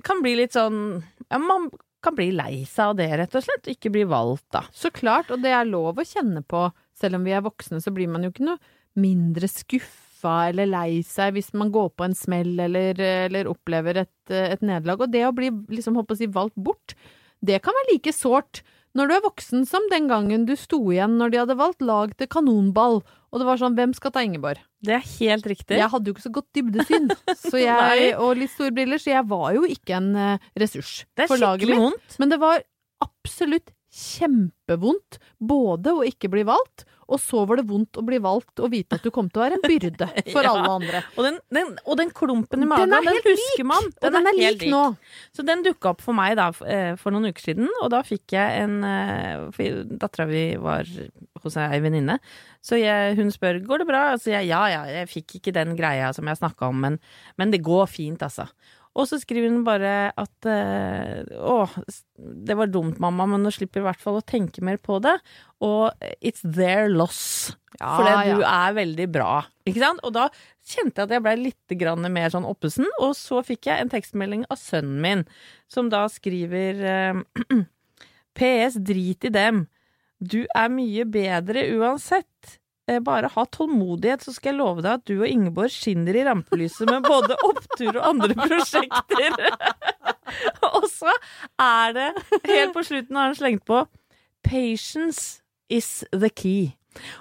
kan 0.03 0.20
bli 0.20 0.34
litt 0.36 0.55
sånn 0.57 0.99
Ja, 1.30 1.38
man 1.39 1.70
kan 2.04 2.16
bli 2.18 2.30
lei 2.36 2.64
seg 2.68 2.91
av 2.91 3.00
det, 3.00 3.10
rett 3.20 3.38
og 3.38 3.45
slett. 3.45 3.72
Ikke 3.72 3.91
bli 3.93 4.06
valgt, 4.10 4.47
da. 4.56 4.64
Så 4.76 4.91
klart, 4.95 5.32
og 5.34 5.43
det 5.43 5.54
er 5.56 5.68
lov 5.68 6.00
å 6.00 6.08
kjenne 6.08 6.43
på. 6.47 6.68
Selv 7.00 7.20
om 7.20 7.26
vi 7.28 7.36
er 7.36 7.45
voksne, 7.45 7.82
så 7.84 7.93
blir 7.95 8.12
man 8.12 8.26
jo 8.26 8.32
ikke 8.34 8.47
noe 8.47 8.60
mindre 9.00 9.47
skuffa 9.52 10.50
eller 10.50 10.68
lei 10.68 11.00
seg 11.08 11.38
hvis 11.38 11.54
man 11.56 11.72
går 11.72 11.93
på 11.95 12.08
en 12.08 12.18
smell 12.18 12.58
eller, 12.60 12.97
eller 13.30 13.47
opplever 13.52 14.02
et, 14.04 14.34
et 14.34 14.64
nederlag. 14.66 15.06
Og 15.06 15.14
det 15.14 15.24
å 15.28 15.36
bli 15.36 15.52
liksom, 15.72 16.00
håper 16.00 16.18
å 16.18 16.20
si, 16.20 16.28
valgt 16.32 16.60
bort, 16.60 16.95
det 17.39 17.62
kan 17.64 17.76
være 17.76 17.93
like 17.93 18.16
sårt 18.16 18.64
når 19.00 19.10
du 19.10 19.16
er 19.16 19.24
voksen 19.24 19.64
som 19.70 19.86
den 19.91 20.10
gangen 20.12 20.43
du 20.47 20.56
sto 20.60 20.82
igjen 20.91 21.16
når 21.20 21.32
de 21.32 21.39
hadde 21.41 21.58
valgt 21.60 21.84
lag 21.86 22.12
til 22.20 22.30
kanonball, 22.32 23.00
og 23.30 23.41
det 23.41 23.47
var 23.47 23.62
sånn 23.62 23.78
hvem 23.78 23.93
skal 23.95 24.12
ta 24.12 24.24
Ingeborg? 24.26 24.60
Det 24.84 24.95
er 24.95 25.04
helt 25.06 25.47
riktig. 25.47 25.78
Jeg 25.80 25.91
hadde 25.91 26.10
jo 26.10 26.16
ikke 26.16 26.26
så 26.26 26.34
godt 26.34 26.50
dybdesyn, 26.56 27.10
så 27.38 27.62
jeg, 27.70 28.14
og 28.18 28.36
litt 28.39 28.52
store 28.54 28.76
briller, 28.76 29.02
så 29.02 29.14
jeg 29.14 29.26
var 29.32 29.54
jo 29.56 29.66
ikke 29.70 29.97
en 30.00 30.12
eh, 30.18 30.47
ressurs 30.60 31.04
det 31.16 31.26
er 31.26 31.32
for 31.32 31.41
laget 31.41 31.64
skikkelig 31.64 31.78
mitt. 31.78 31.86
vondt. 31.88 32.20
Men 32.22 32.34
det 32.34 32.39
var 32.41 32.64
absolutt 33.06 33.72
kjempevondt 34.00 35.20
både 35.39 35.93
å 35.95 36.06
ikke 36.08 36.30
bli 36.32 36.45
valgt, 36.47 36.86
og 37.10 37.18
så 37.18 37.41
var 37.50 37.58
det 37.58 37.66
vondt 37.66 37.97
å 37.97 38.04
bli 38.06 38.20
valgt 38.22 38.62
og 38.62 38.70
vite 38.70 39.00
at 39.00 39.06
du 39.06 39.10
kom 39.14 39.32
til 39.34 39.41
å 39.41 39.45
være 39.47 39.58
en 39.58 39.64
byrde 39.66 40.08
for 40.34 40.45
Ja. 40.45 40.52
alle 40.52 40.74
andre. 40.78 41.00
Og 41.18 41.26
den, 41.26 41.39
den, 41.56 41.72
og 41.89 41.97
den 41.97 42.12
klumpen 42.14 42.62
i 42.66 42.68
magen, 42.70 42.93
den, 42.93 43.08
den, 43.08 43.18
husker 43.26 43.66
man. 43.66 43.88
og 43.89 44.14
den 44.14 44.30
er 44.30 44.38
helt 44.38 44.62
lik 44.62 44.70
nå. 44.70 44.84
Så 45.34 45.45
den 45.47 45.64
dukka 45.66 45.95
opp 45.95 46.04
for 46.06 46.14
meg 46.18 46.36
da, 46.38 46.52
eh, 46.70 46.93
for 47.02 47.16
noen 47.16 47.32
uker 47.32 47.47
siden, 47.50 47.72
og 47.82 47.89
da 47.95 48.04
fikk 48.06 48.36
jeg 48.38 48.62
en 48.62 48.78
uh, 48.86 49.89
Dattera 50.00 50.28
mi 50.30 50.43
var 50.62 50.86
hos 51.41 51.58
ei 51.58 51.80
venninne, 51.82 52.20
så 52.62 52.78
jeg, 52.78 53.16
hun 53.18 53.32
spør 53.34 53.62
går 53.66 53.82
det 53.82 53.89
bra. 53.89 54.04
Og 54.14 54.22
så 54.22 54.36
jeg 54.36 54.52
ja 54.52 54.62
ja, 54.70 54.84
jeg 55.00 55.10
fikk 55.10 55.39
ikke 55.39 55.56
den 55.56 55.74
greia 55.80 56.12
som 56.14 56.30
jeg 56.30 56.38
snakka 56.43 56.70
om, 56.70 56.78
men, 56.86 57.00
men 57.41 57.56
det 57.56 57.64
går 57.66 57.89
fint, 57.89 58.22
altså. 58.22 58.45
Og 59.00 59.08
så 59.08 59.20
skriver 59.22 59.47
hun 59.54 59.64
bare 59.64 60.12
at 60.20 60.47
eh, 60.50 61.24
å, 61.39 61.64
det 62.18 62.58
var 62.60 62.72
dumt, 62.72 63.00
mamma, 63.00 63.28
men 63.32 63.45
nå 63.45 63.52
slipper 63.56 63.80
vi 63.80 63.86
i 63.86 63.88
hvert 63.88 64.04
fall 64.04 64.20
å 64.20 64.26
tenke 64.28 64.64
mer 64.66 64.80
på 64.84 65.00
det. 65.04 65.16
Og 65.64 65.88
it's 66.20 66.43
their 66.43 66.91
loss. 66.91 67.54
Ja, 67.78 67.93
for 67.95 68.10
ja. 68.10 68.22
du 68.28 68.43
er 68.43 68.76
veldig 68.76 69.08
bra. 69.14 69.32
Ikke 69.70 69.84
sant? 69.86 70.04
Og 70.04 70.16
da 70.18 70.28
kjente 70.68 71.00
jeg 71.00 71.08
at 71.08 71.16
jeg 71.16 71.26
ble 71.26 71.36
litt 71.39 71.76
grann 71.80 72.08
mer 72.12 72.34
sånn 72.34 72.47
oppesen, 72.50 72.88
og 73.00 73.16
så 73.18 73.43
fikk 73.45 73.70
jeg 73.70 73.86
en 73.86 73.91
tekstmelding 73.93 74.45
av 74.52 74.60
sønnen 74.60 75.00
min, 75.04 75.26
som 75.72 75.91
da 75.93 76.04
skriver 76.12 76.84
eh, 76.91 77.22
PS, 78.39 78.80
drit 78.84 79.30
i 79.30 79.34
dem. 79.34 79.68
Du 80.20 80.41
er 80.43 80.74
mye 80.74 81.08
bedre 81.08 81.64
uansett. 81.78 82.60
Eh, 82.90 83.00
Bare 83.06 83.30
ha 83.36 83.44
tålmodighet, 83.54 84.24
så 84.26 84.34
skal 84.34 84.54
jeg 84.54 84.60
love 84.60 84.82
deg 84.86 84.96
at 84.98 85.06
du 85.06 85.20
og 85.20 85.28
Ingeborg 85.30 85.70
skinner 85.74 86.18
i 86.18 86.24
rampelyset 86.26 86.90
med 86.90 87.06
både 87.06 87.38
opptur 87.50 87.92
og 88.00 88.02
andre 88.14 88.34
prosjekter. 88.40 89.38
og 90.74 90.88
så 90.90 91.14
er 91.62 91.96
det, 91.98 92.10
helt 92.50 92.74
på 92.74 92.86
slutten 92.88 93.20
har 93.20 93.30
han 93.30 93.38
slengt 93.38 93.66
på 93.70 93.84
Patience 94.46 95.42
is 95.70 96.04
the 96.16 96.30
key. 96.32 96.72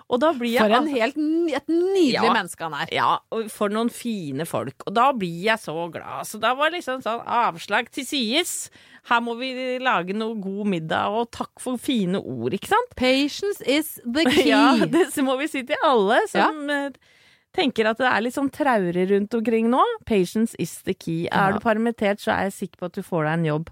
Og 0.08 0.20
da 0.22 0.32
blir 0.32 0.54
jeg 0.54 0.62
For 0.64 0.72
en 0.72 0.86
altså- 0.88 1.00
helt, 1.00 1.16
et 1.56 1.66
nydelig 1.68 2.12
Ja. 2.14 2.32
menneske 2.32 2.58
han 2.64 2.74
er. 2.74 2.88
Ja, 2.92 3.18
og 3.30 3.50
for 3.50 3.68
noen 3.68 3.90
fine 3.90 4.46
folk. 4.46 4.74
Og 4.86 4.94
da 4.94 5.12
blir 5.12 5.42
jeg 5.44 5.58
så 5.58 5.90
glad. 5.92 6.24
Så 6.26 6.40
da 6.40 6.54
var 6.54 6.70
liksom 6.70 7.02
sånn 7.02 7.22
avslag 7.26 7.90
til 7.90 8.04
sides. 8.04 8.70
Her 9.08 9.20
må 9.20 9.36
vi 9.38 9.78
lage 9.78 10.14
noe 10.14 10.34
god 10.40 10.66
middag, 10.66 11.06
og 11.10 11.30
takk 11.30 11.60
for 11.60 11.76
fine 11.78 12.16
ord, 12.16 12.52
ikke 12.52 12.68
sant? 12.68 12.96
Patience 12.96 13.60
is 13.66 14.00
the 14.04 14.24
key. 14.30 14.48
Ja, 14.48 14.74
det 14.84 15.14
må 15.24 15.38
vi 15.38 15.46
si 15.48 15.62
til 15.62 15.76
alle 15.84 16.26
som 16.28 16.66
ja. 16.68 16.90
tenker 17.54 17.86
at 17.88 17.98
det 17.98 18.06
er 18.06 18.20
litt 18.20 18.34
sånn 18.34 18.50
traurig 18.50 19.08
rundt 19.10 19.32
omkring 19.34 19.70
nå. 19.70 19.82
Patience 20.06 20.54
is 20.58 20.82
the 20.82 20.94
key. 20.94 21.24
Ja. 21.24 21.48
Er 21.48 21.52
du 21.52 21.58
permittert, 21.60 22.20
så 22.20 22.32
er 22.34 22.50
jeg 22.50 22.52
sikker 22.70 22.76
på 22.78 22.86
at 22.86 22.92
du 22.92 23.02
får 23.02 23.24
deg 23.24 23.32
en 23.38 23.44
jobb 23.44 23.70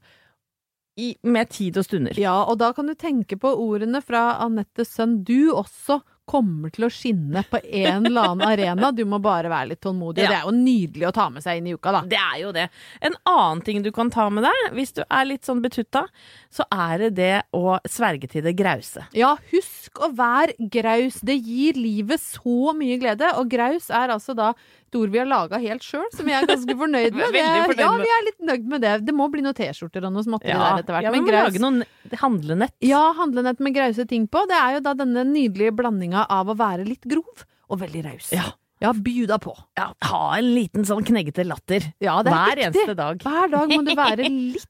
i, 0.96 1.14
med 1.22 1.50
tid 1.52 1.76
og 1.76 1.84
stunder. 1.84 2.18
Ja, 2.20 2.36
og 2.48 2.58
da 2.62 2.72
kan 2.76 2.88
du 2.88 2.96
tenke 2.96 3.36
på 3.40 3.52
ordene 3.60 4.00
fra 4.04 4.30
Anette 4.44 4.86
sønn. 4.88 5.20
Du 5.28 5.52
også 5.52 6.00
kommer 6.26 6.72
til 6.74 6.88
å 6.88 6.90
skinne 6.90 7.44
på 7.46 7.60
en 7.62 8.08
eller 8.08 8.32
annen 8.32 8.48
arena. 8.52 8.90
Du 8.96 9.04
må 9.08 9.20
bare 9.22 9.50
være 9.52 9.74
litt 9.74 9.82
tålmodig. 9.84 10.24
Ja. 10.24 10.30
det 10.32 10.38
er 10.40 10.48
jo 10.48 10.54
nydelig 10.56 11.08
å 11.08 11.12
ta 11.14 11.28
med 11.30 11.44
seg 11.44 11.60
inn 11.60 11.68
i 11.70 11.74
uka, 11.76 11.92
da. 11.94 12.02
Det 12.10 12.18
er 12.18 12.38
jo 12.42 12.52
det. 12.56 12.66
En 13.04 13.18
annen 13.30 13.62
ting 13.66 13.84
du 13.84 13.92
kan 13.94 14.10
ta 14.12 14.26
med 14.32 14.48
deg, 14.48 14.64
hvis 14.76 14.96
du 14.96 15.02
er 15.06 15.28
litt 15.28 15.46
sånn 15.46 15.62
betutta, 15.62 16.06
så 16.50 16.66
er 16.72 17.06
det 17.06 17.12
det 17.20 17.34
å 17.56 17.76
sverge 17.86 18.30
til 18.32 18.44
det 18.46 18.56
grause. 18.58 19.06
Ja, 19.16 19.36
husk 19.52 20.02
å 20.02 20.10
være 20.16 20.56
graus. 20.72 21.20
Det 21.22 21.38
gir 21.38 21.78
livet 21.78 22.24
så 22.24 22.72
mye 22.76 22.98
glede. 23.02 23.30
Og 23.38 23.52
graus 23.52 23.92
er 23.94 24.16
altså 24.16 24.34
da 24.36 24.54
et 24.86 24.98
ord 25.00 25.10
vi 25.10 25.18
har 25.18 25.26
laga 25.26 25.58
helt 25.60 25.82
sjøl, 25.82 26.06
som 26.14 26.26
jeg 26.30 26.42
er 26.42 26.46
ganske 26.46 26.76
fornøyd 26.78 27.12
med. 27.18 27.32
Det- 27.34 27.44
fornøyd 27.72 27.80
ja, 27.82 27.90
vi 28.00 28.10
er 28.16 28.24
litt 28.28 28.40
nøyd 28.50 28.68
med 28.74 28.80
det. 28.86 28.94
Det 29.06 29.14
må 29.14 29.26
bli 29.32 29.42
noen 29.42 29.54
T-skjorter 29.58 30.06
og 30.06 30.12
noe 30.14 30.22
småtteri 30.26 30.54
Ja, 30.54 30.60
der 30.76 30.82
etter 30.84 30.94
hvert. 30.96 31.02
ja, 31.08 31.10
vi 31.14 31.20
må 31.24 31.30
graus- 31.30 31.50
lage 31.50 31.62
noen 31.64 31.82
handlenett. 32.22 32.72
Ja, 32.86 33.02
handlenett 33.18 33.60
med 33.60 33.74
grause 33.74 34.06
ting 34.08 34.28
på. 34.28 34.44
Det 34.48 34.56
er 34.58 34.76
jo 34.78 34.84
da 34.86 34.94
denne 34.94 35.24
nydelige 35.26 35.74
blandinga 35.76 36.26
av 36.30 36.46
å 36.48 36.56
være 36.56 36.86
litt 36.86 37.02
grov 37.04 37.44
og 37.68 37.80
veldig 37.82 38.04
raus. 38.06 38.30
Ja. 38.32 38.52
Ja, 38.78 38.90
bjuda 38.92 39.38
på. 39.40 39.54
Ja, 39.78 39.86
ha 40.04 40.36
en 40.36 40.50
liten 40.52 40.84
sånn 40.84 41.00
kneggete 41.08 41.46
latter. 41.48 41.80
Ja, 42.04 42.18
det 42.22 42.28
er 42.28 42.36
Hver 42.36 42.58
viktig. 42.60 42.82
eneste 42.84 42.96
dag. 42.98 43.22
Hver 43.24 43.48
dag 43.54 43.70
må 43.72 43.78
du 43.86 43.94
være 43.96 44.26
litt 44.52 44.68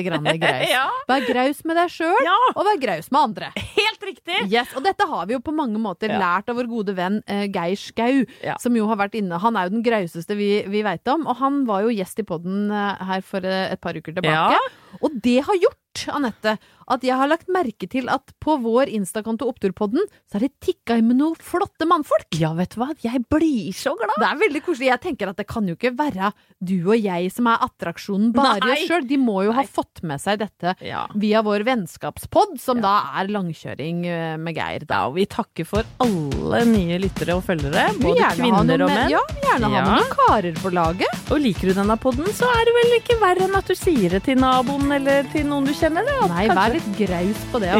grann 0.00 0.24
graus. 0.40 0.64
Ja. 0.70 0.86
Vær 1.10 1.26
graus 1.28 1.60
med 1.68 1.76
deg 1.76 1.90
sjøl, 1.92 2.16
Ja. 2.24 2.36
og 2.54 2.64
vær 2.64 2.80
graus 2.80 3.10
med 3.12 3.20
andre. 3.20 3.50
Helt 3.76 4.06
riktig! 4.08 4.38
Yes, 4.48 4.72
og 4.74 4.86
dette 4.86 5.04
har 5.10 5.26
vi 5.28 5.36
jo 5.36 5.40
på 5.44 5.52
mange 5.52 5.76
måter 5.82 6.08
Ja. 6.08 6.18
lært 6.22 6.48
av 6.48 6.56
vår 6.56 6.70
gode 6.72 6.94
venn 6.96 7.20
uh, 7.28 7.44
Geir 7.52 7.76
Skau, 7.76 8.24
som 8.62 8.74
jo 8.80 8.86
har 8.88 8.96
vært 8.96 9.14
inne 9.20 9.36
Han 9.42 9.56
er 9.60 9.68
jo 9.68 9.74
den 9.76 9.84
grauseste 9.84 10.36
vi, 10.38 10.62
vi 10.72 10.80
veit 10.86 11.06
om, 11.12 11.26
og 11.28 11.36
han 11.42 11.64
var 11.68 11.82
jo 11.84 11.92
gjest 11.92 12.18
i 12.24 12.26
podden 12.28 12.70
uh, 12.72 12.96
her 13.12 13.20
for 13.20 13.44
uh, 13.44 13.68
et 13.74 13.80
par 13.84 13.92
uker 13.98 14.16
tilbake. 14.16 14.58
Og 15.02 15.20
det 15.24 15.38
har 15.44 15.56
gjort, 15.60 16.06
Anette, 16.16 16.56
at 16.92 17.04
jeg 17.06 17.16
har 17.18 17.28
lagt 17.30 17.48
merke 17.52 17.88
til 17.90 18.08
at 18.12 18.32
på 18.42 18.56
vår 18.62 18.90
Instakonto 18.92 19.48
Oppturpodden, 19.50 20.04
så 20.30 20.38
er 20.38 20.46
det 20.46 20.52
tikka 20.62 20.96
inn 21.00 21.08
med 21.10 21.18
noen 21.20 21.36
flotte 21.40 21.86
mannfolk. 21.88 22.28
Ja, 22.38 22.52
vet 22.58 22.74
du 22.76 22.80
hva? 22.82 22.90
Jeg 23.02 23.24
blir 23.32 23.72
så 23.76 23.94
glad! 23.98 24.14
Det 24.20 24.28
er 24.28 24.40
veldig 24.44 24.62
koselig. 24.66 24.90
Jeg 24.92 25.00
tenker 25.08 25.32
at 25.32 25.40
det 25.40 25.46
kan 25.50 25.66
jo 25.68 25.74
ikke 25.78 25.94
være 25.98 26.32
du 26.62 26.76
og 26.92 26.96
jeg 27.00 27.30
som 27.34 27.48
er 27.50 27.64
attraksjonen 27.66 28.32
bare 28.36 28.60
i 28.62 28.74
Nei. 28.74 28.86
sjøl. 28.86 29.06
De 29.08 29.18
må 29.18 29.40
jo 29.46 29.52
ha 29.56 29.64
fått 29.66 30.02
med 30.06 30.20
seg 30.22 30.38
dette 30.44 30.76
Ja. 30.84 31.06
via 31.14 31.42
vår 31.42 31.64
vennskapspod, 31.66 32.58
som 32.62 32.80
da 32.84 32.94
er 33.20 33.30
langkjøring 33.32 34.04
eh, 34.06 34.36
med 34.38 34.54
Geir. 34.56 34.84
Da. 34.86 35.06
Og 35.08 35.16
vi 35.18 35.26
takker 35.26 35.66
for 35.68 35.82
alle 36.02 36.62
nye 36.68 36.98
lyttere 37.02 37.34
og 37.36 37.44
følgere, 37.46 37.88
både 38.02 38.28
kvinner 38.38 38.84
og 38.86 38.90
menn-. 38.92 39.10
Ja, 39.12 39.22
vi 39.32 39.46
gjerne 39.48 39.70
ha 39.72 39.78
Ja. 39.82 39.84
noen 39.90 40.12
karer 40.16 40.54
på 40.62 40.72
laget. 40.72 41.20
Og 41.32 41.40
liker 41.40 41.72
du 41.72 41.74
denne 41.80 41.96
podden, 41.98 42.26
så 42.36 42.46
er 42.50 42.64
det 42.68 42.74
vel 42.78 42.96
ikke 43.00 43.18
verre 43.22 43.46
enn 43.48 43.56
at 43.58 43.66
du 43.66 43.74
sier 43.78 44.10
det 44.16 44.22
til 44.26 44.36
naboen 44.42 44.90
eller 44.92 45.24
til 45.32 45.46
noen 45.48 45.64
du 45.66 45.72
kjenner. 45.72 46.04
Da. 46.06 46.26
Nei, 46.28 46.46
vær 46.48 46.72
litt 46.74 46.81
graus 46.98 47.44
på 47.52 47.60
det. 47.62 47.74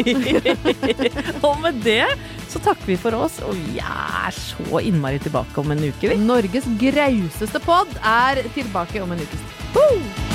Og 1.47 1.61
med 1.63 1.83
det 1.85 2.07
så 2.53 2.61
takker 2.61 2.85
vi 2.91 2.99
for 3.01 3.17
oss, 3.17 3.39
og 3.47 3.57
vi 3.57 3.81
er 3.81 4.35
så 4.37 4.83
innmari 4.85 5.21
tilbake 5.23 5.57
om 5.63 5.73
en 5.73 5.81
uke, 5.87 6.11
vi. 6.11 6.19
Norges 6.21 6.69
grauseste 6.81 7.63
pod 7.65 7.89
er 8.05 8.43
tilbake 8.53 9.01
om 9.01 9.15
en 9.15 9.25
ukes 9.25 9.41
tid. 9.41 10.33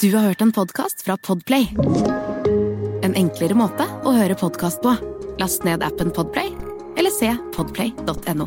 Du 0.00 0.12
har 0.14 0.20
hørt 0.28 0.40
en 0.40 0.52
podcast 0.52 1.02
fra 1.02 1.16
Podplay. 1.16 1.66
En 3.02 3.16
enklere 3.18 3.56
måte 3.58 3.82
å 4.06 4.12
høre 4.14 4.38
podcast 4.38 4.78
på. 4.84 4.94
Last 5.42 5.66
ned 5.66 5.82
appen 5.82 6.14
Podplay, 6.14 6.54
eller 6.94 7.10
se 7.10 7.34
podplay.no. 7.56 8.46